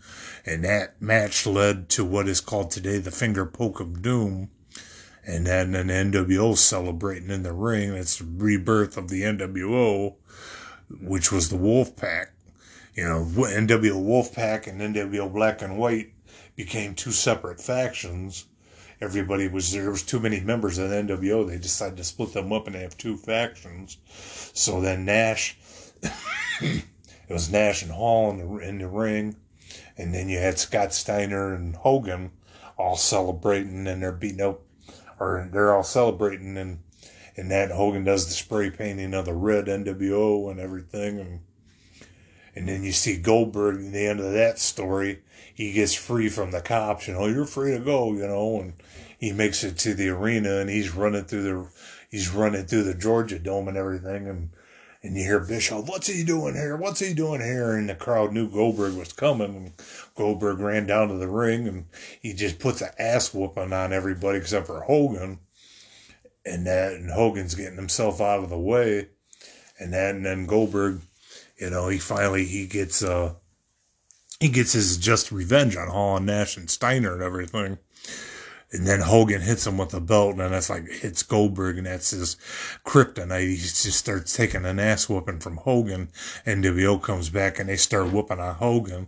And 0.44 0.64
that 0.64 1.00
match 1.00 1.46
led 1.46 1.88
to 1.90 2.04
what 2.04 2.28
is 2.28 2.40
called 2.40 2.70
today 2.70 2.98
the 2.98 3.10
finger 3.10 3.46
poke 3.46 3.80
of 3.80 4.02
doom. 4.02 4.50
And 5.28 5.46
then 5.46 5.74
an 5.74 5.88
NWO 5.88 6.56
celebrating 6.56 7.30
in 7.30 7.42
the 7.42 7.52
ring. 7.52 7.92
It's 7.94 8.18
the 8.18 8.24
rebirth 8.24 8.96
of 8.96 9.08
the 9.08 9.22
NWO, 9.22 10.14
which 11.00 11.32
was 11.32 11.48
the 11.48 11.56
Wolf 11.56 11.96
Pack. 11.96 12.32
You 12.94 13.04
know, 13.04 13.24
NWO 13.24 14.00
Wolf 14.00 14.32
Pack 14.32 14.68
and 14.68 14.80
NWO 14.80 15.32
Black 15.32 15.62
and 15.62 15.76
White 15.78 16.12
became 16.56 16.94
two 16.94 17.12
separate 17.12 17.60
factions. 17.60 18.46
Everybody 19.00 19.46
was 19.46 19.72
there 19.72 19.90
was 19.90 20.02
too 20.02 20.18
many 20.18 20.40
members 20.40 20.78
the 20.78 20.84
NWO. 20.84 21.46
They 21.46 21.58
decided 21.58 21.98
to 21.98 22.04
split 22.04 22.32
them 22.32 22.52
up 22.52 22.66
and 22.66 22.74
have 22.74 22.96
two 22.96 23.18
factions. 23.18 23.98
So 24.54 24.80
then 24.80 25.04
Nash, 25.04 25.58
it 26.60 26.82
was 27.28 27.52
Nash 27.52 27.82
and 27.82 27.92
Hall 27.92 28.30
in 28.30 28.38
the 28.38 28.66
in 28.66 28.78
the 28.78 28.88
ring, 28.88 29.36
and 29.98 30.14
then 30.14 30.30
you 30.30 30.38
had 30.38 30.58
Scott 30.58 30.94
Steiner 30.94 31.54
and 31.54 31.76
Hogan 31.76 32.32
all 32.78 32.96
celebrating, 32.96 33.86
and 33.86 34.02
they're 34.02 34.12
beating 34.12 34.40
up, 34.40 34.62
or 35.20 35.48
they're 35.52 35.74
all 35.74 35.84
celebrating, 35.84 36.56
and 36.56 36.78
and 37.36 37.50
that 37.50 37.70
Hogan 37.70 38.04
does 38.04 38.26
the 38.26 38.32
spray 38.32 38.70
painting 38.70 39.12
of 39.12 39.26
the 39.26 39.34
red 39.34 39.66
NWO 39.66 40.50
and 40.50 40.58
everything, 40.58 41.20
and 41.20 41.40
and 42.54 42.66
then 42.66 42.82
you 42.82 42.92
see 42.92 43.18
Goldberg 43.18 43.76
in 43.76 43.92
the 43.92 44.06
end 44.06 44.20
of 44.20 44.32
that 44.32 44.58
story 44.58 45.20
he 45.56 45.72
gets 45.72 45.94
free 45.94 46.28
from 46.28 46.50
the 46.50 46.60
cops. 46.60 47.08
You 47.08 47.14
know, 47.14 47.26
you're 47.26 47.46
free 47.46 47.72
to 47.72 47.78
go. 47.78 48.12
You 48.12 48.26
know, 48.26 48.60
and 48.60 48.74
he 49.18 49.32
makes 49.32 49.64
it 49.64 49.78
to 49.78 49.94
the 49.94 50.10
arena 50.10 50.58
and 50.58 50.68
he's 50.68 50.94
running 50.94 51.24
through 51.24 51.42
the 51.42 51.68
he's 52.10 52.28
running 52.28 52.66
through 52.66 52.84
the 52.84 52.94
Georgia 52.94 53.38
Dome 53.38 53.68
and 53.68 53.76
everything, 53.76 54.28
and 54.28 54.50
and 55.02 55.16
you 55.16 55.24
hear 55.24 55.40
Bischoff, 55.40 55.88
"What's 55.88 56.08
he 56.08 56.24
doing 56.24 56.54
here? 56.54 56.76
What's 56.76 57.00
he 57.00 57.14
doing 57.14 57.40
here?" 57.40 57.74
And 57.74 57.88
the 57.88 57.94
crowd 57.94 58.34
knew 58.34 58.50
Goldberg 58.50 58.96
was 58.96 59.14
coming, 59.14 59.56
and 59.56 59.72
Goldberg 60.14 60.58
ran 60.58 60.86
down 60.86 61.08
to 61.08 61.14
the 61.14 61.28
ring 61.28 61.66
and 61.66 61.86
he 62.20 62.34
just 62.34 62.58
puts 62.58 62.82
an 62.82 62.90
ass 62.98 63.32
whooping 63.32 63.72
on 63.72 63.94
everybody 63.94 64.36
except 64.36 64.66
for 64.66 64.82
Hogan, 64.82 65.38
and 66.44 66.66
that 66.66 66.92
and 66.92 67.10
Hogan's 67.10 67.54
getting 67.54 67.76
himself 67.76 68.20
out 68.20 68.44
of 68.44 68.50
the 68.50 68.58
way, 68.58 69.08
and 69.78 69.90
then 69.94 70.16
and 70.16 70.26
then 70.26 70.46
Goldberg, 70.46 71.00
you 71.58 71.70
know, 71.70 71.88
he 71.88 71.96
finally 71.96 72.44
he 72.44 72.66
gets 72.66 73.02
uh 73.02 73.34
he 74.40 74.48
gets 74.48 74.72
his 74.72 74.98
just 74.98 75.32
revenge 75.32 75.76
on 75.76 75.88
Hall 75.88 76.16
and 76.16 76.26
Nash 76.26 76.56
and 76.56 76.68
Steiner 76.68 77.14
and 77.14 77.22
everything. 77.22 77.78
And 78.72 78.84
then 78.84 79.00
Hogan 79.00 79.42
hits 79.42 79.66
him 79.66 79.78
with 79.78 79.90
the 79.90 80.00
belt, 80.00 80.32
and 80.32 80.52
that's 80.52 80.68
like 80.68 80.88
hits 80.88 81.22
Goldberg, 81.22 81.78
and 81.78 81.86
that's 81.86 82.10
his 82.10 82.36
kryptonite. 82.84 83.48
He 83.48 83.56
just 83.56 83.92
starts 83.92 84.36
taking 84.36 84.64
an 84.64 84.80
ass 84.80 85.08
whooping 85.08 85.38
from 85.38 85.58
Hogan. 85.58 86.08
NWO 86.44 87.00
comes 87.00 87.30
back, 87.30 87.60
and 87.60 87.68
they 87.68 87.76
start 87.76 88.12
whooping 88.12 88.40
on 88.40 88.56
Hogan. 88.56 89.06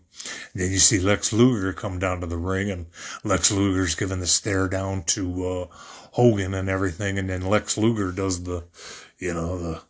And 0.52 0.62
then 0.62 0.70
you 0.70 0.78
see 0.78 1.00
Lex 1.00 1.32
Luger 1.32 1.72
come 1.72 1.98
down 1.98 2.20
to 2.20 2.26
the 2.26 2.36
ring, 2.36 2.70
and 2.70 2.86
Lex 3.24 3.50
Luger's 3.50 3.96
giving 3.96 4.20
the 4.20 4.28
stare 4.28 4.68
down 4.68 5.02
to 5.06 5.46
uh, 5.46 5.66
Hogan 6.12 6.54
and 6.54 6.68
everything. 6.68 7.18
And 7.18 7.28
then 7.28 7.42
Lex 7.42 7.76
Luger 7.76 8.12
does 8.12 8.44
the, 8.44 8.64
you 9.18 9.34
know, 9.34 9.58
the 9.58 9.82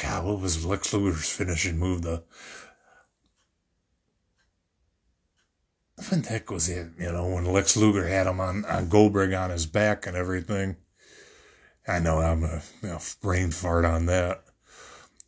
God, 0.00 0.24
what 0.24 0.40
was 0.40 0.64
Lex 0.64 0.92
Luger's 0.92 1.30
finishing 1.30 1.78
move? 1.78 2.02
The 2.02 2.22
when 6.08 6.22
the 6.22 6.28
heck 6.28 6.50
was 6.50 6.68
it? 6.68 6.88
You 6.98 7.12
know, 7.12 7.26
when 7.26 7.44
Lex 7.44 7.76
Luger 7.76 8.06
had 8.06 8.26
him 8.26 8.40
on, 8.40 8.64
on 8.66 8.88
Goldberg 8.88 9.32
on 9.32 9.50
his 9.50 9.66
back 9.66 10.06
and 10.06 10.16
everything. 10.16 10.76
I 11.88 12.00
know 12.00 12.18
I'm 12.18 12.42
a 12.44 12.62
brain 13.22 13.50
fart 13.52 13.84
on 13.84 14.06
that. 14.06 14.42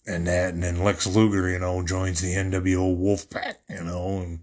and 0.07 0.27
that, 0.27 0.55
and 0.55 0.63
then 0.63 0.83
Lex 0.83 1.07
Luger, 1.07 1.49
you 1.49 1.59
know, 1.59 1.83
joins 1.85 2.21
the 2.21 2.35
NWO 2.35 2.99
Wolfpack, 2.99 3.57
you 3.69 3.85
know, 3.85 4.21
and 4.23 4.41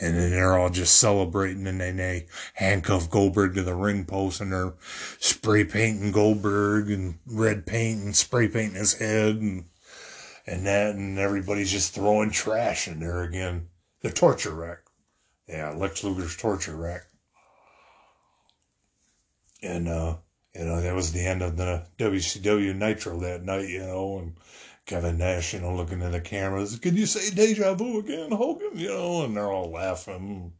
and 0.00 0.16
then 0.16 0.30
they're 0.30 0.56
all 0.58 0.70
just 0.70 0.98
celebrating, 0.98 1.66
and 1.66 1.80
then 1.80 1.96
they 1.96 2.26
handcuff 2.54 3.10
Goldberg 3.10 3.54
to 3.54 3.62
the 3.62 3.74
ring 3.74 4.04
post, 4.04 4.40
and 4.40 4.52
they're 4.52 4.74
spray 5.18 5.64
painting 5.64 6.12
Goldberg 6.12 6.90
and 6.90 7.18
red 7.26 7.66
paint 7.66 8.02
and 8.02 8.16
spray 8.16 8.48
painting 8.48 8.76
his 8.78 8.94
head, 8.94 9.36
and 9.36 9.66
and 10.46 10.66
that, 10.66 10.94
and 10.94 11.18
everybody's 11.18 11.70
just 11.72 11.94
throwing 11.94 12.30
trash 12.30 12.88
in 12.88 13.00
there 13.00 13.22
again. 13.22 13.68
The 14.02 14.10
torture 14.10 14.54
rack, 14.54 14.81
yeah, 15.48 15.70
Lex 15.70 16.02
Luger's 16.04 16.36
torture 16.36 16.76
rack, 16.76 17.02
and 19.62 19.88
uh, 19.88 20.16
you 20.54 20.64
know 20.64 20.80
that 20.80 20.94
was 20.94 21.12
the 21.12 21.26
end 21.26 21.42
of 21.42 21.56
the 21.56 21.86
WCW 21.98 22.74
Nitro 22.76 23.18
that 23.20 23.44
night, 23.44 23.68
you 23.68 23.80
know, 23.80 24.18
and 24.18 24.34
Kevin 24.86 25.18
Nash, 25.18 25.54
you 25.54 25.60
know, 25.60 25.74
looking 25.74 26.02
at 26.02 26.12
the 26.12 26.20
cameras. 26.20 26.78
Can 26.78 26.96
you 26.96 27.06
say 27.06 27.34
deja 27.34 27.74
vu 27.74 27.98
again, 28.00 28.30
Hogan? 28.32 28.72
You 28.74 28.88
know, 28.88 29.24
and 29.24 29.36
they're 29.36 29.50
all 29.50 29.70
laughing. 29.70 30.52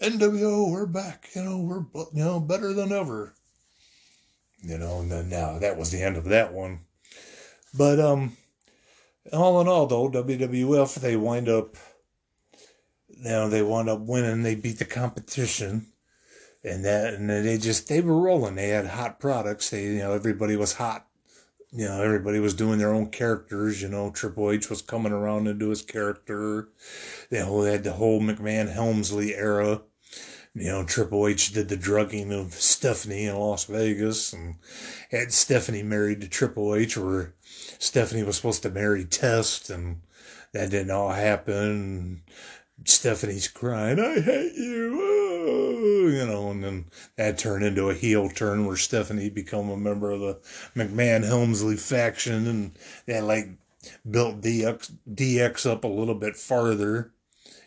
NWO, 0.00 0.70
we're 0.70 0.86
back. 0.86 1.28
You 1.34 1.44
know, 1.44 1.58
we're 1.58 2.04
you 2.12 2.24
know 2.24 2.40
better 2.40 2.72
than 2.72 2.92
ever. 2.92 3.34
You 4.62 4.78
know, 4.78 5.00
and 5.00 5.12
then 5.12 5.28
now 5.28 5.58
that 5.58 5.76
was 5.76 5.90
the 5.90 6.02
end 6.02 6.16
of 6.16 6.24
that 6.24 6.52
one. 6.52 6.80
But 7.76 8.00
um, 8.00 8.36
all 9.32 9.60
in 9.60 9.68
all, 9.68 9.86
though, 9.86 10.10
WWF 10.10 10.94
they 10.96 11.16
wind 11.16 11.48
up. 11.48 11.76
You 13.24 13.30
know, 13.30 13.48
they 13.48 13.62
wound 13.62 13.88
up 13.88 14.00
winning. 14.00 14.42
They 14.42 14.54
beat 14.54 14.78
the 14.78 14.84
competition 14.84 15.86
and 16.62 16.84
that 16.84 17.12
and 17.12 17.28
they 17.28 17.58
just 17.58 17.88
they 17.88 18.00
were 18.00 18.18
rolling 18.18 18.54
they 18.54 18.68
had 18.68 18.86
hot 18.86 19.20
products 19.20 19.68
they 19.68 19.82
you 19.82 19.98
know 19.98 20.12
everybody 20.12 20.56
was 20.56 20.72
hot 20.72 21.06
you 21.74 21.86
know, 21.88 22.00
everybody 22.00 22.38
was 22.38 22.54
doing 22.54 22.78
their 22.78 22.94
own 22.94 23.10
characters. 23.10 23.82
You 23.82 23.88
know, 23.88 24.10
Triple 24.10 24.52
H 24.52 24.70
was 24.70 24.80
coming 24.80 25.12
around 25.12 25.46
to 25.46 25.54
do 25.54 25.70
his 25.70 25.82
character. 25.82 26.68
They 27.30 27.38
had 27.38 27.82
the 27.82 27.94
whole 27.96 28.20
McMahon 28.20 28.72
Helmsley 28.72 29.34
era. 29.34 29.82
You 30.54 30.66
know, 30.66 30.84
Triple 30.84 31.26
H 31.26 31.52
did 31.52 31.68
the 31.68 31.76
drugging 31.76 32.32
of 32.32 32.54
Stephanie 32.54 33.26
in 33.26 33.34
Las 33.34 33.64
Vegas 33.64 34.32
and 34.32 34.54
had 35.10 35.32
Stephanie 35.32 35.82
married 35.82 36.20
to 36.20 36.28
Triple 36.28 36.76
H, 36.76 36.96
where 36.96 37.34
Stephanie 37.80 38.22
was 38.22 38.36
supposed 38.36 38.62
to 38.62 38.70
marry 38.70 39.04
Test, 39.04 39.68
and 39.68 40.02
that 40.52 40.70
didn't 40.70 40.92
all 40.92 41.10
happen. 41.10 42.22
Stephanie's 42.84 43.48
crying, 43.48 44.00
I 44.00 44.20
hate 44.20 44.54
you, 44.56 44.98
oh, 45.00 46.08
you 46.08 46.26
know, 46.26 46.50
and 46.50 46.64
then 46.64 46.84
that 47.16 47.38
turned 47.38 47.64
into 47.64 47.88
a 47.88 47.94
heel 47.94 48.28
turn 48.28 48.66
where 48.66 48.76
Stephanie 48.76 49.30
become 49.30 49.70
a 49.70 49.76
member 49.76 50.10
of 50.10 50.20
the 50.20 50.40
McMahon 50.74 51.24
Helmsley 51.24 51.76
faction 51.76 52.46
and 52.46 52.72
they 53.06 53.20
like 53.20 53.48
built 54.10 54.40
DX, 54.40 54.92
DX 55.08 55.70
up 55.70 55.84
a 55.84 55.88
little 55.88 56.14
bit 56.14 56.36
farther. 56.36 57.12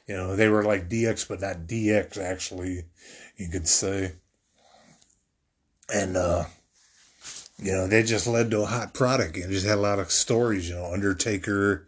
You 0.08 0.16
know, 0.16 0.36
they 0.36 0.50
were 0.50 0.64
like 0.64 0.90
DX, 0.90 1.28
but 1.28 1.42
not 1.42 1.68
DX 1.68 2.18
actually, 2.18 2.86
you 3.38 3.50
could 3.50 3.68
say. 3.68 4.14
And, 5.94 6.18
uh, 6.18 6.46
you 7.60 7.72
know, 7.72 7.88
they 7.88 8.04
just 8.04 8.28
led 8.28 8.52
to 8.52 8.62
a 8.62 8.68
hot 8.68 8.94
product 8.94 9.36
and 9.36 9.52
just 9.52 9.66
had 9.66 9.80
a 9.80 9.82
lot 9.82 9.98
of 9.98 10.12
stories. 10.12 10.70
You 10.70 10.76
know, 10.76 10.94
Undertaker, 10.94 11.88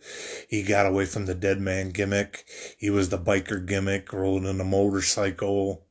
he 0.49 0.63
got 0.63 0.87
away 0.87 1.05
from 1.05 1.27
the 1.27 1.35
dead 1.35 1.61
man 1.61 1.91
gimmick. 1.91 2.45
He 2.77 2.89
was 2.89 3.09
the 3.09 3.19
biker 3.19 3.63
gimmick, 3.63 4.11
rolling 4.11 4.45
in 4.45 4.59
a 4.59 4.63
motorcycle. 4.63 5.85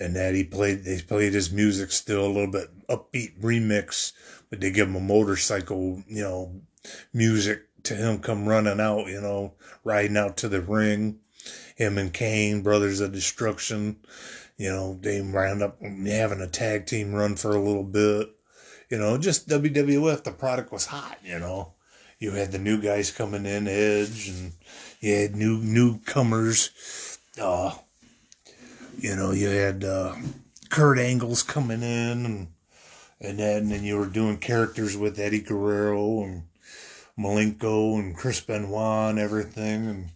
And 0.00 0.16
that 0.16 0.34
he 0.34 0.42
played, 0.42 0.82
they 0.84 1.00
played 1.00 1.32
his 1.32 1.52
music 1.52 1.92
still 1.92 2.26
a 2.26 2.32
little 2.32 2.50
bit 2.50 2.70
upbeat 2.88 3.40
remix, 3.40 4.12
but 4.50 4.60
they 4.60 4.72
give 4.72 4.88
him 4.88 4.96
a 4.96 5.00
motorcycle, 5.00 6.02
you 6.08 6.22
know, 6.22 6.60
music 7.12 7.68
to 7.84 7.94
him 7.94 8.18
come 8.18 8.48
running 8.48 8.80
out, 8.80 9.06
you 9.06 9.20
know, 9.20 9.54
riding 9.84 10.16
out 10.16 10.36
to 10.38 10.48
the 10.48 10.60
ring. 10.60 11.20
Him 11.76 11.98
and 11.98 12.12
Kane, 12.12 12.62
Brothers 12.62 13.00
of 13.00 13.12
Destruction, 13.12 13.98
you 14.56 14.70
know, 14.70 14.98
they 15.00 15.20
round 15.20 15.62
up 15.62 15.80
having 15.80 16.40
a 16.40 16.48
tag 16.48 16.86
team 16.86 17.14
run 17.14 17.36
for 17.36 17.52
a 17.52 17.62
little 17.62 17.84
bit 17.84 18.28
you 18.92 18.98
know, 18.98 19.16
just 19.16 19.48
WWF, 19.48 20.22
the 20.22 20.32
product 20.32 20.70
was 20.70 20.84
hot, 20.84 21.16
you 21.24 21.38
know. 21.38 21.72
You 22.18 22.32
had 22.32 22.52
the 22.52 22.58
new 22.58 22.78
guys 22.78 23.10
coming 23.10 23.46
in, 23.46 23.66
Edge, 23.66 24.28
and 24.28 24.52
you 25.00 25.14
had 25.14 25.34
new 25.34 25.56
newcomers. 25.56 27.18
Uh, 27.40 27.74
you 28.98 29.16
know, 29.16 29.30
you 29.30 29.48
had 29.48 29.82
uh, 29.82 30.14
Kurt 30.68 30.98
Angle's 30.98 31.42
coming 31.42 31.82
in, 31.82 32.26
and 32.26 32.48
and 33.18 33.38
then, 33.38 33.62
and 33.62 33.70
then 33.70 33.82
you 33.82 33.96
were 33.96 34.04
doing 34.04 34.36
characters 34.36 34.94
with 34.94 35.18
Eddie 35.18 35.40
Guerrero 35.40 36.24
and 36.24 36.42
Malenko 37.18 37.98
and 37.98 38.14
Chris 38.14 38.42
Benoit 38.42 39.08
and 39.08 39.18
everything, 39.18 39.86
and 39.86 40.08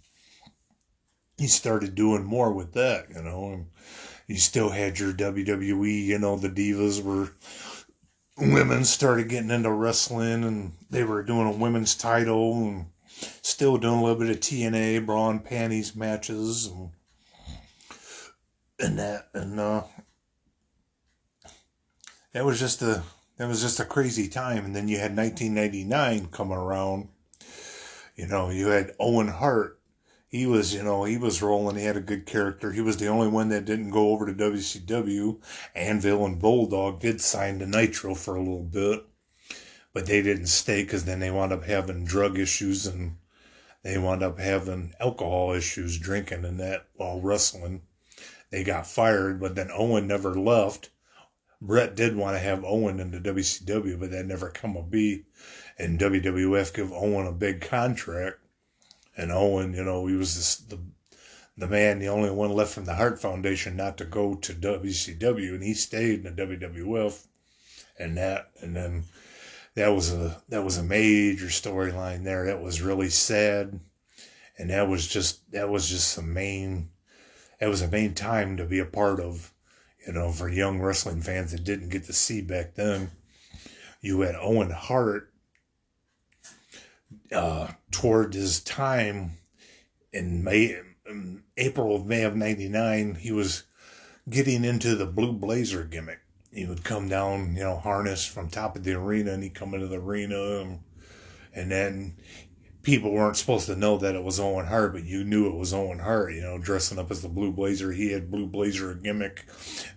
he 1.38 1.46
started 1.46 1.94
doing 1.94 2.24
more 2.24 2.52
with 2.52 2.74
that, 2.74 3.06
you 3.08 3.22
know, 3.22 3.52
and 3.54 3.66
you 4.26 4.36
still 4.36 4.68
had 4.68 4.98
your 4.98 5.14
WWE, 5.14 6.04
you 6.04 6.18
know, 6.18 6.36
the 6.36 6.50
divas 6.50 7.02
were 7.02 7.30
women 8.36 8.84
started 8.84 9.28
getting 9.28 9.50
into 9.50 9.70
wrestling 9.70 10.44
and 10.44 10.72
they 10.90 11.04
were 11.04 11.22
doing 11.22 11.46
a 11.46 11.52
women's 11.52 11.94
title 11.94 12.54
and 12.54 12.86
still 13.42 13.78
doing 13.78 13.98
a 13.98 14.02
little 14.02 14.18
bit 14.18 14.30
of 14.30 14.40
TNA 14.40 15.06
bra 15.06 15.30
and 15.30 15.44
panties 15.44 15.96
matches 15.96 16.66
and 16.66 16.90
and 18.78 18.98
that 18.98 19.28
and 19.32 19.58
uh 19.58 19.82
that 22.32 22.44
was 22.44 22.60
just 22.60 22.82
a 22.82 23.02
that 23.38 23.48
was 23.48 23.62
just 23.62 23.80
a 23.80 23.84
crazy 23.84 24.28
time. 24.28 24.64
And 24.64 24.76
then 24.76 24.88
you 24.88 24.98
had 24.98 25.16
1999 25.16 26.28
coming 26.28 26.56
around. 26.56 27.08
You 28.14 28.26
know 28.26 28.50
you 28.50 28.68
had 28.68 28.94
Owen 28.98 29.28
Hart 29.28 29.78
he 30.28 30.44
was, 30.44 30.74
you 30.74 30.82
know, 30.82 31.04
he 31.04 31.16
was 31.16 31.40
rolling. 31.40 31.76
He 31.76 31.84
had 31.84 31.96
a 31.96 32.00
good 32.00 32.26
character. 32.26 32.72
He 32.72 32.80
was 32.80 32.96
the 32.96 33.06
only 33.06 33.28
one 33.28 33.48
that 33.50 33.64
didn't 33.64 33.90
go 33.90 34.10
over 34.10 34.26
to 34.26 34.32
WCW. 34.32 35.40
Anvil 35.74 36.26
and 36.26 36.40
Bulldog 36.40 37.00
did 37.00 37.20
sign 37.20 37.60
to 37.60 37.66
Nitro 37.66 38.14
for 38.14 38.34
a 38.34 38.40
little 38.40 38.64
bit, 38.64 39.06
but 39.92 40.06
they 40.06 40.22
didn't 40.22 40.48
stay 40.48 40.82
because 40.82 41.04
then 41.04 41.20
they 41.20 41.30
wound 41.30 41.52
up 41.52 41.64
having 41.64 42.04
drug 42.04 42.38
issues 42.38 42.86
and 42.86 43.18
they 43.82 43.98
wound 43.98 44.22
up 44.24 44.40
having 44.40 44.94
alcohol 44.98 45.52
issues, 45.52 45.96
drinking 45.98 46.44
and 46.44 46.58
that 46.58 46.88
while 46.94 47.20
wrestling. 47.20 47.82
They 48.50 48.64
got 48.64 48.88
fired, 48.88 49.40
but 49.40 49.54
then 49.54 49.70
Owen 49.72 50.08
never 50.08 50.34
left. 50.34 50.90
Bret 51.62 51.94
did 51.94 52.16
want 52.16 52.34
to 52.34 52.40
have 52.40 52.64
Owen 52.64 52.98
in 52.98 53.12
the 53.12 53.20
WCW, 53.20 53.98
but 53.98 54.10
that 54.10 54.26
never 54.26 54.50
come 54.50 54.76
a 54.76 54.82
be. 54.82 55.26
And 55.78 56.00
WWF 56.00 56.74
give 56.74 56.92
Owen 56.92 57.26
a 57.26 57.32
big 57.32 57.60
contract 57.60 58.40
and 59.16 59.32
Owen, 59.32 59.72
you 59.72 59.82
know, 59.82 60.06
he 60.06 60.14
was 60.14 60.34
this, 60.36 60.56
the 60.56 60.78
the 61.58 61.66
man, 61.66 61.98
the 61.98 62.08
only 62.08 62.30
one 62.30 62.50
left 62.50 62.74
from 62.74 62.84
the 62.84 62.94
Hart 62.94 63.18
Foundation 63.18 63.76
not 63.76 63.96
to 63.96 64.04
go 64.04 64.34
to 64.34 64.52
WCW, 64.52 65.54
and 65.54 65.62
he 65.62 65.72
stayed 65.72 66.26
in 66.26 66.36
the 66.36 66.46
WWF, 66.46 67.26
and 67.98 68.16
that, 68.18 68.50
and 68.60 68.76
then 68.76 69.04
that 69.74 69.88
was 69.88 70.12
a 70.12 70.42
that 70.50 70.64
was 70.64 70.76
a 70.76 70.82
major 70.82 71.46
storyline 71.46 72.24
there. 72.24 72.44
That 72.44 72.62
was 72.62 72.82
really 72.82 73.08
sad, 73.08 73.80
and 74.58 74.68
that 74.70 74.88
was 74.88 75.06
just 75.06 75.50
that 75.52 75.70
was 75.70 75.88
just 75.88 76.14
the 76.16 76.22
main 76.22 76.90
that 77.58 77.70
was 77.70 77.80
a 77.80 77.88
main 77.88 78.12
time 78.12 78.58
to 78.58 78.64
be 78.66 78.78
a 78.78 78.84
part 78.84 79.18
of, 79.18 79.52
you 80.06 80.12
know, 80.12 80.32
for 80.32 80.48
young 80.50 80.80
wrestling 80.80 81.22
fans 81.22 81.52
that 81.52 81.64
didn't 81.64 81.88
get 81.88 82.04
to 82.04 82.12
see 82.12 82.42
back 82.42 82.74
then. 82.74 83.10
You 84.02 84.20
had 84.20 84.36
Owen 84.36 84.70
Hart 84.70 85.32
uh, 87.32 87.68
toward 87.90 88.34
his 88.34 88.60
time 88.60 89.38
in 90.12 90.42
May, 90.42 90.80
in 91.08 91.42
April 91.56 91.94
of 91.94 92.06
May 92.06 92.22
of 92.22 92.36
'99, 92.36 93.16
he 93.16 93.32
was 93.32 93.64
getting 94.28 94.64
into 94.64 94.94
the 94.94 95.06
blue 95.06 95.32
blazer 95.32 95.84
gimmick. 95.84 96.20
He 96.52 96.66
would 96.66 96.84
come 96.84 97.08
down, 97.08 97.54
you 97.54 97.62
know, 97.62 97.76
harnessed 97.76 98.30
from 98.30 98.48
top 98.48 98.76
of 98.76 98.84
the 98.84 98.94
arena, 98.94 99.32
and 99.32 99.42
he'd 99.42 99.54
come 99.54 99.74
into 99.74 99.88
the 99.88 100.00
arena, 100.00 100.60
and, 100.60 100.80
and 101.54 101.70
then 101.70 102.16
people 102.86 103.10
weren't 103.10 103.36
supposed 103.36 103.66
to 103.66 103.74
know 103.74 103.98
that 103.98 104.14
it 104.14 104.22
was 104.22 104.38
Owen 104.38 104.66
Hart, 104.66 104.92
but 104.92 105.04
you 105.04 105.24
knew 105.24 105.48
it 105.48 105.56
was 105.56 105.74
Owen 105.74 105.98
Hart, 105.98 106.32
you 106.32 106.40
know, 106.40 106.56
dressing 106.56 107.00
up 107.00 107.10
as 107.10 107.20
the 107.20 107.28
Blue 107.28 107.50
Blazer. 107.50 107.90
He 107.90 108.12
had 108.12 108.30
Blue 108.30 108.46
Blazer 108.46 108.94
gimmick 108.94 109.44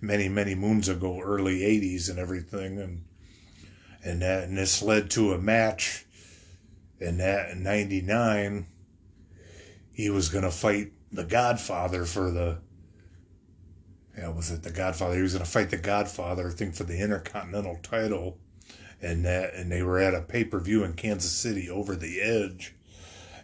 many, 0.01 0.28
many 0.28 0.55
moons 0.55 0.89
ago, 0.89 1.22
early 1.22 1.60
80s 1.60 2.10
and 2.10 2.18
everything. 2.18 2.80
And, 2.80 3.05
and 4.03 4.24
that, 4.24 4.45
and 4.45 4.57
this 4.57 4.82
led 4.82 5.12
to 5.12 5.34
a 5.34 5.38
match 5.38 6.07
and 6.99 7.19
that 7.19 7.51
in 7.51 7.63
99 7.63 8.67
he 9.91 10.09
was 10.09 10.29
going 10.29 10.43
to 10.43 10.51
fight 10.51 10.91
the 11.11 11.23
godfather 11.23 12.05
for 12.05 12.31
the 12.31 12.57
yeah 14.17 14.29
was 14.29 14.51
it 14.51 14.63
the 14.63 14.71
godfather? 14.71 15.15
He 15.15 15.21
was 15.21 15.33
going 15.33 15.45
to 15.45 15.51
fight 15.51 15.69
the 15.69 15.77
godfather 15.77 16.47
i 16.47 16.51
think 16.51 16.75
for 16.75 16.83
the 16.83 16.99
intercontinental 17.01 17.79
title. 17.83 18.37
And 19.01 19.23
that 19.23 19.53
and 19.53 19.71
they 19.71 19.81
were 19.81 19.99
at 19.99 20.13
a 20.13 20.21
pay-per-view 20.21 20.83
in 20.83 20.93
kansas 20.93 21.31
city 21.31 21.69
over 21.69 21.95
the 21.95 22.21
edge. 22.21 22.75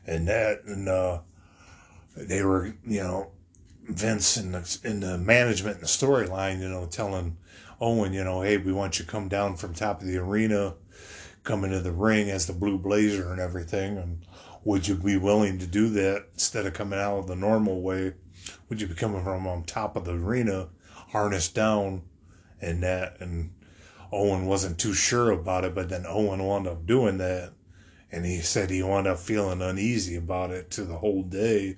And 0.05 0.27
that 0.27 0.63
and 0.65 0.87
uh 0.89 1.21
they 2.15 2.43
were 2.43 2.75
you 2.85 3.03
know 3.03 3.31
vince 3.83 4.37
and 4.37 4.53
the, 4.53 4.79
and 4.83 5.03
the 5.03 5.17
management 5.17 5.75
and 5.75 5.83
the 5.83 5.87
storyline 5.87 6.59
you 6.59 6.69
know 6.69 6.85
telling 6.87 7.37
owen 7.79 8.13
you 8.13 8.23
know 8.23 8.41
hey 8.41 8.57
we 8.57 8.73
want 8.73 8.97
you 8.97 9.05
to 9.05 9.11
come 9.11 9.27
down 9.27 9.55
from 9.55 9.73
top 9.73 10.01
of 10.01 10.07
the 10.07 10.17
arena 10.17 10.73
come 11.45 11.63
into 11.63 11.79
the 11.79 11.91
ring 11.91 12.29
as 12.29 12.47
the 12.47 12.53
blue 12.53 12.77
blazer 12.77 13.31
and 13.31 13.39
everything. 13.39 13.97
And 13.97 14.25
would 14.63 14.87
you 14.87 14.95
be 14.95 15.17
willing 15.17 15.59
to 15.59 15.67
do 15.67 15.89
that 15.89 16.27
instead 16.33 16.65
of 16.65 16.73
coming 16.73 16.99
out 16.99 17.19
of 17.19 17.27
the 17.27 17.35
normal 17.35 17.81
way? 17.81 18.13
Would 18.67 18.81
you 18.81 18.87
be 18.87 18.95
coming 18.95 19.23
from 19.23 19.47
on 19.47 19.63
top 19.63 19.95
of 19.95 20.05
the 20.05 20.13
arena, 20.13 20.69
harnessed 20.89 21.55
down, 21.55 22.03
and 22.59 22.83
that? 22.83 23.21
And 23.21 23.53
Owen 24.11 24.45
wasn't 24.45 24.79
too 24.79 24.93
sure 24.93 25.31
about 25.31 25.63
it, 25.63 25.73
but 25.73 25.89
then 25.89 26.05
Owen 26.07 26.43
wound 26.43 26.67
up 26.67 26.85
doing 26.85 27.17
that. 27.19 27.53
And 28.11 28.25
he 28.25 28.41
said 28.41 28.69
he 28.69 28.83
wound 28.83 29.07
up 29.07 29.19
feeling 29.19 29.61
uneasy 29.61 30.15
about 30.15 30.51
it 30.51 30.71
to 30.71 30.83
the 30.83 30.97
whole 30.97 31.23
day. 31.23 31.77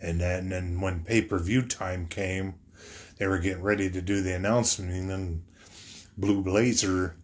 And 0.00 0.20
then, 0.20 0.38
and 0.40 0.52
then 0.52 0.80
when 0.80 1.04
pay 1.04 1.22
per 1.22 1.38
view 1.38 1.62
time 1.62 2.06
came, 2.06 2.54
they 3.18 3.26
were 3.26 3.38
getting 3.38 3.62
ready 3.62 3.88
to 3.90 4.02
do 4.02 4.22
the 4.22 4.34
announcement, 4.34 4.90
and 4.90 5.08
then 5.08 5.44
Blue 6.18 6.42
Blazer, 6.42 7.16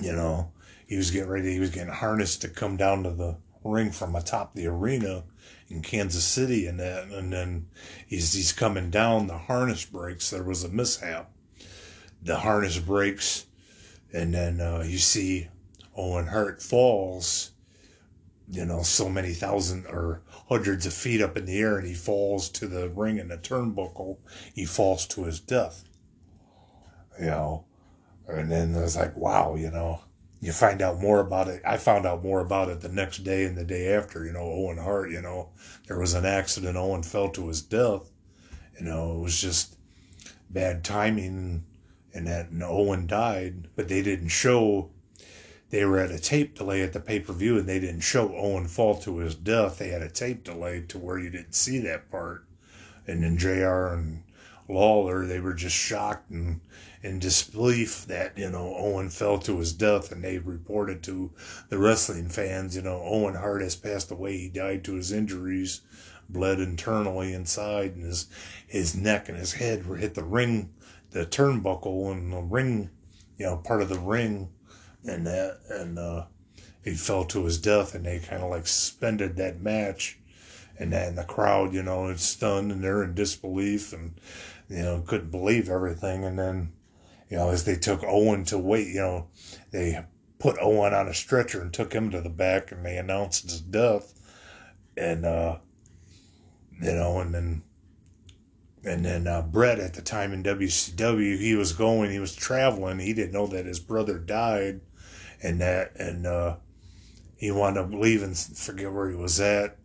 you 0.00 0.12
know, 0.12 0.51
he 0.92 0.98
was 0.98 1.10
getting 1.10 1.30
ready, 1.30 1.54
he 1.54 1.58
was 1.58 1.70
getting 1.70 1.90
harnessed 1.90 2.42
to 2.42 2.48
come 2.48 2.76
down 2.76 3.02
to 3.02 3.10
the 3.10 3.34
ring 3.64 3.90
from 3.90 4.14
atop 4.14 4.54
the 4.54 4.66
arena 4.66 5.24
in 5.70 5.80
Kansas 5.80 6.22
City 6.22 6.66
and 6.66 6.78
that 6.80 7.04
and 7.06 7.32
then 7.32 7.66
he's 8.06 8.34
he's 8.34 8.52
coming 8.52 8.90
down 8.90 9.26
the 9.26 9.38
harness 9.38 9.86
breaks 9.86 10.28
there 10.28 10.42
was 10.42 10.64
a 10.64 10.68
mishap. 10.68 11.30
The 12.22 12.40
harness 12.40 12.78
breaks 12.78 13.46
and 14.12 14.34
then 14.34 14.60
uh, 14.60 14.84
you 14.86 14.98
see 14.98 15.48
Owen 15.96 16.26
Hart 16.26 16.60
falls 16.60 17.52
you 18.50 18.66
know 18.66 18.82
so 18.82 19.08
many 19.08 19.32
thousand 19.32 19.86
or 19.86 20.20
hundreds 20.50 20.84
of 20.84 20.92
feet 20.92 21.22
up 21.22 21.38
in 21.38 21.46
the 21.46 21.58
air 21.58 21.78
and 21.78 21.88
he 21.88 21.94
falls 21.94 22.50
to 22.50 22.66
the 22.66 22.90
ring 22.90 23.16
in 23.16 23.28
the 23.28 23.38
turnbuckle. 23.38 24.18
He 24.54 24.66
falls 24.66 25.06
to 25.06 25.24
his 25.24 25.40
death. 25.40 25.84
You 27.18 27.28
know 27.28 27.64
and 28.28 28.52
then 28.52 28.76
I 28.76 28.82
was 28.82 28.96
like 28.96 29.16
wow 29.16 29.54
you 29.54 29.70
know 29.70 30.02
you 30.42 30.50
find 30.50 30.82
out 30.82 31.00
more 31.00 31.20
about 31.20 31.46
it. 31.46 31.62
I 31.64 31.76
found 31.76 32.04
out 32.04 32.24
more 32.24 32.40
about 32.40 32.68
it 32.68 32.80
the 32.80 32.88
next 32.88 33.18
day 33.18 33.44
and 33.44 33.56
the 33.56 33.64
day 33.64 33.94
after. 33.94 34.26
You 34.26 34.32
know, 34.32 34.42
Owen 34.42 34.76
Hart. 34.76 35.12
You 35.12 35.22
know, 35.22 35.50
there 35.86 36.00
was 36.00 36.14
an 36.14 36.26
accident. 36.26 36.76
Owen 36.76 37.04
fell 37.04 37.30
to 37.30 37.46
his 37.46 37.62
death. 37.62 38.10
You 38.76 38.84
know, 38.84 39.16
it 39.16 39.20
was 39.20 39.40
just 39.40 39.76
bad 40.50 40.82
timing, 40.82 41.62
and 42.12 42.26
that 42.26 42.50
and 42.50 42.60
Owen 42.60 43.06
died. 43.06 43.68
But 43.76 43.88
they 43.88 44.02
didn't 44.02 44.28
show. 44.28 44.90
They 45.70 45.84
were 45.84 46.00
at 46.00 46.10
a 46.10 46.18
tape 46.18 46.58
delay 46.58 46.82
at 46.82 46.92
the 46.92 46.98
pay 46.98 47.20
per 47.20 47.32
view, 47.32 47.56
and 47.56 47.68
they 47.68 47.78
didn't 47.78 48.00
show 48.00 48.34
Owen 48.34 48.66
fall 48.66 48.96
to 48.96 49.18
his 49.18 49.36
death. 49.36 49.78
They 49.78 49.90
had 49.90 50.02
a 50.02 50.10
tape 50.10 50.42
delay 50.42 50.82
to 50.88 50.98
where 50.98 51.20
you 51.20 51.30
didn't 51.30 51.54
see 51.54 51.78
that 51.78 52.10
part. 52.10 52.44
And 53.06 53.22
then 53.22 53.38
Jr. 53.38 53.94
and 53.94 54.24
Lawler, 54.68 55.24
they 55.24 55.38
were 55.38 55.54
just 55.54 55.76
shocked 55.76 56.30
and 56.30 56.60
in 57.02 57.18
disbelief 57.18 58.06
that, 58.06 58.38
you 58.38 58.48
know, 58.48 58.74
Owen 58.76 59.10
fell 59.10 59.38
to 59.40 59.58
his 59.58 59.72
death 59.72 60.12
and 60.12 60.22
they 60.22 60.38
reported 60.38 61.02
to 61.02 61.32
the 61.68 61.78
wrestling 61.78 62.28
fans, 62.28 62.76
you 62.76 62.82
know, 62.82 63.02
Owen 63.04 63.34
Hart 63.34 63.62
has 63.62 63.74
passed 63.74 64.10
away. 64.10 64.36
He 64.38 64.48
died 64.48 64.84
to 64.84 64.94
his 64.94 65.10
injuries, 65.10 65.80
bled 66.28 66.60
internally 66.60 67.32
inside 67.32 67.96
and 67.96 68.04
his, 68.04 68.28
his 68.66 68.94
neck 68.94 69.28
and 69.28 69.36
his 69.36 69.54
head 69.54 69.86
were 69.86 69.96
hit 69.96 70.14
the 70.14 70.22
ring, 70.22 70.72
the 71.10 71.26
turnbuckle 71.26 72.12
and 72.12 72.32
the 72.32 72.40
ring, 72.40 72.90
you 73.36 73.46
know, 73.46 73.56
part 73.56 73.82
of 73.82 73.88
the 73.88 73.98
ring 73.98 74.48
and 75.04 75.26
that, 75.26 75.58
and, 75.68 75.98
uh, 75.98 76.26
he 76.84 76.94
fell 76.94 77.24
to 77.24 77.44
his 77.44 77.58
death 77.58 77.94
and 77.94 78.04
they 78.04 78.18
kind 78.18 78.42
of 78.42 78.50
like 78.50 78.66
suspended 78.66 79.36
that 79.36 79.60
match 79.60 80.18
and 80.78 80.92
then 80.92 81.14
the 81.14 81.24
crowd, 81.24 81.72
you 81.74 81.82
know, 81.82 82.08
is 82.08 82.22
stunned 82.22 82.72
and 82.72 82.82
they're 82.82 83.04
in 83.04 83.14
disbelief 83.14 83.92
and, 83.92 84.14
you 84.68 84.82
know, 84.82 85.04
couldn't 85.06 85.30
believe 85.30 85.68
everything. 85.68 86.24
And 86.24 86.38
then 86.38 86.72
you 87.32 87.38
know, 87.38 87.48
as 87.48 87.64
they 87.64 87.76
took 87.76 88.04
Owen 88.04 88.44
to 88.44 88.58
wait, 88.58 88.88
you 88.88 89.00
know, 89.00 89.28
they 89.70 90.04
put 90.38 90.58
Owen 90.60 90.92
on 90.92 91.08
a 91.08 91.14
stretcher 91.14 91.62
and 91.62 91.72
took 91.72 91.94
him 91.94 92.10
to 92.10 92.20
the 92.20 92.28
back 92.28 92.70
and 92.70 92.84
they 92.84 92.98
announced 92.98 93.44
his 93.44 93.62
death. 93.62 94.12
And, 94.98 95.24
uh, 95.24 95.56
you 96.78 96.92
know, 96.92 97.20
and 97.20 97.34
then, 97.34 97.62
and 98.84 99.02
then, 99.02 99.26
uh, 99.26 99.40
Bret 99.40 99.80
at 99.80 99.94
the 99.94 100.02
time 100.02 100.34
in 100.34 100.42
WCW, 100.42 101.38
he 101.38 101.54
was 101.54 101.72
going, 101.72 102.10
he 102.10 102.18
was 102.18 102.36
traveling. 102.36 102.98
He 102.98 103.14
didn't 103.14 103.32
know 103.32 103.46
that 103.46 103.64
his 103.64 103.80
brother 103.80 104.18
died 104.18 104.82
and 105.42 105.58
that, 105.62 105.96
and, 105.96 106.26
uh, 106.26 106.56
he 107.38 107.50
wound 107.50 107.78
up 107.78 107.94
leaving, 107.94 108.34
forget 108.34 108.92
where 108.92 109.08
he 109.08 109.16
was 109.16 109.40
at. 109.40 109.78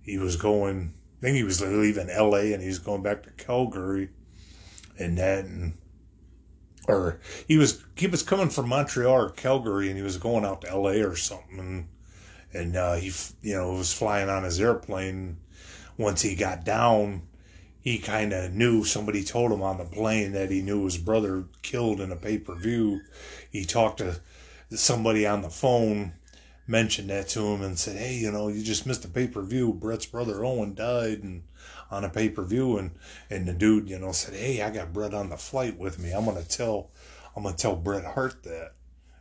He 0.00 0.16
was 0.16 0.36
going, 0.36 0.94
I 1.18 1.20
think 1.20 1.36
he 1.36 1.44
was 1.44 1.60
leaving 1.60 2.08
LA 2.08 2.54
and 2.54 2.62
he 2.62 2.68
was 2.68 2.78
going 2.78 3.02
back 3.02 3.24
to 3.24 3.30
Calgary 3.32 4.08
and 4.98 5.18
that, 5.18 5.44
and, 5.44 5.74
or 6.88 7.20
he 7.46 7.56
was 7.56 7.82
he 7.96 8.06
was 8.06 8.22
coming 8.22 8.50
from 8.50 8.68
Montreal 8.68 9.12
or 9.12 9.30
Calgary 9.30 9.88
and 9.88 9.96
he 9.96 10.02
was 10.02 10.16
going 10.16 10.44
out 10.44 10.62
to 10.62 10.70
L.A. 10.70 11.02
or 11.02 11.16
something 11.16 11.58
and 11.58 11.88
and 12.52 12.76
uh, 12.76 12.94
he 12.94 13.12
you 13.42 13.56
know 13.56 13.72
was 13.72 13.92
flying 13.92 14.28
on 14.28 14.44
his 14.44 14.60
airplane. 14.60 15.38
Once 15.96 16.22
he 16.22 16.34
got 16.34 16.64
down, 16.64 17.22
he 17.80 17.98
kind 17.98 18.32
of 18.32 18.52
knew 18.52 18.84
somebody 18.84 19.22
told 19.22 19.52
him 19.52 19.62
on 19.62 19.78
the 19.78 19.84
plane 19.84 20.32
that 20.32 20.50
he 20.50 20.62
knew 20.62 20.84
his 20.84 20.98
brother 20.98 21.44
killed 21.62 22.00
in 22.00 22.12
a 22.12 22.16
pay 22.16 22.38
per 22.38 22.54
view. 22.54 23.00
He 23.50 23.64
talked 23.64 23.98
to 23.98 24.20
somebody 24.70 25.26
on 25.26 25.42
the 25.42 25.50
phone, 25.50 26.12
mentioned 26.66 27.10
that 27.10 27.28
to 27.28 27.40
him, 27.40 27.62
and 27.62 27.78
said, 27.78 27.96
"Hey, 27.96 28.14
you 28.14 28.30
know, 28.30 28.48
you 28.48 28.62
just 28.62 28.86
missed 28.86 29.04
a 29.04 29.08
pay 29.08 29.28
per 29.28 29.42
view. 29.42 29.72
Bret's 29.72 30.06
brother 30.06 30.44
Owen 30.44 30.74
died, 30.74 31.22
and 31.22 31.42
on 31.92 32.04
a 32.04 32.08
pay 32.08 32.30
per 32.30 32.42
view, 32.42 32.78
and 32.78 32.92
and 33.30 33.46
the 33.46 33.52
dude, 33.52 33.88
you 33.88 33.98
know, 33.98 34.12
said, 34.12 34.34
"Hey, 34.34 34.62
I 34.62 34.70
got 34.70 34.92
Bret 34.92 35.14
on 35.14 35.28
the 35.28 35.36
flight 35.36 35.78
with 35.78 35.98
me. 35.98 36.10
I'm 36.10 36.24
gonna 36.24 36.42
tell, 36.42 36.90
I'm 37.36 37.42
gonna 37.42 37.54
tell 37.54 37.76
Bret 37.76 38.04
Hart 38.04 38.42
that." 38.44 38.72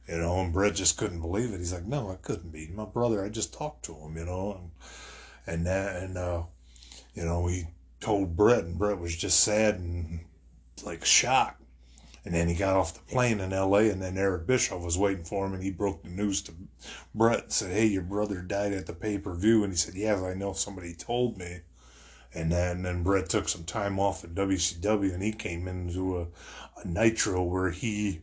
You 0.08 0.18
know, 0.18 0.40
and 0.40 0.54
Bret 0.54 0.76
just 0.76 0.98
couldn't 0.98 1.22
believe 1.22 1.54
it. 1.54 1.60
He's 1.60 1.74
like, 1.74 1.86
"No, 1.86 2.10
I 2.10 2.16
couldn't 2.16 2.52
be. 2.52 2.68
My 2.68 2.86
brother. 2.86 3.24
I 3.24 3.30
just 3.30 3.54
talked 3.54 3.86
to 3.86 3.96
him. 3.96 4.18
You 4.18 4.26
know, 4.26 4.54
and 4.54 4.72
and 5.46 5.68
that, 5.68 6.02
and 6.02 6.18
uh, 6.18 6.44
you 7.14 7.26
know, 7.26 7.46
he 7.48 7.68
told 8.00 8.38
Bret, 8.38 8.64
and 8.64 8.78
Bret 8.78 9.00
was 9.00 9.16
just 9.16 9.42
sad 9.42 9.76
and 9.76 10.22
like 10.84 11.06
shocked. 11.06 11.62
And 12.24 12.34
then 12.36 12.48
he 12.48 12.56
got 12.56 12.76
off 12.76 12.94
the 12.94 13.12
plane 13.12 13.40
in 13.40 13.52
L.A. 13.52 13.90
and 13.90 14.00
then 14.00 14.16
Eric 14.16 14.46
Bischoff 14.46 14.84
was 14.84 14.98
waiting 14.98 15.24
for 15.24 15.46
him 15.46 15.56
and 15.56 15.64
he 15.64 15.72
broke 15.72 16.04
the 16.04 16.10
news 16.10 16.44
to 16.44 16.54
Bret 17.16 17.44
and 17.44 17.52
said, 17.52 17.72
"Hey, 17.72 17.88
your 17.88 18.04
brother 18.04 18.44
died 18.44 18.74
at 18.74 18.86
the 18.86 18.94
pay 18.94 19.18
per 19.18 19.34
view." 19.34 19.64
And 19.64 19.74
he 19.74 19.78
said, 19.78 19.96
"Yeah, 19.96 20.24
I 20.24 20.36
know 20.36 20.54
somebody 20.54 20.94
told 20.94 21.38
me." 21.38 21.62
And 22.34 22.52
then, 22.52 22.84
then 22.84 23.04
Bret 23.04 23.30
took 23.30 23.50
some 23.50 23.66
time 23.66 24.00
off 24.00 24.24
at 24.24 24.34
WCW 24.34 25.14
and 25.14 25.22
he 25.22 25.34
came 25.34 25.68
into 25.68 26.20
a, 26.20 26.28
a 26.82 26.88
Nitro 26.88 27.44
where 27.44 27.72
he, 27.72 28.22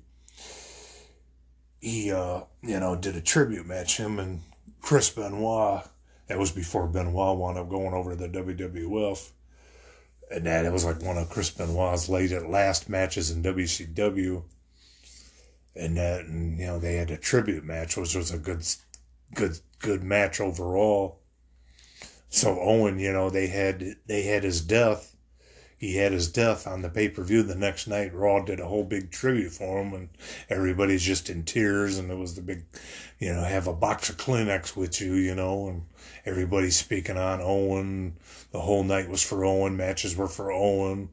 he, 1.80 2.10
uh, 2.10 2.40
you 2.62 2.80
know, 2.80 2.96
did 2.96 3.16
a 3.16 3.20
tribute 3.20 3.66
match. 3.66 3.98
Him 3.98 4.18
and 4.18 4.40
Chris 4.80 5.10
Benoit. 5.10 5.84
That 6.28 6.38
was 6.38 6.52
before 6.52 6.86
Benoit 6.86 7.36
wound 7.36 7.58
up 7.58 7.68
going 7.68 7.94
over 7.94 8.10
to 8.10 8.16
the 8.16 8.28
WWF. 8.28 9.30
And 10.30 10.44
that 10.46 10.66
it 10.66 10.72
was 10.72 10.84
like 10.84 11.02
one 11.02 11.16
of 11.16 11.30
Chris 11.30 11.50
Benoit's 11.50 12.08
late 12.08 12.32
at 12.32 12.50
last 12.50 12.88
matches 12.88 13.30
in 13.30 13.42
WCW. 13.42 14.42
And 15.74 15.96
that, 15.96 16.24
and 16.24 16.58
you 16.58 16.66
know, 16.66 16.78
they 16.78 16.96
had 16.96 17.10
a 17.10 17.16
tribute 17.16 17.64
match, 17.64 17.96
which 17.96 18.14
was 18.14 18.30
a 18.30 18.38
good, 18.38 18.62
good, 19.34 19.58
good 19.78 20.02
match 20.02 20.40
overall. 20.40 21.20
So 22.30 22.58
Owen, 22.60 22.98
you 22.98 23.12
know, 23.12 23.30
they 23.30 23.46
had 23.46 23.96
they 24.06 24.22
had 24.22 24.44
his 24.44 24.60
death. 24.60 25.16
He 25.78 25.96
had 25.96 26.10
his 26.10 26.30
death 26.30 26.66
on 26.66 26.82
the 26.82 26.88
pay 26.88 27.08
per 27.08 27.22
view 27.22 27.42
the 27.44 27.54
next 27.54 27.86
night. 27.86 28.12
Raw 28.12 28.40
did 28.40 28.58
a 28.58 28.66
whole 28.66 28.82
big 28.82 29.12
tribute 29.12 29.52
for 29.52 29.80
him, 29.80 29.94
and 29.94 30.08
everybody's 30.50 31.04
just 31.04 31.30
in 31.30 31.44
tears. 31.44 31.98
And 31.98 32.10
it 32.10 32.18
was 32.18 32.34
the 32.34 32.42
big, 32.42 32.64
you 33.20 33.32
know, 33.32 33.42
have 33.42 33.68
a 33.68 33.72
box 33.72 34.10
of 34.10 34.16
Kleenex 34.16 34.76
with 34.76 35.00
you, 35.00 35.14
you 35.14 35.36
know, 35.36 35.68
and 35.68 35.82
everybody's 36.26 36.76
speaking 36.76 37.16
on 37.16 37.40
Owen. 37.40 38.16
The 38.50 38.60
whole 38.60 38.82
night 38.82 39.08
was 39.08 39.22
for 39.22 39.44
Owen. 39.44 39.76
Matches 39.76 40.16
were 40.16 40.26
for 40.26 40.50
Owen. 40.50 41.10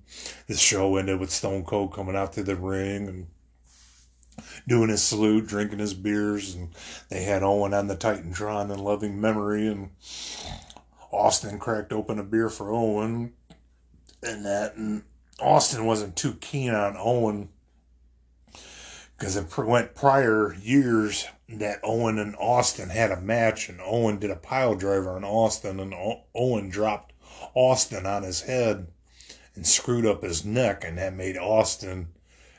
The 0.48 0.56
show 0.56 0.96
ended 0.98 1.20
with 1.20 1.32
Stone 1.32 1.66
Cold 1.66 1.94
coming 1.94 2.16
out 2.16 2.34
to 2.34 2.44
the 2.44 2.56
ring 2.56 3.08
and 3.08 3.28
doing 4.68 4.90
his 4.90 5.04
salute, 5.04 5.48
drinking 5.48 5.80
his 5.80 5.94
beers, 5.94 6.56
and 6.56 6.70
they 7.10 7.24
had 7.24 7.44
Owen 7.44 7.74
on 7.74 7.88
the 7.88 7.96
Titantron 7.96 8.74
in 8.74 8.80
loving 8.80 9.22
memory, 9.22 9.68
and 9.68 9.92
Austin 11.16 11.60
cracked 11.60 11.94
open 11.94 12.20
a 12.20 12.24
beer 12.24 12.50
for 12.50 12.72
Owen 12.72 13.34
and 14.22 14.46
that, 14.46 14.76
and 14.76 15.04
Austin 15.40 15.86
wasn't 15.86 16.16
too 16.16 16.34
keen 16.36 16.74
on 16.74 16.96
Owen 16.98 17.50
because 19.18 19.36
it 19.36 19.58
went 19.58 19.96
prior 19.96 20.54
years 20.56 21.28
that 21.48 21.80
Owen 21.84 22.20
and 22.20 22.36
Austin 22.38 22.90
had 22.90 23.12
a 23.12 23.22
match, 23.22 23.70
and 23.70 23.80
Owen 23.82 24.20
did 24.20 24.32
a 24.32 24.36
pile 24.36 24.76
driver 24.76 25.12
on 25.12 25.24
Austin, 25.24 25.80
and 25.80 25.94
Owen 26.34 26.70
dropped 26.70 27.14
Austin 27.54 28.06
on 28.06 28.24
his 28.24 28.42
head 28.42 28.88
and 29.56 29.66
screwed 29.66 30.06
up 30.06 30.24
his 30.24 30.44
neck, 30.44 30.84
and 30.84 30.98
that 30.98 31.14
made 31.14 31.38
Austin, 31.38 32.10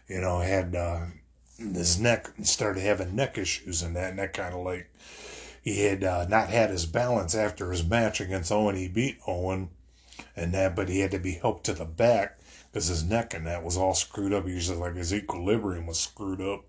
you 0.09 0.21
know, 0.21 0.39
had 0.39 0.75
uh, 0.75 1.07
his 1.59 1.99
neck 1.99 2.31
and 2.37 2.47
started 2.47 2.81
having 2.81 3.15
neck 3.15 3.37
issues 3.37 3.83
and 3.83 3.95
that, 3.97 4.11
and 4.11 4.19
that 4.19 4.33
kind 4.33 4.55
of 4.55 4.65
like 4.65 4.91
he 5.67 5.83
had 5.83 6.05
uh, 6.05 6.25
not 6.29 6.49
had 6.49 6.71
his 6.71 6.87
balance 6.87 7.35
after 7.35 7.73
his 7.73 7.85
match 7.85 8.21
against 8.21 8.53
Owen. 8.53 8.77
He 8.77 8.87
beat 8.87 9.19
Owen, 9.27 9.71
and 10.37 10.55
that, 10.55 10.77
but 10.77 10.89
he 10.89 11.01
had 11.01 11.11
to 11.11 11.19
be 11.19 11.33
helped 11.33 11.64
to 11.64 11.73
the 11.73 11.85
back 11.85 12.39
because 12.71 12.87
his 12.87 13.03
neck 13.03 13.35
and 13.35 13.49
that 13.49 13.64
was 13.64 13.77
all 13.77 13.93
screwed 13.93 14.33
up. 14.33 14.47
He 14.47 14.55
was 14.55 14.71
like 14.71 14.95
his 14.95 15.12
equilibrium 15.12 15.89
was 15.89 15.99
screwed 15.99 16.41
up, 16.41 16.67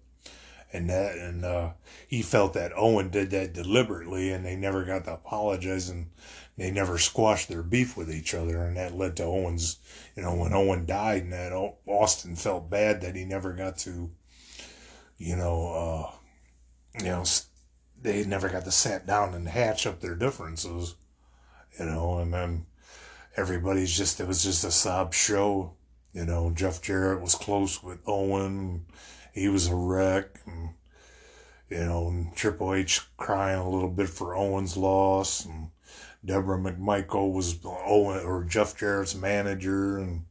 and 0.74 0.90
that 0.90 1.16
and 1.16 1.46
uh, 1.46 1.74
he 2.08 2.24
felt 2.24 2.54
that 2.54 2.72
Owen 2.76 3.12
did 3.12 3.30
that 3.30 3.54
deliberately, 3.54 4.32
and 4.32 4.44
they 4.44 4.56
never 4.56 4.84
got 4.84 5.06
to 5.06 5.14
apologize, 5.14 5.90
and 5.90 6.10
they 6.58 6.72
never 6.72 6.98
squashed 6.98 7.50
their 7.50 7.62
beef 7.62 7.96
with 7.98 8.12
each 8.12 8.34
other, 8.34 8.64
and 8.64 8.78
that 8.78 8.98
led 8.98 9.16
to 9.18 9.26
Owen's. 9.26 9.78
You 10.16 10.24
know, 10.24 10.34
when 10.34 10.54
Owen 10.54 10.88
died, 10.88 11.22
and 11.22 11.34
that 11.34 11.54
Austin 11.86 12.36
felt 12.36 12.72
bad 12.72 13.02
that 13.02 13.16
he 13.16 13.26
never 13.26 13.54
got 13.54 13.78
to, 13.80 14.10
you 15.20 15.36
know, 15.36 15.68
uh, 16.96 17.04
you 17.04 17.12
know, 17.12 17.24
they 18.02 18.24
never 18.26 18.50
got 18.50 18.66
to 18.66 18.72
sit 18.72 19.06
down 19.06 19.34
and 19.34 19.48
hatch 19.48 19.88
up 19.88 20.00
their 20.00 20.16
differences, 20.16 20.96
you 21.80 21.86
know, 21.86 22.20
and 22.20 22.34
then 22.34 22.66
everybody's 23.36 23.96
just 23.96 24.20
it 24.20 24.28
was 24.28 24.44
just 24.44 24.64
a 24.64 24.72
sob 24.72 25.14
show. 25.14 25.74
You 26.14 26.26
know, 26.26 26.52
Jeff 26.52 26.82
Jarrett 26.82 27.22
was 27.22 27.36
close 27.36 27.84
with 27.84 28.00
Owen. 28.08 28.86
He 29.34 29.50
was 29.50 29.68
a 29.68 29.76
wreck. 29.76 30.40
And, 30.46 30.70
you 31.70 31.86
know, 31.86 32.08
and 32.08 32.36
Triple 32.36 32.74
H 32.74 33.02
crying 33.18 33.60
a 33.60 33.70
little 33.70 33.90
bit 33.90 34.10
for 34.10 34.36
Owen's 34.36 34.76
loss. 34.76 35.46
And 35.46 35.70
Debra 36.26 36.58
McMichael 36.58 37.32
was 37.34 37.60
Owen 37.64 38.26
or 38.26 38.44
Jeff 38.46 38.76
Jarrett's 38.76 39.14
manager. 39.14 40.00
And, 40.00 40.26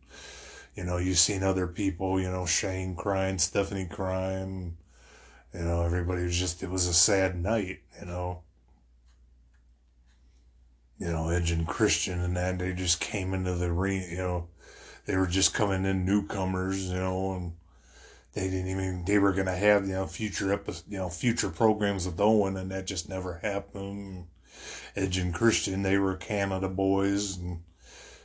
you 0.75 0.83
know, 0.83 0.97
you've 0.97 1.19
seen 1.19 1.45
other 1.45 1.69
people, 1.69 2.21
you 2.21 2.31
know, 2.31 2.47
Shane 2.47 2.97
crying, 2.97 3.39
Stephanie 3.39 3.87
crying. 3.89 4.77
You 5.57 5.65
know, 5.65 5.83
everybody 5.83 6.23
was 6.25 6.39
just, 6.39 6.63
it 6.63 6.71
was 6.71 6.87
a 6.87 6.95
sad 6.95 7.43
night, 7.43 7.81
you 7.99 8.07
know 8.07 8.43
you 10.99 11.09
know, 11.09 11.29
Edge 11.29 11.51
and 11.51 11.67
Christian 11.67 12.21
and 12.21 12.37
that, 12.37 12.59
they 12.59 12.73
just 12.73 13.01
came 13.01 13.35
into 13.35 13.55
the 13.55 13.71
ring, 13.71 14.03
you 14.11 14.17
know, 14.17 14.49
they 15.05 15.17
were 15.17 15.27
just 15.27 15.55
coming 15.55 15.85
in 15.85 16.05
newcomers, 16.05 16.89
you 16.89 16.95
know, 16.97 17.35
and 17.35 17.53
they 18.33 18.49
didn't 18.49 18.69
even, 18.69 19.05
they 19.05 19.19
were 19.19 19.33
going 19.33 19.47
to 19.47 19.57
have, 19.57 19.87
you 19.87 19.93
know, 19.93 20.07
future 20.07 20.53
episodes, 20.53 20.85
you 20.89 20.99
know, 20.99 21.09
future 21.09 21.51
programs 21.51 22.07
with 22.07 22.21
Owen, 22.21 22.57
and 22.57 22.71
that 22.71 22.87
just 22.87 23.09
never 23.09 23.39
happened. 23.39 24.27
Edge 24.95 25.19
and 25.19 25.35
Christian, 25.35 25.83
they 25.83 25.99
were 25.99 26.17
Canada 26.17 26.69
boys, 26.69 27.37
and, 27.37 27.63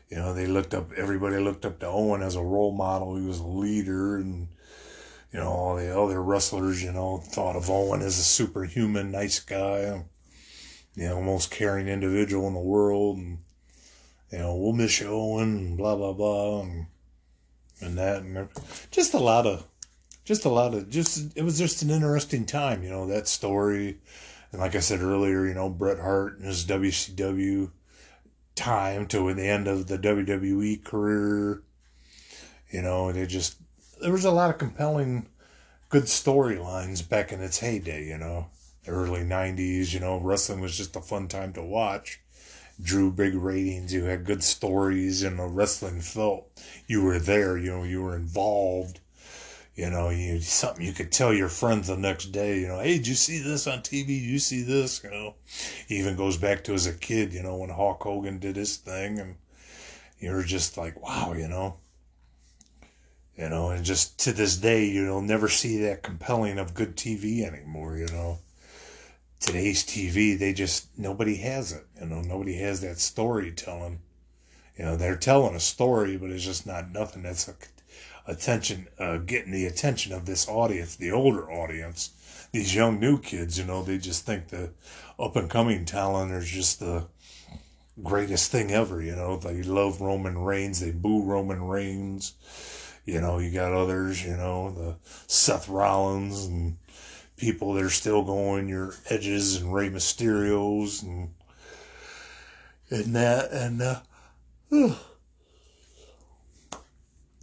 you 0.09 0.17
know, 0.17 0.33
they 0.33 0.47
looked 0.47 0.73
up, 0.73 0.91
everybody 0.93 1.37
looked 1.37 1.65
up 1.65 1.79
to 1.79 1.87
Owen 1.87 2.21
as 2.21 2.35
a 2.35 2.41
role 2.41 2.71
model. 2.71 3.17
He 3.17 3.25
was 3.25 3.39
a 3.39 3.47
leader, 3.47 4.15
and, 4.15 4.47
you 5.31 5.39
know, 5.39 5.47
all 5.47 5.75
the 5.75 5.97
other 5.97 6.21
wrestlers, 6.21 6.83
you 6.83 6.91
know, 6.91 7.17
thought 7.17 7.55
of 7.55 7.69
Owen 7.69 8.01
as 8.01 8.19
a 8.19 8.23
superhuman, 8.23 9.11
nice 9.11 9.39
guy 9.39 10.03
you 10.95 11.07
know, 11.07 11.21
most 11.21 11.51
caring 11.51 11.87
individual 11.87 12.47
in 12.47 12.53
the 12.53 12.59
world, 12.59 13.17
and 13.17 13.39
you 14.31 14.37
know, 14.37 14.55
we'll 14.55 14.73
miss 14.73 14.99
you, 14.99 15.07
Owen, 15.07 15.75
blah 15.75 15.95
blah 15.95 16.13
blah, 16.13 16.61
and 16.61 16.87
and 17.79 17.97
that, 17.97 18.23
and 18.23 18.47
just 18.91 19.13
a 19.13 19.19
lot 19.19 19.45
of, 19.47 19.65
just 20.25 20.45
a 20.45 20.49
lot 20.49 20.73
of, 20.73 20.89
just 20.89 21.35
it 21.35 21.43
was 21.43 21.57
just 21.57 21.81
an 21.81 21.89
interesting 21.89 22.45
time, 22.45 22.83
you 22.83 22.89
know, 22.89 23.07
that 23.07 23.27
story, 23.27 23.99
and 24.51 24.61
like 24.61 24.75
I 24.75 24.79
said 24.79 25.01
earlier, 25.01 25.45
you 25.45 25.53
know, 25.53 25.69
Bret 25.69 25.99
Hart 25.99 26.37
and 26.37 26.47
his 26.47 26.65
WCW 26.65 27.71
time 28.55 29.07
to 29.07 29.33
the 29.33 29.47
end 29.47 29.67
of 29.67 29.87
the 29.87 29.97
WWE 29.97 30.83
career, 30.83 31.63
you 32.69 32.81
know, 32.81 33.11
they 33.11 33.25
just 33.25 33.57
there 34.01 34.11
was 34.11 34.25
a 34.25 34.31
lot 34.31 34.49
of 34.49 34.57
compelling, 34.57 35.27
good 35.89 36.03
storylines 36.03 37.07
back 37.07 37.31
in 37.31 37.41
its 37.41 37.59
heyday, 37.59 38.05
you 38.05 38.17
know 38.17 38.47
the 38.83 38.91
early 38.91 39.21
90s, 39.21 39.93
you 39.93 39.99
know, 39.99 40.17
wrestling 40.19 40.59
was 40.59 40.77
just 40.77 40.95
a 40.95 41.01
fun 41.01 41.27
time 41.27 41.53
to 41.53 41.61
watch. 41.61 42.19
Drew 42.81 43.11
big 43.11 43.35
ratings, 43.35 43.93
you 43.93 44.05
had 44.05 44.25
good 44.25 44.43
stories, 44.43 45.21
and 45.21 45.37
the 45.37 45.45
wrestling 45.45 46.01
felt 46.01 46.47
you 46.87 47.03
were 47.03 47.19
there, 47.19 47.57
you 47.57 47.69
know, 47.69 47.83
you 47.83 48.01
were 48.01 48.15
involved. 48.15 48.99
You 49.75 49.89
know, 49.89 50.09
you 50.09 50.41
something 50.41 50.85
you 50.85 50.91
could 50.93 51.11
tell 51.11 51.33
your 51.33 51.47
friends 51.47 51.87
the 51.87 51.95
next 51.95 52.31
day, 52.31 52.59
you 52.59 52.67
know, 52.67 52.79
hey, 52.79 52.97
did 52.97 53.07
you 53.07 53.15
see 53.15 53.39
this 53.39 53.67
on 53.67 53.79
TV? 53.79 54.09
You 54.09 54.37
see 54.37 54.63
this? 54.63 55.01
You 55.03 55.11
know, 55.11 55.35
he 55.87 55.97
even 55.97 56.17
goes 56.17 56.37
back 56.37 56.63
to 56.65 56.73
as 56.73 56.87
a 56.87 56.93
kid, 56.93 57.33
you 57.33 57.41
know, 57.41 57.55
when 57.55 57.69
Hulk 57.69 58.03
Hogan 58.03 58.39
did 58.39 58.57
his 58.57 58.77
thing, 58.77 59.19
and 59.19 59.35
you're 60.19 60.43
just 60.43 60.77
like, 60.77 61.01
wow, 61.01 61.33
you 61.33 61.47
know. 61.47 61.77
You 63.41 63.49
know, 63.49 63.71
and 63.71 63.83
just 63.83 64.19
to 64.19 64.31
this 64.31 64.55
day, 64.55 64.85
you'll 64.85 65.21
never 65.21 65.49
see 65.49 65.79
that 65.81 66.03
compelling 66.03 66.59
of 66.59 66.73
good 66.73 66.95
TV 66.95 67.43
anymore, 67.43 67.97
you 67.97 68.07
know 68.07 68.39
today's 69.41 69.83
TV, 69.83 70.37
they 70.37 70.53
just 70.53 70.87
nobody 70.97 71.35
has 71.37 71.73
it. 71.73 71.85
You 71.99 72.05
know, 72.05 72.21
nobody 72.21 72.55
has 72.59 72.79
that 72.81 72.99
storytelling. 72.99 73.99
You 74.77 74.85
know, 74.85 74.95
they're 74.95 75.17
telling 75.17 75.55
a 75.55 75.59
story, 75.59 76.15
but 76.15 76.29
it's 76.29 76.45
just 76.45 76.65
not 76.65 76.91
nothing 76.91 77.23
that's 77.23 77.49
a, 77.49 77.55
attention, 78.25 78.87
uh, 78.97 79.17
getting 79.17 79.51
the 79.51 79.65
attention 79.65 80.13
of 80.13 80.25
this 80.25 80.47
audience, 80.47 80.95
the 80.95 81.11
older 81.11 81.51
audience. 81.51 82.47
These 82.53 82.75
young 82.75 82.99
new 82.99 83.19
kids, 83.19 83.57
you 83.57 83.65
know, 83.65 83.81
they 83.83 83.97
just 83.97 84.25
think 84.25 84.47
the 84.47 84.71
up 85.19 85.35
and 85.35 85.49
coming 85.49 85.85
talent 85.85 86.31
is 86.31 86.49
just 86.49 86.79
the 86.79 87.07
greatest 88.03 88.51
thing 88.51 88.71
ever. 88.71 89.01
You 89.01 89.15
know, 89.15 89.37
they 89.37 89.63
love 89.63 90.01
Roman 90.01 90.37
Reigns, 90.37 90.79
they 90.79 90.91
boo 90.91 91.23
Roman 91.23 91.63
Reigns. 91.63 92.33
You 93.11 93.19
know, 93.19 93.39
you 93.39 93.51
got 93.51 93.73
others, 93.73 94.23
you 94.23 94.37
know, 94.37 94.71
the 94.71 94.95
Seth 95.27 95.67
Rollins 95.67 96.45
and 96.45 96.77
people 97.35 97.73
that 97.73 97.83
are 97.83 97.89
still 97.89 98.23
going, 98.23 98.69
your 98.69 98.95
Edges 99.09 99.57
and 99.57 99.73
Rey 99.73 99.89
Mysterios 99.89 101.03
and 101.03 101.33
and 102.89 103.13
that 103.13 103.51
and 103.51 103.81
uh, 103.81 103.99
you 104.71 104.95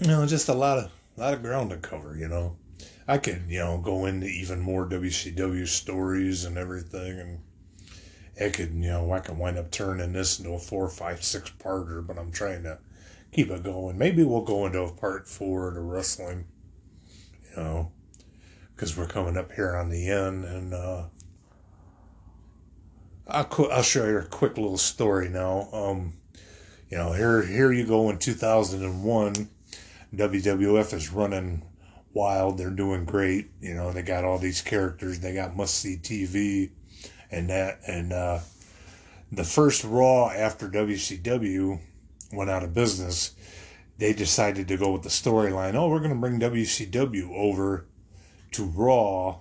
know, 0.07 0.25
just 0.25 0.49
a 0.49 0.55
lot 0.55 0.79
of 0.79 0.91
a 1.19 1.21
lot 1.21 1.35
of 1.35 1.43
ground 1.43 1.69
to 1.69 1.77
cover. 1.77 2.17
You 2.17 2.29
know, 2.29 2.57
I 3.07 3.19
could 3.19 3.43
you 3.47 3.59
know 3.59 3.77
go 3.77 4.07
into 4.07 4.27
even 4.27 4.61
more 4.61 4.89
WCW 4.89 5.69
stories 5.69 6.47
and 6.47 6.57
everything, 6.57 7.21
and 7.21 7.41
it 8.37 8.55
could 8.55 8.73
you 8.73 8.89
know 8.89 9.13
I 9.13 9.21
can 9.21 9.37
wind 9.37 9.59
up 9.59 9.71
turning 9.71 10.15
this 10.15 10.39
into 10.39 10.55
a 10.55 10.59
four, 10.59 10.89
five, 10.89 11.23
six 11.23 11.51
parter, 11.63 12.07
but 12.07 12.19
I'm 12.19 12.33
trying 12.33 12.63
to 12.63 12.79
keep 13.33 13.51
it 13.51 13.63
going. 13.63 13.99
Maybe 13.99 14.23
we'll 14.23 14.43
go 14.43 14.67
into 14.67 14.83
a 14.83 14.93
part 14.93 15.29
four 15.29 15.73
to 15.73 15.81
wrestling. 15.81 16.47
You 17.51 17.57
know, 17.63 17.93
because 18.75 18.97
we're 18.97 19.07
coming 19.07 19.37
up 19.37 19.53
here 19.53 19.75
on 19.75 19.91
the 19.91 20.09
end, 20.09 20.45
and 20.45 20.75
uh, 20.75 21.05
I'll 23.27 23.69
I'll 23.73 23.83
show 23.83 24.07
you 24.07 24.19
a 24.19 24.25
quick 24.25 24.57
little 24.57 24.79
story 24.79 25.29
now. 25.29 25.69
Um, 25.73 26.15
you 26.91 26.97
know, 26.97 27.13
here 27.13 27.43
here 27.43 27.73
you 27.73 27.87
go 27.87 28.09
in 28.11 28.19
2001, 28.19 29.49
WWF 30.15 30.95
is 30.95 31.13
running 31.13 31.63
wild. 32.15 32.57
They're 32.57 32.71
doing 32.71 33.05
great. 33.05 33.51
You 33.61 33.75
know, 33.75 33.93
they 33.93 34.03
got 34.03 34.25
all 34.25 34.39
these 34.39 34.63
characters. 34.63 35.21
They 35.21 35.35
got 35.35 35.57
must 35.57 35.75
see 35.75 35.97
TV, 35.97 36.71
and 37.31 37.51
that 37.51 37.81
and 37.87 38.13
uh, 38.13 38.39
the 39.33 39.45
first 39.45 39.85
Raw 39.85 40.31
after 40.31 40.69
WCW 40.69 41.81
went 42.33 42.51
out 42.51 42.65
of 42.65 42.75
business. 42.75 43.35
They 43.99 44.13
decided 44.13 44.69
to 44.69 44.77
go 44.77 44.93
with 44.93 45.03
the 45.03 45.09
storyline. 45.09 45.75
Oh, 45.75 45.89
we're 45.89 45.99
going 45.99 46.11
to 46.11 46.17
bring 46.17 46.39
WCW 46.39 47.31
over 47.35 47.87
to 48.53 48.65
Raw, 48.65 49.41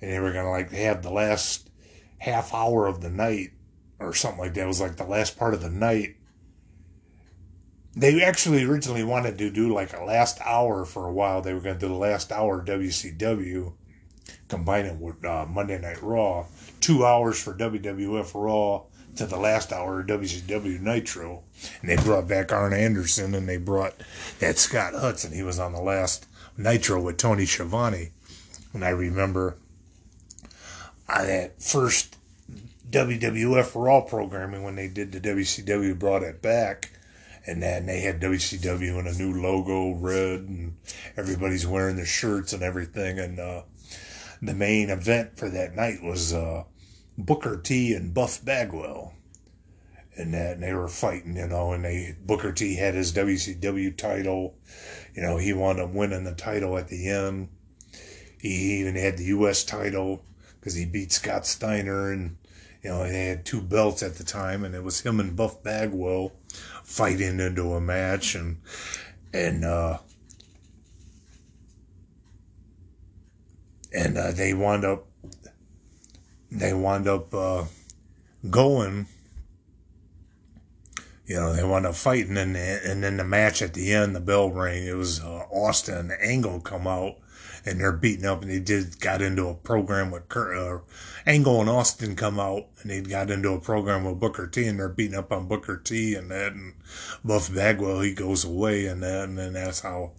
and 0.00 0.12
they 0.12 0.18
were 0.18 0.32
gonna 0.32 0.50
like 0.50 0.70
have 0.72 1.02
the 1.02 1.10
last 1.10 1.70
half 2.18 2.54
hour 2.54 2.86
of 2.86 3.00
the 3.00 3.10
night 3.10 3.50
or 3.98 4.14
something 4.14 4.40
like 4.40 4.54
that. 4.54 4.64
It 4.64 4.66
was 4.66 4.80
like 4.80 4.96
the 4.96 5.04
last 5.04 5.38
part 5.38 5.54
of 5.54 5.62
the 5.62 5.70
night. 5.70 6.16
They 7.96 8.22
actually 8.22 8.64
originally 8.64 9.04
wanted 9.04 9.38
to 9.38 9.50
do 9.50 9.72
like 9.72 9.92
a 9.92 10.02
last 10.02 10.40
hour 10.44 10.84
for 10.84 11.06
a 11.06 11.12
while. 11.12 11.42
They 11.42 11.54
were 11.54 11.60
going 11.60 11.78
to 11.78 11.80
do 11.80 11.88
the 11.88 11.94
last 11.94 12.32
hour 12.32 12.64
WCW, 12.64 13.72
combine 14.48 14.86
it 14.86 14.96
with 14.96 15.24
uh, 15.24 15.46
Monday 15.46 15.80
Night 15.80 16.02
Raw. 16.02 16.46
Two 16.80 17.06
hours 17.06 17.40
for 17.40 17.54
WWF 17.54 18.34
Raw 18.34 18.84
to 19.16 19.26
the 19.26 19.38
last 19.38 19.72
hour 19.72 20.00
of 20.00 20.06
WCW 20.06 20.80
Nitro. 20.80 21.42
And 21.80 21.90
they 21.90 21.96
brought 21.96 22.28
back 22.28 22.52
Arn 22.52 22.72
Anderson 22.72 23.34
and 23.34 23.48
they 23.48 23.56
brought 23.56 23.94
that 24.40 24.58
Scott 24.58 24.94
Hudson. 24.94 25.32
He 25.32 25.42
was 25.42 25.58
on 25.58 25.72
the 25.72 25.80
last 25.80 26.26
Nitro 26.56 27.00
with 27.00 27.16
Tony 27.16 27.46
Schiavone. 27.46 28.10
And 28.72 28.84
I 28.84 28.90
remember 28.90 29.56
on 31.08 31.26
that 31.26 31.62
first 31.62 32.16
WWF 32.90 33.72
Raw 33.74 34.00
programming 34.02 34.62
when 34.62 34.76
they 34.76 34.88
did 34.88 35.12
the 35.12 35.20
WCW 35.20 35.98
brought 35.98 36.22
it 36.22 36.42
back. 36.42 36.90
And 37.46 37.62
then 37.62 37.84
they 37.84 38.00
had 38.00 38.20
WCW 38.20 38.98
and 38.98 39.06
a 39.06 39.12
new 39.12 39.38
logo, 39.42 39.92
red, 39.92 40.40
and 40.40 40.76
everybody's 41.14 41.66
wearing 41.66 41.96
their 41.96 42.06
shirts 42.06 42.54
and 42.54 42.62
everything. 42.62 43.18
And 43.18 43.38
uh, 43.38 43.62
the 44.40 44.54
main 44.54 44.88
event 44.88 45.38
for 45.38 45.50
that 45.50 45.74
night 45.74 46.02
was 46.02 46.32
uh, 46.32 46.64
Booker 47.16 47.56
T 47.56 47.94
and 47.94 48.14
Buff 48.14 48.44
Bagwell. 48.44 49.14
And 50.16 50.32
that 50.32 50.54
and 50.54 50.62
they 50.62 50.72
were 50.72 50.88
fighting, 50.88 51.36
you 51.36 51.48
know, 51.48 51.72
and 51.72 51.84
they 51.84 52.16
Booker 52.24 52.52
T 52.52 52.76
had 52.76 52.94
his 52.94 53.12
WCW 53.12 53.96
title. 53.96 54.54
You 55.14 55.22
know, 55.22 55.38
he 55.38 55.52
wound 55.52 55.80
up 55.80 55.90
winning 55.90 56.22
the 56.22 56.34
title 56.34 56.78
at 56.78 56.86
the 56.86 57.08
end. 57.08 57.48
He 58.38 58.80
even 58.80 58.94
had 58.94 59.16
the 59.16 59.24
U.S. 59.24 59.64
title 59.64 60.24
because 60.60 60.74
he 60.74 60.84
beat 60.84 61.12
Scott 61.12 61.46
Steiner, 61.46 62.12
and 62.12 62.36
you 62.82 62.90
know 62.90 63.02
they 63.02 63.26
had 63.26 63.44
two 63.44 63.60
belts 63.60 64.02
at 64.02 64.16
the 64.16 64.24
time, 64.24 64.64
and 64.64 64.74
it 64.74 64.84
was 64.84 65.00
him 65.00 65.18
and 65.18 65.34
Buff 65.34 65.62
Bagwell 65.62 66.32
fighting 66.84 67.40
into 67.40 67.72
a 67.72 67.80
match, 67.80 68.34
and 68.34 68.58
and 69.32 69.64
uh, 69.64 69.98
and 73.92 74.16
uh, 74.16 74.30
they 74.32 74.54
wound 74.54 74.84
up 74.84 75.06
they 76.54 76.72
wind 76.72 77.08
up 77.08 77.34
uh, 77.34 77.64
going. 78.48 79.06
You 81.26 81.36
know, 81.36 81.54
they 81.54 81.64
wind 81.64 81.86
up 81.86 81.94
fighting, 81.94 82.36
and 82.36 82.56
and 82.56 83.02
then 83.02 83.16
the 83.16 83.24
match 83.24 83.62
at 83.62 83.74
the 83.74 83.92
end, 83.92 84.14
the 84.14 84.20
bell 84.20 84.50
rang. 84.50 84.86
It 84.86 84.96
was 84.96 85.20
uh, 85.20 85.44
Austin 85.50 86.10
and 86.10 86.22
Angle 86.22 86.60
come 86.60 86.86
out, 86.86 87.16
and 87.64 87.80
they're 87.80 87.92
beating 87.92 88.26
up, 88.26 88.42
and 88.42 88.50
they 88.50 88.60
did 88.60 89.00
got 89.00 89.22
into 89.22 89.48
a 89.48 89.54
program 89.54 90.10
with 90.10 90.28
Kurt, 90.28 90.56
uh, 90.56 90.82
Angle 91.26 91.62
and 91.62 91.70
Austin 91.70 92.14
come 92.14 92.38
out, 92.38 92.66
and 92.82 92.90
they 92.90 93.00
got 93.00 93.30
into 93.30 93.52
a 93.52 93.60
program 93.60 94.04
with 94.04 94.20
Booker 94.20 94.46
T, 94.46 94.66
and 94.66 94.78
they're 94.78 94.88
beating 94.90 95.16
up 95.16 95.32
on 95.32 95.48
Booker 95.48 95.78
T, 95.78 96.14
and 96.14 96.30
that, 96.30 96.52
and 96.52 96.74
Buff 97.24 97.52
Bagwell 97.52 98.02
he 98.02 98.12
goes 98.12 98.44
away, 98.44 98.84
and 98.84 99.02
that, 99.02 99.24
and 99.24 99.38
then 99.38 99.54
that's 99.54 99.80
how 99.80 100.12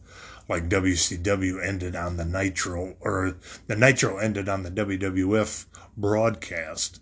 like 0.49 0.69
WCW 0.69 1.63
ended 1.63 1.95
on 1.95 2.17
the 2.17 2.25
Nitro, 2.25 2.95
or 2.99 3.38
the 3.67 3.75
Nitro 3.75 4.17
ended 4.17 4.49
on 4.49 4.63
the 4.63 4.71
WWF 4.71 5.65
broadcast. 5.97 7.01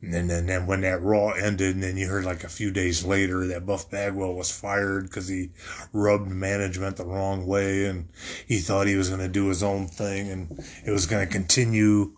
And 0.00 0.30
then, 0.30 0.46
then 0.46 0.66
when 0.66 0.82
that 0.82 1.02
Raw 1.02 1.30
ended, 1.30 1.74
and 1.74 1.82
then 1.82 1.96
you 1.96 2.06
heard 2.06 2.24
like 2.24 2.44
a 2.44 2.48
few 2.48 2.70
days 2.70 3.04
later 3.04 3.48
that 3.48 3.66
Buff 3.66 3.90
Bagwell 3.90 4.34
was 4.34 4.50
fired 4.50 5.04
because 5.04 5.26
he 5.26 5.50
rubbed 5.92 6.30
management 6.30 6.96
the 6.96 7.04
wrong 7.04 7.46
way, 7.46 7.86
and 7.86 8.08
he 8.46 8.58
thought 8.58 8.86
he 8.86 8.94
was 8.94 9.08
going 9.08 9.20
to 9.20 9.28
do 9.28 9.48
his 9.48 9.62
own 9.62 9.88
thing, 9.88 10.30
and 10.30 10.64
it 10.86 10.92
was 10.92 11.06
going 11.06 11.26
to 11.26 11.32
continue, 11.32 12.12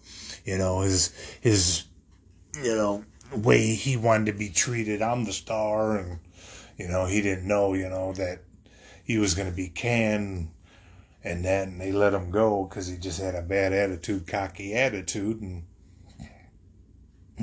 you 0.44 0.58
know, 0.58 0.80
his 0.80 1.14
his, 1.40 1.84
you 2.62 2.74
know, 2.74 3.02
way 3.34 3.74
he 3.74 3.96
wanted 3.96 4.26
to 4.26 4.38
be 4.38 4.50
treated. 4.50 5.00
I'm 5.00 5.24
the 5.24 5.32
star, 5.32 5.96
and 5.96 6.18
you 6.76 6.86
know, 6.86 7.06
he 7.06 7.22
didn't 7.22 7.48
know, 7.48 7.72
you 7.72 7.88
know, 7.88 8.12
that 8.12 8.40
he 9.04 9.16
was 9.16 9.34
going 9.34 9.48
to 9.48 9.56
be 9.56 9.68
canned 9.68 10.50
and 11.22 11.44
then 11.44 11.78
they 11.78 11.92
let 11.92 12.14
him 12.14 12.30
go 12.30 12.64
because 12.64 12.86
he 12.86 12.96
just 12.96 13.20
had 13.20 13.34
a 13.34 13.42
bad 13.42 13.72
attitude, 13.72 14.26
cocky 14.26 14.74
attitude, 14.74 15.40
and 15.42 15.64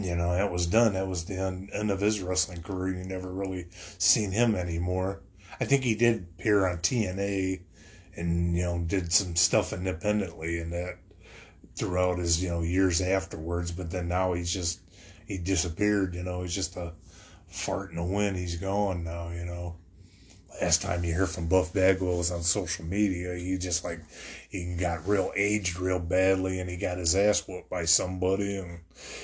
you 0.06 0.16
know 0.16 0.34
that 0.34 0.52
was 0.52 0.68
done. 0.68 0.94
That 0.94 1.08
was 1.08 1.26
the 1.26 1.36
end 1.36 1.70
end 1.74 1.92
of 1.92 2.02
his 2.02 2.22
wrestling 2.22 2.62
career. 2.62 2.98
You 2.98 3.04
never 3.04 3.32
really 3.32 3.68
seen 3.98 4.32
him 4.32 4.56
anymore. 4.56 5.22
I 5.60 5.66
think 5.66 5.84
he 5.84 5.96
did 5.96 6.28
appear 6.38 6.68
on 6.68 6.78
TNA, 6.78 7.62
and 8.16 8.56
you 8.56 8.64
know 8.64 8.80
did 8.80 9.12
some 9.12 9.36
stuff 9.36 9.74
independently 9.74 10.60
and 10.60 10.72
that 10.74 10.98
throughout 11.76 12.20
his 12.20 12.42
you 12.44 12.50
know 12.50 12.62
years 12.62 13.02
afterwards. 13.02 13.72
But 13.72 13.92
then 13.92 14.08
now 14.08 14.34
he's 14.34 14.54
just 14.54 14.82
he 15.26 15.38
disappeared. 15.38 16.16
You 16.16 16.24
know 16.24 16.42
he's 16.42 16.56
just 16.56 16.76
a 16.78 16.94
fart 17.48 17.92
in 17.92 17.98
the 17.98 18.04
wind. 18.04 18.38
He's 18.38 18.58
gone 18.58 19.04
now. 19.04 19.30
You 19.30 19.46
know 19.46 19.76
last 20.62 20.82
time 20.82 21.04
you 21.04 21.14
hear 21.14 21.28
from 21.28 21.48
Buff 21.48 21.74
Bagwell 21.74 22.18
was 22.18 22.32
on 22.32 22.42
social 22.42 22.86
media. 22.86 23.36
He 23.36 23.58
just 23.58 23.84
like 23.84 24.00
he 24.50 24.76
got 24.76 25.08
real 25.08 25.32
aged 25.36 25.80
real 25.80 26.00
badly, 26.00 26.60
and 26.60 26.70
he 26.70 26.78
got 26.78 26.98
his 26.98 27.16
ass 27.16 27.48
whooped 27.48 27.70
by 27.70 27.86
somebody, 27.86 28.58
and 28.58 28.80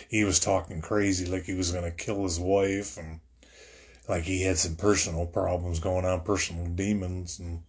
he 0.10 0.24
was 0.24 0.40
talking 0.40 0.82
crazy 0.82 1.26
like 1.26 1.44
he 1.44 1.54
was 1.54 1.72
gonna 1.72 1.92
kill 1.92 2.24
his 2.24 2.40
wife, 2.40 2.98
and 2.98 3.20
like 4.08 4.24
he 4.24 4.44
had 4.44 4.58
some 4.58 4.76
personal 4.76 5.26
problems 5.26 5.80
going 5.80 6.06
on, 6.06 6.22
personal 6.22 6.68
demons, 6.68 7.40
and 7.40 7.64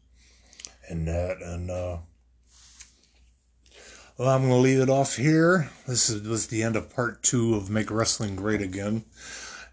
and 0.88 1.08
that, 1.08 1.38
and 1.42 1.70
uh. 1.70 1.98
Well, 4.16 4.28
I'm 4.28 4.46
to 4.46 4.54
leave 4.54 4.78
it 4.78 4.88
off 4.88 5.16
here. 5.16 5.70
This 5.88 6.08
is, 6.08 6.22
was 6.22 6.46
the 6.46 6.62
end 6.62 6.76
of 6.76 6.94
part 6.94 7.24
two 7.24 7.56
of 7.56 7.68
Make 7.68 7.90
Wrestling 7.90 8.36
Great 8.36 8.62
Again. 8.62 9.04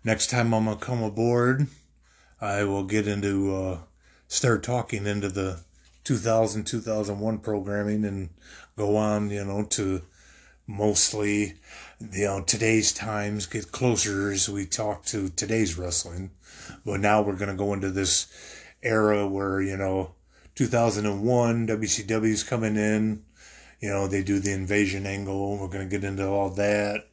Next 0.04 0.32
time 0.32 0.52
I'm 0.52 0.66
to 0.66 0.76
come 0.84 1.04
aboard, 1.04 1.68
I 2.42 2.64
will 2.64 2.84
get 2.84 3.08
into 3.08 3.56
uh, 3.56 3.78
start 4.28 4.64
talking 4.64 5.06
into 5.06 5.30
the 5.30 5.60
2000 6.04 6.66
2001 6.66 7.38
programming 7.38 8.04
and 8.04 8.30
go 8.76 8.98
on 8.98 9.30
you 9.30 9.46
know 9.46 9.64
to 9.64 10.02
mostly 10.66 11.54
you 12.12 12.26
know 12.26 12.42
today's 12.42 12.92
times 12.92 13.46
get 13.46 13.72
closer 13.72 14.32
as 14.32 14.50
we 14.50 14.66
talk 14.66 15.06
to 15.06 15.30
today's 15.30 15.78
wrestling. 15.78 16.32
But 16.84 17.00
now 17.00 17.22
we're 17.22 17.36
going 17.36 17.52
to 17.52 17.56
go 17.56 17.74
into 17.74 17.92
this 17.92 18.28
era 18.82 19.28
where 19.28 19.62
you 19.62 19.78
know 19.78 20.16
2001 20.56 21.68
WCW's 21.68 22.44
coming 22.44 22.76
in. 22.76 23.24
You 23.80 23.90
know 23.90 24.08
they 24.08 24.24
do 24.24 24.40
the 24.40 24.52
invasion 24.52 25.06
angle. 25.06 25.60
We're 25.60 25.68
going 25.68 25.88
to 25.88 25.96
get 25.96 26.04
into 26.04 26.28
all 26.28 26.50
that. 26.52 27.06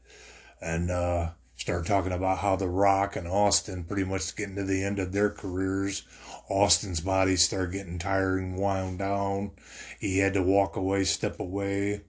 And 0.62 0.90
uh 0.90 1.32
start 1.58 1.84
talking 1.86 2.12
about 2.12 2.38
how 2.38 2.54
The 2.56 2.68
Rock 2.68 3.16
and 3.16 3.26
Austin 3.26 3.84
pretty 3.84 4.04
much 4.04 4.34
getting 4.36 4.54
to 4.56 4.64
the 4.64 4.84
end 4.84 5.00
of 5.00 5.12
their 5.12 5.28
careers. 5.28 6.04
Austin's 6.48 7.00
body 7.00 7.34
started 7.36 7.72
getting 7.72 7.98
tired 7.98 8.40
and 8.40 8.56
wound 8.56 9.00
down. 9.00 9.50
He 9.98 10.18
had 10.18 10.34
to 10.34 10.42
walk 10.42 10.76
away, 10.76 11.02
step 11.04 11.40
away. 11.40 12.02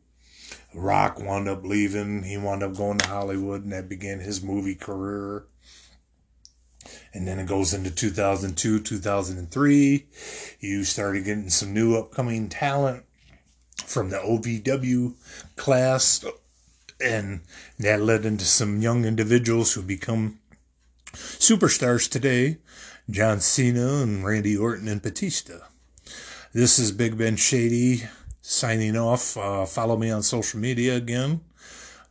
Rock 0.73 1.19
wound 1.19 1.49
up 1.49 1.65
leaving. 1.65 2.23
He 2.23 2.37
wound 2.37 2.61
up 2.61 2.77
going 2.77 2.99
to 2.99 3.09
Hollywood, 3.09 3.63
and 3.63 3.73
that 3.73 3.89
began 3.89 4.19
his 4.19 4.43
movie 4.43 4.75
career. 4.75 5.45
And 7.11 7.27
then 7.27 7.39
it 7.39 7.47
goes 7.47 7.73
into 7.73 7.89
2002, 7.89 8.81
2003. 8.81 10.07
You 10.59 10.83
started 10.83 11.25
getting 11.25 11.49
some 11.49 11.73
new 11.73 11.97
upcoming 11.97 12.49
talent 12.49 13.03
from 13.83 14.11
the 14.11 14.17
OVW 14.17 15.15
class 15.55 16.23
and 17.01 17.41
that 17.77 18.01
led 18.01 18.25
into 18.25 18.45
some 18.45 18.81
young 18.81 19.05
individuals 19.05 19.73
who 19.73 19.81
become 19.81 20.39
superstars 21.13 22.09
today 22.09 22.57
John 23.09 23.39
Cena 23.39 24.03
and 24.03 24.23
Randy 24.23 24.55
Orton 24.55 24.87
and 24.87 25.01
Batista. 25.01 25.59
This 26.53 26.77
is 26.77 26.91
Big 26.91 27.17
Ben 27.17 27.37
Shady 27.37 28.03
signing 28.41 28.95
off. 28.95 29.35
Uh, 29.35 29.65
follow 29.65 29.97
me 29.97 30.11
on 30.11 30.21
social 30.21 30.59
media 30.59 30.95
again. 30.95 31.41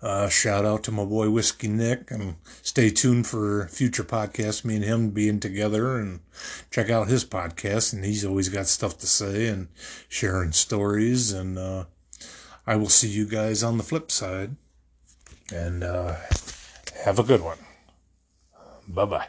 Uh, 0.01 0.29
shout 0.29 0.65
out 0.65 0.83
to 0.85 0.93
my 0.93 1.05
boy 1.05 1.31
Whiskey 1.31 1.69
Nick 1.69 2.11
and 2.11 2.37
stay 2.63 2.91
tuned 2.91 3.27
for 3.27 3.69
future 3.69 4.05
podcasts. 4.05 4.65
Me 4.65 4.77
and 4.77 4.85
him 4.85 5.11
being 5.11 5.39
together 5.39 5.99
and 5.99 6.21
check 6.71 6.91
out 6.91 7.09
his 7.09 7.25
podcast. 7.25 7.93
And 7.93 8.05
he's 8.05 8.25
always 8.25 8.49
got 8.49 8.67
stuff 8.67 8.99
to 8.99 9.07
say 9.07 9.47
and 9.47 9.69
sharing 10.09 10.53
stories. 10.53 11.33
And 11.33 11.59
uh, 11.59 11.85
I 12.67 12.77
will 12.77 12.89
see 12.89 13.09
you 13.09 13.27
guys 13.27 13.63
on 13.63 13.77
the 13.77 13.85
flip 13.85 14.11
side 14.11 14.57
and 15.53 15.83
uh, 15.85 16.15
have 17.05 17.19
a 17.19 17.23
good 17.23 17.41
one. 17.41 17.59
Bye 18.89 19.05
bye. 19.05 19.29